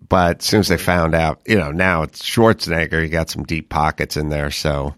but 0.07 0.41
as 0.41 0.45
soon 0.45 0.61
as 0.61 0.68
they 0.68 0.76
found 0.76 1.14
out, 1.14 1.41
you 1.47 1.57
know, 1.57 1.70
now 1.70 2.03
it's 2.03 2.20
Schwarzenegger. 2.22 3.03
He 3.03 3.09
got 3.09 3.30
some 3.30 3.45
deep 3.45 3.70
pockets 3.70 4.18
in 4.18 4.28
there, 4.28 4.51
so 4.51 4.95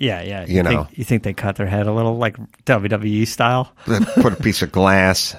Yeah, 0.00 0.22
yeah. 0.22 0.46
You 0.46 0.62
know. 0.62 0.84
think, 0.84 0.98
you 0.98 1.04
think 1.04 1.22
they 1.22 1.34
cut 1.34 1.56
their 1.56 1.66
head 1.66 1.86
a 1.86 1.92
little 1.92 2.16
like 2.16 2.36
WWE 2.64 3.26
style? 3.28 3.72
they 3.86 4.00
put 4.00 4.32
a 4.32 4.42
piece 4.42 4.62
of 4.62 4.72
glass 4.72 5.36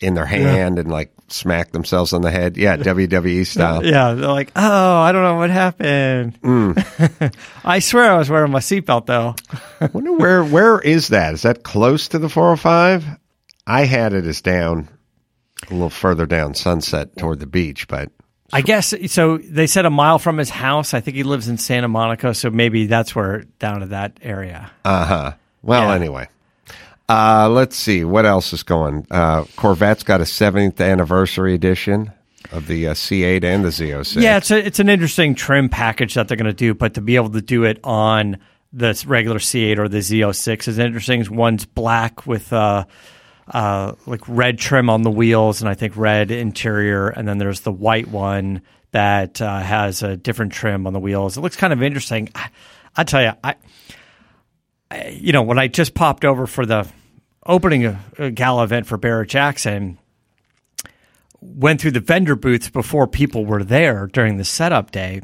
in 0.00 0.14
their 0.14 0.24
hand 0.26 0.78
and 0.78 0.90
like 0.90 1.12
smack 1.28 1.72
themselves 1.72 2.14
on 2.14 2.22
the 2.22 2.30
head. 2.30 2.56
Yeah, 2.56 2.76
WWE 2.78 3.46
style. 3.46 3.84
Yeah, 3.84 4.14
they're 4.14 4.28
like, 4.28 4.52
oh, 4.56 4.96
I 4.96 5.12
don't 5.12 5.22
know 5.22 5.36
what 5.36 5.50
happened. 5.50 6.40
Mm. 6.40 7.36
I 7.64 7.78
swear 7.80 8.10
I 8.10 8.16
was 8.16 8.30
wearing 8.30 8.52
my 8.52 8.60
seatbelt 8.60 9.04
though. 9.04 9.34
I 9.80 9.86
wonder 9.92 10.14
where 10.14 10.42
where 10.42 10.80
is 10.80 11.08
that? 11.08 11.34
Is 11.34 11.42
that 11.42 11.62
close 11.62 12.08
to 12.08 12.18
the 12.18 12.30
405? 12.30 13.04
I 13.66 13.84
had 13.84 14.14
it 14.14 14.24
as 14.24 14.40
down 14.40 14.88
a 15.70 15.74
little 15.74 15.90
further 15.90 16.24
down 16.24 16.54
Sunset 16.54 17.16
toward 17.18 17.40
the 17.40 17.46
beach, 17.46 17.86
but 17.86 18.10
I 18.54 18.60
guess 18.62 18.94
so. 19.08 19.38
They 19.38 19.66
said 19.66 19.84
a 19.84 19.90
mile 19.90 20.18
from 20.18 20.38
his 20.38 20.48
house. 20.50 20.94
I 20.94 21.00
think 21.00 21.16
he 21.16 21.22
lives 21.24 21.48
in 21.48 21.58
Santa 21.58 21.88
Monica, 21.88 22.32
so 22.34 22.50
maybe 22.50 22.86
that's 22.86 23.14
where 23.14 23.42
down 23.58 23.80
to 23.80 23.86
that 23.86 24.18
area. 24.22 24.70
uh 24.84 25.04
huh. 25.04 25.32
Well, 25.62 25.88
Yeah. 25.88 25.94
anyway. 25.94 26.28
Uh, 27.08 27.48
let's 27.50 27.76
see 27.76 28.04
what 28.04 28.24
else 28.24 28.52
is 28.54 28.62
going. 28.62 29.06
Uh, 29.10 29.44
Corvette's 29.56 30.02
got 30.04 30.20
a 30.20 30.24
70th 30.24 30.80
anniversary 30.80 31.52
edition 31.54 32.12
of 32.52 32.66
the 32.66 32.88
uh, 32.88 32.94
C8 32.94 33.44
and 33.44 33.62
the 33.64 33.68
Z06. 33.68 34.22
Yeah, 34.22 34.38
it's 34.38 34.50
a, 34.50 34.64
it's 34.66 34.78
an 34.80 34.88
interesting 34.88 35.34
trim 35.34 35.68
package 35.68 36.14
that 36.14 36.28
they're 36.28 36.36
going 36.36 36.46
to 36.46 36.52
do, 36.54 36.72
but 36.74 36.94
to 36.94 37.00
be 37.02 37.16
able 37.16 37.30
to 37.30 37.42
do 37.42 37.64
it 37.64 37.78
on 37.84 38.38
the 38.72 39.02
regular 39.06 39.38
C8 39.38 39.78
or 39.78 39.88
the 39.88 39.98
Z06 39.98 40.66
is 40.68 40.78
interesting. 40.78 41.24
One's 41.36 41.66
black 41.66 42.26
with 42.26 42.52
uh, 42.52 42.84
uh, 43.48 43.94
like 44.06 44.22
red 44.28 44.58
trim 44.58 44.88
on 44.90 45.02
the 45.02 45.10
wheels, 45.10 45.60
and 45.60 45.68
I 45.68 45.74
think 45.74 45.96
red 45.96 46.30
interior, 46.30 47.08
and 47.08 47.26
then 47.26 47.38
there's 47.38 47.60
the 47.60 47.72
white 47.72 48.08
one 48.08 48.62
that 48.92 49.40
uh, 49.42 49.60
has 49.60 50.02
a 50.02 50.16
different 50.16 50.52
trim 50.52 50.86
on 50.86 50.92
the 50.92 51.00
wheels. 51.00 51.36
It 51.36 51.40
looks 51.40 51.56
kind 51.56 51.72
of 51.72 51.82
interesting. 51.82 52.30
I, 52.34 52.48
I 52.96 53.04
tell 53.04 53.22
you, 53.22 53.32
I, 53.42 53.56
I, 54.90 55.08
you 55.08 55.32
know, 55.32 55.42
when 55.42 55.58
I 55.58 55.68
just 55.68 55.94
popped 55.94 56.24
over 56.24 56.46
for 56.46 56.64
the 56.64 56.88
opening 57.44 57.86
a, 57.86 58.00
a 58.18 58.30
gala 58.30 58.64
event 58.64 58.86
for 58.86 58.96
Barrett 58.96 59.28
Jackson 59.28 59.98
went 61.40 61.80
through 61.80 61.90
the 61.90 62.00
vendor 62.00 62.36
booths 62.36 62.70
before 62.70 63.06
people 63.06 63.44
were 63.44 63.62
there 63.62 64.06
during 64.06 64.38
the 64.38 64.44
setup 64.44 64.90
day. 64.90 65.20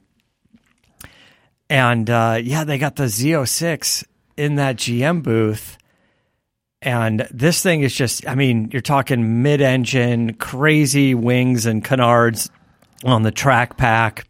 And 1.69 2.11
uh, 2.11 2.39
yeah, 2.43 2.65
they 2.65 2.79
got 2.79 2.97
the 2.97 3.05
Z06 3.05 4.05
in 4.37 4.57
that 4.57 4.77
GM 4.77 5.23
booth. 5.23 5.79
And 6.83 7.27
this 7.31 7.63
thing 7.63 7.83
is 7.83 7.95
just, 7.95 8.27
I 8.27 8.35
mean, 8.35 8.71
you're 8.73 8.81
talking 8.81 9.43
mid 9.43 9.61
engine, 9.61 10.35
crazy 10.35 11.15
wings 11.15 11.67
and 11.67 11.85
canards 11.85 12.49
on 13.05 13.23
the 13.23 13.31
track 13.31 13.77
pack. 13.77 14.27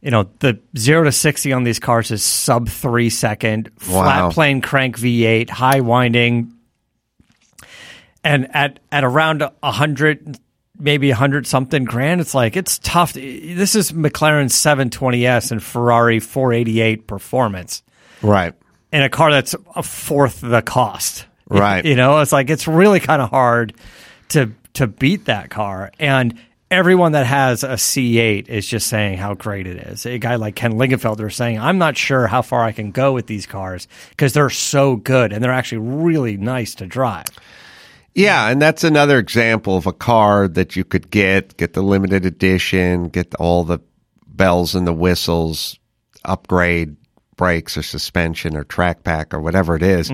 You 0.00 0.10
know, 0.12 0.30
the 0.38 0.60
zero 0.78 1.04
to 1.04 1.12
60 1.12 1.52
on 1.52 1.64
these 1.64 1.78
cars 1.80 2.10
is 2.10 2.22
sub 2.22 2.68
three 2.68 3.10
second, 3.10 3.70
Wow. 3.88 4.04
flat 4.04 4.32
plane 4.32 4.60
crank 4.60 4.96
V8, 4.98 5.50
high 5.50 5.80
winding, 5.80 6.52
and 8.24 8.54
at 8.54 8.80
at 8.92 9.02
around 9.04 9.42
a 9.42 9.70
hundred, 9.72 10.38
maybe 10.78 11.10
a 11.10 11.16
hundred 11.16 11.46
something 11.46 11.84
grand, 11.84 12.20
it's 12.20 12.34
like 12.34 12.56
it's 12.56 12.78
tough. 12.78 13.12
This 13.14 13.74
is 13.74 13.92
McLaren's 13.92 14.54
720s 14.54 15.50
and 15.50 15.62
Ferrari 15.62 16.20
488 16.20 17.06
performance 17.06 17.82
Right. 18.22 18.54
In 18.92 19.02
a 19.02 19.08
car 19.08 19.30
that's 19.30 19.54
a 19.76 19.82
fourth 19.82 20.40
the 20.40 20.62
cost. 20.62 21.26
Right. 21.52 21.84
You 21.84 21.96
know, 21.96 22.20
it's 22.20 22.30
like 22.30 22.48
it's 22.48 22.68
really 22.68 23.00
kind 23.00 23.20
of 23.20 23.28
hard 23.28 23.74
to 24.28 24.52
to 24.74 24.86
beat 24.86 25.24
that 25.24 25.50
car. 25.50 25.90
And 25.98 26.38
everyone 26.70 27.12
that 27.12 27.26
has 27.26 27.64
a 27.64 27.70
C8 27.70 28.48
is 28.48 28.66
just 28.66 28.86
saying 28.86 29.18
how 29.18 29.34
great 29.34 29.66
it 29.66 29.76
is. 29.76 30.06
A 30.06 30.18
guy 30.18 30.36
like 30.36 30.54
Ken 30.54 30.74
Lingenfelter 30.74 31.26
is 31.28 31.34
saying, 31.34 31.58
I'm 31.58 31.78
not 31.78 31.96
sure 31.96 32.28
how 32.28 32.42
far 32.42 32.62
I 32.62 32.72
can 32.72 32.92
go 32.92 33.12
with 33.12 33.26
these 33.26 33.46
cars 33.46 33.88
because 34.10 34.32
they're 34.32 34.50
so 34.50 34.96
good 34.96 35.32
and 35.32 35.42
they're 35.42 35.52
actually 35.52 35.78
really 35.78 36.36
nice 36.36 36.76
to 36.76 36.86
drive. 36.86 37.26
Yeah, 38.14 38.48
and 38.48 38.60
that's 38.60 38.84
another 38.84 39.18
example 39.18 39.76
of 39.76 39.86
a 39.86 39.92
car 39.92 40.48
that 40.48 40.76
you 40.76 40.84
could 40.84 41.10
get, 41.10 41.56
get 41.56 41.74
the 41.74 41.82
limited 41.82 42.26
edition, 42.26 43.08
get 43.08 43.34
all 43.36 43.64
the 43.64 43.78
bells 44.26 44.74
and 44.74 44.86
the 44.86 44.92
whistles, 44.92 45.78
upgrade 46.24 46.96
brakes 47.40 47.76
or 47.78 47.82
suspension 47.82 48.54
or 48.54 48.64
track 48.64 49.02
pack 49.02 49.32
or 49.32 49.40
whatever 49.40 49.74
it 49.74 49.82
is, 49.82 50.12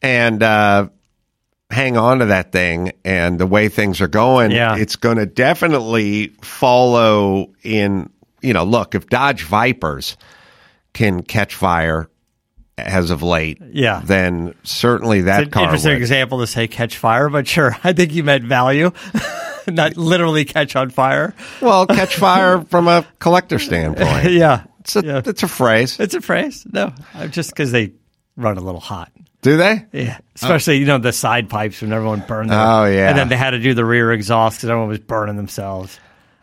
and 0.00 0.42
uh, 0.42 0.88
hang 1.68 1.96
on 1.96 2.20
to 2.20 2.26
that 2.26 2.52
thing. 2.52 2.92
And 3.04 3.38
the 3.40 3.46
way 3.46 3.68
things 3.68 4.00
are 4.00 4.06
going, 4.08 4.52
Yeah. 4.52 4.76
it's 4.76 4.94
going 4.96 5.18
to 5.18 5.26
definitely 5.26 6.28
follow 6.40 7.52
in. 7.62 8.08
You 8.40 8.52
know, 8.52 8.62
look, 8.62 8.94
if 8.94 9.08
Dodge 9.08 9.42
Vipers 9.42 10.16
can 10.94 11.22
catch 11.24 11.56
fire 11.56 12.08
as 12.78 13.10
of 13.10 13.20
late, 13.24 13.58
Yeah. 13.72 14.00
then 14.04 14.54
certainly 14.62 15.22
that 15.22 15.40
It's 15.40 15.46
an 15.48 15.50
car 15.50 15.64
interesting 15.64 15.94
would. 15.94 15.98
example 16.00 16.38
to 16.38 16.46
say 16.46 16.68
catch 16.68 16.96
fire, 16.96 17.28
but 17.28 17.48
sure, 17.48 17.76
I 17.84 17.92
think 17.92 18.12
you 18.14 18.22
meant 18.22 18.44
value, 18.44 18.92
not 19.66 19.96
literally 19.96 20.44
catch 20.44 20.76
on 20.76 20.90
fire. 20.90 21.34
Well, 21.60 21.86
catch 21.88 22.14
fire 22.14 22.60
from 22.70 22.86
a 22.86 23.04
collector 23.18 23.58
standpoint. 23.58 24.30
yeah. 24.30 24.62
It's 24.88 24.96
a, 24.96 25.04
yeah. 25.04 25.20
it's 25.24 25.42
a 25.42 25.48
phrase. 25.48 26.00
It's 26.00 26.14
a 26.14 26.22
phrase. 26.22 26.66
No, 26.72 26.92
uh, 27.14 27.26
just 27.26 27.50
because 27.50 27.72
they 27.72 27.92
run 28.36 28.56
a 28.56 28.60
little 28.62 28.80
hot. 28.80 29.12
Do 29.42 29.56
they? 29.58 29.84
Yeah, 29.92 30.18
especially 30.34 30.78
you 30.78 30.86
know 30.86 30.96
the 30.98 31.12
side 31.12 31.50
pipes 31.50 31.82
when 31.82 31.92
everyone 31.92 32.24
burned. 32.26 32.50
Their, 32.50 32.58
Oh, 32.58 32.84
yeah. 32.86 33.10
and 33.10 33.18
then 33.18 33.28
they 33.28 33.36
had 33.36 33.50
to 33.50 33.58
do 33.58 33.74
the 33.74 33.84
rear 33.84 34.10
exhaust 34.12 34.58
because 34.58 34.70
everyone 34.70 34.88
was 34.88 34.98
burning 34.98 35.36
themselves. 35.36 36.00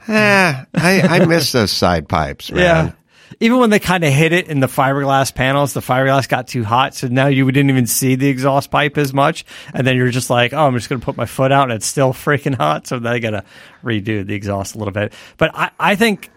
Eh, 0.08 0.14
I, 0.14 1.02
I 1.02 1.26
miss 1.28 1.52
those 1.52 1.72
side 1.72 2.08
pipes, 2.08 2.52
man. 2.52 2.62
Yeah, 2.62 2.92
even 3.40 3.58
when 3.60 3.72
they 3.72 3.80
kind 3.80 4.04
of 4.04 4.14
hit 4.14 4.32
it 4.32 4.48
in 4.48 4.60
the 4.60 4.68
fiberglass 4.68 5.34
panels, 5.34 5.74
the 5.74 5.80
fiberglass 5.82 6.30
got 6.30 6.48
too 6.48 6.64
hot, 6.64 6.94
so 6.94 7.08
now 7.08 7.28
you 7.28 7.52
didn't 7.52 7.72
even 7.72 7.88
see 7.88 8.14
the 8.16 8.28
exhaust 8.30 8.70
pipe 8.70 8.98
as 9.00 9.14
much, 9.14 9.46
and 9.74 9.86
then 9.86 9.98
you're 9.98 10.12
just 10.12 10.30
like, 10.30 10.54
oh, 10.54 10.68
I'm 10.68 10.76
just 10.76 10.88
going 10.88 11.00
to 11.02 11.06
put 11.06 11.18
my 11.18 11.26
foot 11.26 11.52
out, 11.52 11.64
and 11.64 11.74
it's 11.74 11.88
still 11.88 12.14
freaking 12.14 12.56
hot, 12.56 12.86
so 12.86 13.00
they 13.00 13.20
got 13.20 13.32
to 13.32 13.44
redo 13.84 14.26
the 14.26 14.36
exhaust 14.36 14.76
a 14.76 14.78
little 14.78 14.94
bit. 14.94 15.12
But 15.38 15.52
I, 15.56 15.72
I 15.80 15.96
think, 15.96 16.30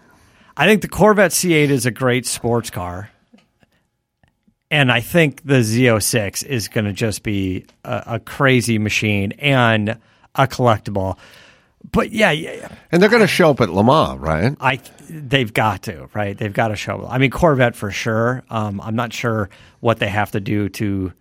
I 0.59 0.65
think 0.65 0.81
the 0.81 0.89
Corvette 0.89 1.31
C8 1.31 1.69
is 1.69 1.85
a 1.85 1.91
great 1.91 2.25
sports 2.25 2.69
car. 2.69 3.09
And 4.69 4.91
I 4.91 4.99
think 4.99 5.41
the 5.45 5.61
Z06 5.61 6.45
is 6.45 6.67
going 6.67 6.83
to 6.83 6.91
just 6.91 7.23
be 7.23 7.65
a, 7.85 8.03
a 8.05 8.19
crazy 8.19 8.77
machine 8.77 9.31
and 9.39 9.97
a 10.35 10.47
collectible. 10.47 11.17
But 11.89 12.11
yeah, 12.11 12.31
yeah, 12.31 12.67
And 12.91 13.01
they're 13.01 13.09
going 13.09 13.21
to 13.21 13.27
show 13.27 13.51
up 13.51 13.61
at 13.61 13.69
Le 13.69 13.85
Mans, 13.85 14.19
right? 14.19 14.53
I 14.59 14.81
they've 15.09 15.51
got 15.51 15.83
to 15.83 16.09
right. 16.13 16.37
They've 16.37 16.51
got 16.51 16.67
to 16.67 16.75
show. 16.75 17.03
up. 17.03 17.09
I 17.09 17.19
mean, 17.19 17.31
Corvette 17.31 17.77
for 17.77 17.89
sure. 17.89 18.43
Um, 18.49 18.81
I'm 18.81 18.97
not 18.97 19.13
sure 19.13 19.49
what 19.79 19.99
they 19.99 20.09
have 20.09 20.31
to 20.31 20.41
do 20.41 20.67
to 20.67 21.13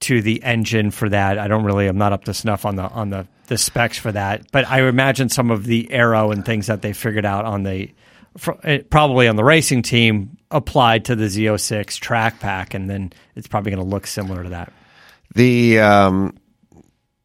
to 0.00 0.22
the 0.22 0.42
engine 0.42 0.90
for 0.90 1.10
that. 1.10 1.38
I 1.38 1.46
don't 1.46 1.64
really. 1.64 1.88
I'm 1.88 1.98
not 1.98 2.14
up 2.14 2.24
to 2.24 2.32
snuff 2.32 2.64
on 2.64 2.76
the 2.76 2.88
on 2.88 3.10
the 3.10 3.28
the 3.48 3.58
specs 3.58 3.98
for 3.98 4.10
that. 4.12 4.50
But 4.50 4.66
I 4.66 4.80
imagine 4.88 5.28
some 5.28 5.50
of 5.50 5.64
the 5.66 5.92
aero 5.92 6.30
and 6.30 6.42
things 6.42 6.68
that 6.68 6.80
they 6.80 6.94
figured 6.94 7.26
out 7.26 7.44
on 7.44 7.64
the 7.64 7.90
probably 8.90 9.28
on 9.28 9.36
the 9.36 9.44
racing 9.44 9.82
team 9.82 10.36
applied 10.50 11.04
to 11.06 11.16
the 11.16 11.26
Z06 11.26 11.98
track 11.98 12.40
pack, 12.40 12.74
and 12.74 12.88
then 12.88 13.12
it's 13.36 13.46
probably 13.46 13.70
going 13.72 13.82
to 13.82 13.88
look 13.88 14.06
similar 14.06 14.42
to 14.44 14.50
that. 14.50 14.72
The 15.34 15.78
um, 15.80 16.36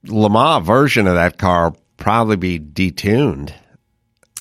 version 0.04 1.08
of 1.08 1.16
that 1.16 1.38
car 1.38 1.74
probably 1.98 2.36
be 2.36 2.60
detuned, 2.60 3.54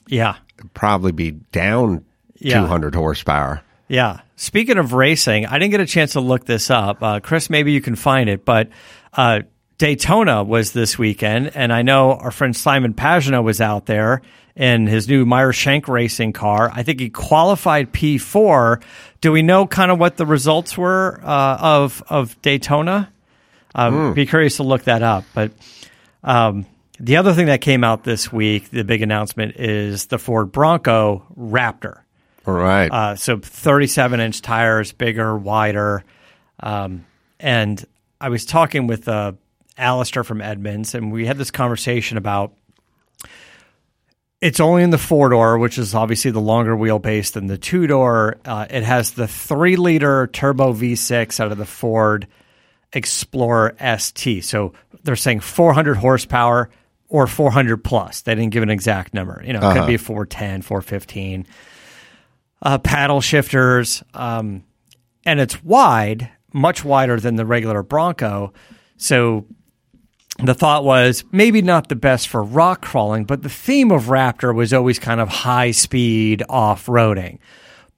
Yeah. 0.06 0.36
probably 0.74 1.12
be 1.12 1.30
down 1.32 2.04
Yeah. 2.38 2.60
200 2.60 2.94
horsepower. 2.94 3.62
Yeah. 3.88 4.20
Speaking 4.36 4.78
of 4.78 4.92
racing, 4.92 5.46
I 5.46 5.58
didn't 5.58 5.70
get 5.70 5.80
a 5.80 5.86
chance 5.86 6.12
to 6.12 6.20
look 6.20 6.44
this 6.46 6.70
up. 6.70 7.02
Uh, 7.02 7.20
Chris, 7.20 7.48
maybe 7.48 7.72
you 7.72 7.80
can 7.80 7.94
find 7.94 8.28
it, 8.28 8.44
but 8.44 8.68
uh, 9.12 9.40
Daytona 9.78 10.42
was 10.42 10.72
this 10.72 10.98
weekend, 10.98 11.52
and 11.54 11.72
I 11.72 11.82
know 11.82 12.12
our 12.12 12.30
friend 12.30 12.54
Simon 12.56 12.94
Pagenaud 12.94 13.44
was 13.44 13.60
out 13.60 13.86
there 13.86 14.22
in 14.56 14.86
his 14.86 15.08
new 15.08 15.24
Meyer 15.24 15.52
Shank 15.52 15.88
racing 15.88 16.32
car. 16.32 16.70
I 16.72 16.82
think 16.82 17.00
he 17.00 17.10
qualified 17.10 17.92
P4. 17.92 18.82
Do 19.20 19.32
we 19.32 19.42
know 19.42 19.66
kind 19.66 19.90
of 19.90 19.98
what 19.98 20.16
the 20.16 20.26
results 20.26 20.76
were 20.78 21.20
uh, 21.22 21.58
of 21.60 22.02
of 22.08 22.40
Daytona? 22.42 23.12
Um, 23.74 24.14
Be 24.14 24.26
curious 24.26 24.56
to 24.58 24.62
look 24.62 24.84
that 24.84 25.02
up. 25.02 25.24
But 25.34 25.52
um, 26.22 26.66
the 27.00 27.16
other 27.16 27.32
thing 27.32 27.46
that 27.46 27.60
came 27.60 27.82
out 27.82 28.04
this 28.04 28.32
week, 28.32 28.70
the 28.70 28.84
big 28.84 29.02
announcement 29.02 29.56
is 29.56 30.06
the 30.06 30.18
Ford 30.18 30.52
Bronco 30.52 31.26
Raptor. 31.36 32.00
All 32.46 32.54
right. 32.54 32.90
Uh, 32.90 33.16
so 33.16 33.38
37 33.38 34.20
inch 34.20 34.42
tires, 34.42 34.92
bigger, 34.92 35.36
wider. 35.36 36.04
Um, 36.60 37.04
and 37.40 37.84
I 38.20 38.28
was 38.28 38.44
talking 38.44 38.86
with 38.86 39.08
uh, 39.08 39.32
Alistair 39.76 40.24
from 40.24 40.40
Edmunds, 40.40 40.94
and 40.94 41.10
we 41.10 41.26
had 41.26 41.36
this 41.38 41.50
conversation 41.50 42.16
about 42.16 42.52
It's 44.44 44.60
only 44.60 44.82
in 44.82 44.90
the 44.90 44.98
four 44.98 45.30
door, 45.30 45.56
which 45.56 45.78
is 45.78 45.94
obviously 45.94 46.30
the 46.30 46.40
longer 46.40 46.76
wheelbase 46.76 47.32
than 47.32 47.46
the 47.46 47.56
two 47.56 47.86
door. 47.86 48.36
Uh, 48.44 48.66
it 48.68 48.82
has 48.82 49.12
the 49.12 49.26
three 49.26 49.76
liter 49.76 50.26
turbo 50.26 50.74
V6 50.74 51.40
out 51.40 51.50
of 51.50 51.56
the 51.56 51.64
Ford 51.64 52.26
Explorer 52.92 53.74
ST. 53.98 54.44
So 54.44 54.74
they're 55.02 55.16
saying 55.16 55.40
400 55.40 55.94
horsepower 55.94 56.68
or 57.08 57.26
400 57.26 57.78
plus. 57.82 58.20
They 58.20 58.34
didn't 58.34 58.52
give 58.52 58.62
an 58.62 58.68
exact 58.68 59.14
number. 59.14 59.42
You 59.46 59.54
know, 59.54 59.60
it 59.60 59.64
Uh-huh. 59.64 59.74
could 59.80 59.86
be 59.86 59.96
410, 59.96 60.60
415. 60.60 61.46
Uh, 62.60 62.76
paddle 62.76 63.22
shifters, 63.22 64.02
um, 64.12 64.62
and 65.24 65.40
it's 65.40 65.64
wide, 65.64 66.28
much 66.52 66.84
wider 66.84 67.18
than 67.18 67.36
the 67.36 67.46
regular 67.46 67.82
Bronco. 67.82 68.52
So 68.98 69.46
the 70.38 70.54
thought 70.54 70.84
was 70.84 71.24
maybe 71.30 71.62
not 71.62 71.88
the 71.88 71.96
best 71.96 72.28
for 72.28 72.42
rock 72.42 72.82
crawling, 72.82 73.24
but 73.24 73.42
the 73.42 73.48
theme 73.48 73.90
of 73.90 74.04
Raptor 74.04 74.54
was 74.54 74.72
always 74.72 74.98
kind 74.98 75.20
of 75.20 75.28
high 75.28 75.70
speed 75.70 76.42
off 76.48 76.86
roading. 76.86 77.38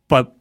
But 0.09 0.37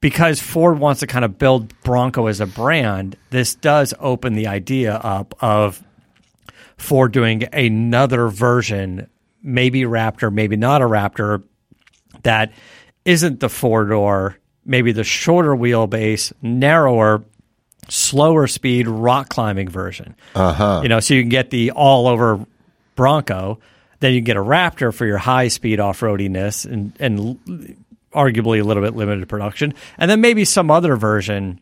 because 0.00 0.40
Ford 0.40 0.78
wants 0.78 1.00
to 1.00 1.06
kind 1.06 1.24
of 1.24 1.38
build 1.38 1.80
Bronco 1.82 2.26
as 2.26 2.40
a 2.40 2.46
brand, 2.46 3.16
this 3.30 3.54
does 3.54 3.94
open 4.00 4.34
the 4.34 4.46
idea 4.46 4.96
up 4.96 5.34
of 5.42 5.82
Ford 6.76 7.12
doing 7.12 7.44
another 7.52 8.28
version, 8.28 9.08
maybe 9.42 9.82
Raptor, 9.82 10.32
maybe 10.32 10.56
not 10.56 10.82
a 10.82 10.86
Raptor, 10.86 11.42
that 12.22 12.52
isn't 13.04 13.40
the 13.40 13.48
four 13.48 13.84
door, 13.84 14.36
maybe 14.64 14.92
the 14.92 15.04
shorter 15.04 15.54
wheelbase, 15.54 16.32
narrower, 16.42 17.24
slower 17.88 18.46
speed 18.46 18.86
rock 18.86 19.28
climbing 19.28 19.68
version. 19.68 20.14
Uh-huh. 20.34 20.80
You 20.82 20.88
know, 20.88 21.00
so 21.00 21.14
you 21.14 21.22
can 21.22 21.28
get 21.28 21.50
the 21.50 21.72
all 21.72 22.06
over 22.06 22.44
Bronco, 22.96 23.58
then 24.00 24.12
you 24.12 24.20
can 24.20 24.24
get 24.24 24.36
a 24.36 24.42
Raptor 24.42 24.94
for 24.94 25.06
your 25.06 25.18
high 25.18 25.48
speed 25.48 25.80
off 25.80 26.02
roadiness 26.02 26.64
and 26.64 26.92
and 26.98 27.76
arguably 28.12 28.60
a 28.60 28.64
little 28.64 28.82
bit 28.82 28.94
limited 28.96 29.28
production, 29.28 29.74
and 29.98 30.10
then 30.10 30.20
maybe 30.20 30.44
some 30.44 30.70
other 30.70 30.96
version 30.96 31.60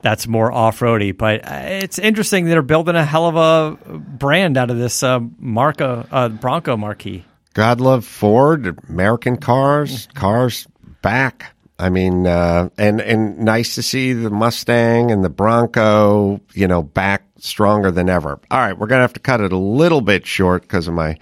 that's 0.00 0.26
more 0.26 0.52
off 0.52 0.82
roady. 0.82 1.12
But 1.12 1.48
uh, 1.50 1.62
it's 1.64 1.98
interesting 1.98 2.44
they're 2.44 2.62
building 2.62 2.94
a 2.94 3.04
hell 3.04 3.26
of 3.26 3.36
a 3.36 3.98
brand 3.98 4.56
out 4.56 4.70
of 4.70 4.78
this 4.78 5.02
uh, 5.02 5.20
Marco 5.38 6.06
uh, 6.10 6.28
Bronco 6.28 6.76
marquee. 6.76 7.24
God 7.54 7.80
love 7.80 8.04
Ford, 8.04 8.78
American 8.88 9.36
cars, 9.36 10.08
cars 10.14 10.66
back. 11.02 11.53
I 11.78 11.88
mean, 11.90 12.26
uh, 12.26 12.68
and 12.78 13.00
and 13.00 13.38
nice 13.40 13.74
to 13.74 13.82
see 13.82 14.12
the 14.12 14.30
Mustang 14.30 15.10
and 15.10 15.24
the 15.24 15.30
Bronco, 15.30 16.40
you 16.52 16.68
know, 16.68 16.82
back 16.82 17.24
stronger 17.38 17.90
than 17.90 18.08
ever. 18.08 18.38
All 18.50 18.58
right, 18.58 18.78
we're 18.78 18.86
gonna 18.86 19.02
have 19.02 19.14
to 19.14 19.20
cut 19.20 19.40
it 19.40 19.52
a 19.52 19.58
little 19.58 20.00
bit 20.00 20.26
short 20.26 20.62
because 20.62 20.86
of 20.86 20.94
my 20.94 21.18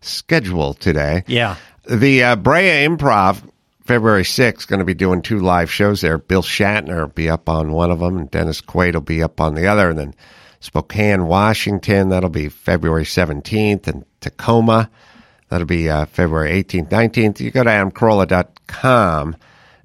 schedule 0.00 0.74
today. 0.74 1.24
Yeah. 1.26 1.56
The 1.84 2.22
uh, 2.22 2.36
Brea 2.36 2.86
Improv, 2.86 3.42
February 3.84 4.22
6th, 4.22 4.68
going 4.68 4.80
to 4.80 4.84
be 4.84 4.94
doing 4.94 5.22
two 5.22 5.40
live 5.40 5.70
shows 5.70 6.02
there. 6.02 6.18
Bill 6.18 6.42
Shatner 6.42 7.00
will 7.00 7.06
be 7.08 7.30
up 7.30 7.48
on 7.48 7.72
one 7.72 7.90
of 7.90 8.00
them, 8.00 8.18
and 8.18 8.30
Dennis 8.30 8.60
Quaid 8.60 8.94
will 8.94 9.00
be 9.00 9.22
up 9.22 9.40
on 9.40 9.54
the 9.54 9.66
other. 9.66 9.88
And 9.90 9.98
then 9.98 10.14
Spokane, 10.60 11.26
Washington, 11.26 12.10
that'll 12.10 12.28
be 12.28 12.50
February 12.50 13.04
17th, 13.04 13.86
and 13.86 14.04
Tacoma, 14.20 14.90
that'll 15.48 15.66
be 15.66 15.88
uh, 15.88 16.04
February 16.06 16.62
18th, 16.62 16.90
19th. 16.90 17.40
You 17.40 17.50
go 17.50 17.64
to 17.64 17.70
adamcarolla.com 17.70 19.36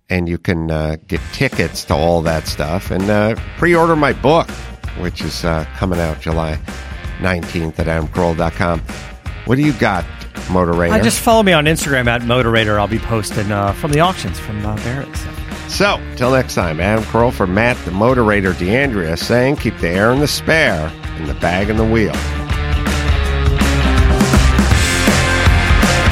and 0.10 0.28
you 0.30 0.38
can 0.38 0.70
uh, 0.70 0.98
get 1.08 1.22
tickets 1.34 1.86
to 1.86 1.94
all 1.94 2.22
that 2.22 2.48
stuff 2.48 2.92
and 2.92 3.10
uh, 3.10 3.36
pre 3.58 3.76
order 3.76 3.96
my 3.96 4.14
book, 4.14 4.50
which 5.00 5.22
is 5.22 5.44
uh, 5.44 5.66
coming 5.76 6.00
out 6.00 6.22
July 6.22 6.60
19th 7.20 7.80
at 7.80 7.88
adamcarolla.com. 7.88 8.80
What 9.46 9.56
do 9.56 9.62
you 9.62 9.74
got, 9.74 10.04
Motorator? 10.48 10.92
I 10.92 11.02
just 11.02 11.20
follow 11.20 11.44
me 11.44 11.54
on 11.54 11.66
Instagram 11.66 12.08
at 12.08 12.22
Motorator. 12.22 12.78
I'll 12.78 12.88
be 12.88 13.00
posting 13.00 13.52
uh, 13.52 13.74
from 13.74 13.92
the 13.92 14.00
auctions 14.00 14.40
from 14.40 14.66
uh, 14.66 14.76
Barrett. 14.78 15.16
So, 15.70 16.00
till 16.18 16.32
next 16.32 16.56
time, 16.56 16.80
Adam 16.80 17.04
Carolla 17.06 17.34
for 17.34 17.48
Matt, 17.48 17.78
the 17.86 17.92
Motorator 17.92 18.58
D'Andria 18.58 19.18
saying 19.18 19.56
keep 19.58 19.78
the 19.80 19.90
air 19.90 20.12
in 20.12 20.20
the 20.20 20.28
spare 20.28 20.92
and 21.18 21.28
the 21.28 21.34
bag 21.36 21.70
in 21.70 21.78
the 21.78 21.86
wheel. 21.86 22.14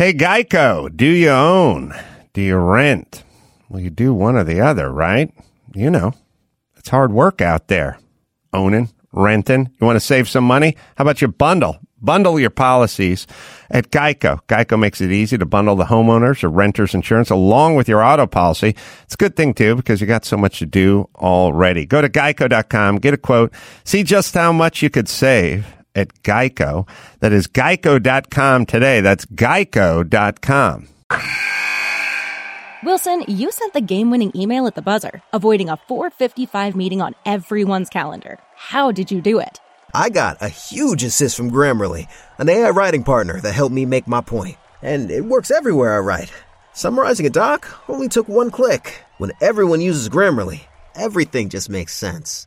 Hey, 0.00 0.14
Geico, 0.14 0.88
do 0.96 1.04
you 1.04 1.28
own? 1.28 1.92
Do 2.32 2.40
you 2.40 2.56
rent? 2.56 3.22
Well, 3.68 3.82
you 3.82 3.90
do 3.90 4.14
one 4.14 4.34
or 4.34 4.44
the 4.44 4.58
other, 4.58 4.90
right? 4.90 5.30
You 5.74 5.90
know, 5.90 6.14
it's 6.78 6.88
hard 6.88 7.12
work 7.12 7.42
out 7.42 7.68
there. 7.68 7.98
Owning, 8.54 8.88
renting. 9.12 9.70
You 9.78 9.86
want 9.86 9.96
to 9.96 10.00
save 10.00 10.26
some 10.26 10.44
money? 10.44 10.74
How 10.96 11.02
about 11.02 11.20
you 11.20 11.28
bundle? 11.28 11.80
Bundle 12.00 12.40
your 12.40 12.48
policies 12.48 13.26
at 13.70 13.90
Geico. 13.90 14.40
Geico 14.46 14.78
makes 14.78 15.02
it 15.02 15.12
easy 15.12 15.36
to 15.36 15.44
bundle 15.44 15.76
the 15.76 15.84
homeowners 15.84 16.42
or 16.42 16.48
renters 16.48 16.94
insurance 16.94 17.28
along 17.28 17.74
with 17.74 17.86
your 17.86 18.02
auto 18.02 18.26
policy. 18.26 18.74
It's 19.02 19.12
a 19.12 19.18
good 19.18 19.36
thing 19.36 19.52
too 19.52 19.76
because 19.76 20.00
you 20.00 20.06
got 20.06 20.24
so 20.24 20.38
much 20.38 20.60
to 20.60 20.66
do 20.66 21.10
already. 21.16 21.84
Go 21.84 22.00
to 22.00 22.08
geico.com, 22.08 23.00
get 23.00 23.12
a 23.12 23.18
quote, 23.18 23.52
see 23.84 24.02
just 24.02 24.32
how 24.32 24.50
much 24.50 24.80
you 24.80 24.88
could 24.88 25.10
save 25.10 25.66
at 25.94 26.22
Geico. 26.22 26.88
That 27.20 27.32
is 27.32 27.46
geico.com 27.46 28.66
today. 28.66 29.00
That's 29.00 29.26
geico.com. 29.26 30.88
Wilson, 32.82 33.24
you 33.28 33.52
sent 33.52 33.74
the 33.74 33.82
game 33.82 34.10
winning 34.10 34.32
email 34.34 34.66
at 34.66 34.74
the 34.74 34.80
buzzer, 34.80 35.22
avoiding 35.34 35.68
a 35.68 35.76
455 35.76 36.74
meeting 36.74 37.02
on 37.02 37.14
everyone's 37.26 37.90
calendar. 37.90 38.38
How 38.56 38.90
did 38.90 39.10
you 39.10 39.20
do 39.20 39.38
it? 39.38 39.60
I 39.92 40.08
got 40.08 40.40
a 40.40 40.48
huge 40.48 41.02
assist 41.02 41.36
from 41.36 41.50
Grammarly, 41.50 42.06
an 42.38 42.48
AI 42.48 42.70
writing 42.70 43.04
partner 43.04 43.40
that 43.40 43.52
helped 43.52 43.74
me 43.74 43.84
make 43.84 44.06
my 44.06 44.20
point. 44.20 44.56
And 44.82 45.10
it 45.10 45.24
works 45.24 45.50
everywhere 45.50 45.94
I 45.94 45.98
write. 45.98 46.32
Summarizing 46.72 47.26
a 47.26 47.30
doc 47.30 47.68
only 47.88 48.08
took 48.08 48.28
one 48.28 48.50
click. 48.50 49.02
When 49.18 49.32
everyone 49.40 49.80
uses 49.82 50.08
Grammarly, 50.08 50.62
everything 50.94 51.50
just 51.50 51.68
makes 51.68 51.94
sense. 51.94 52.46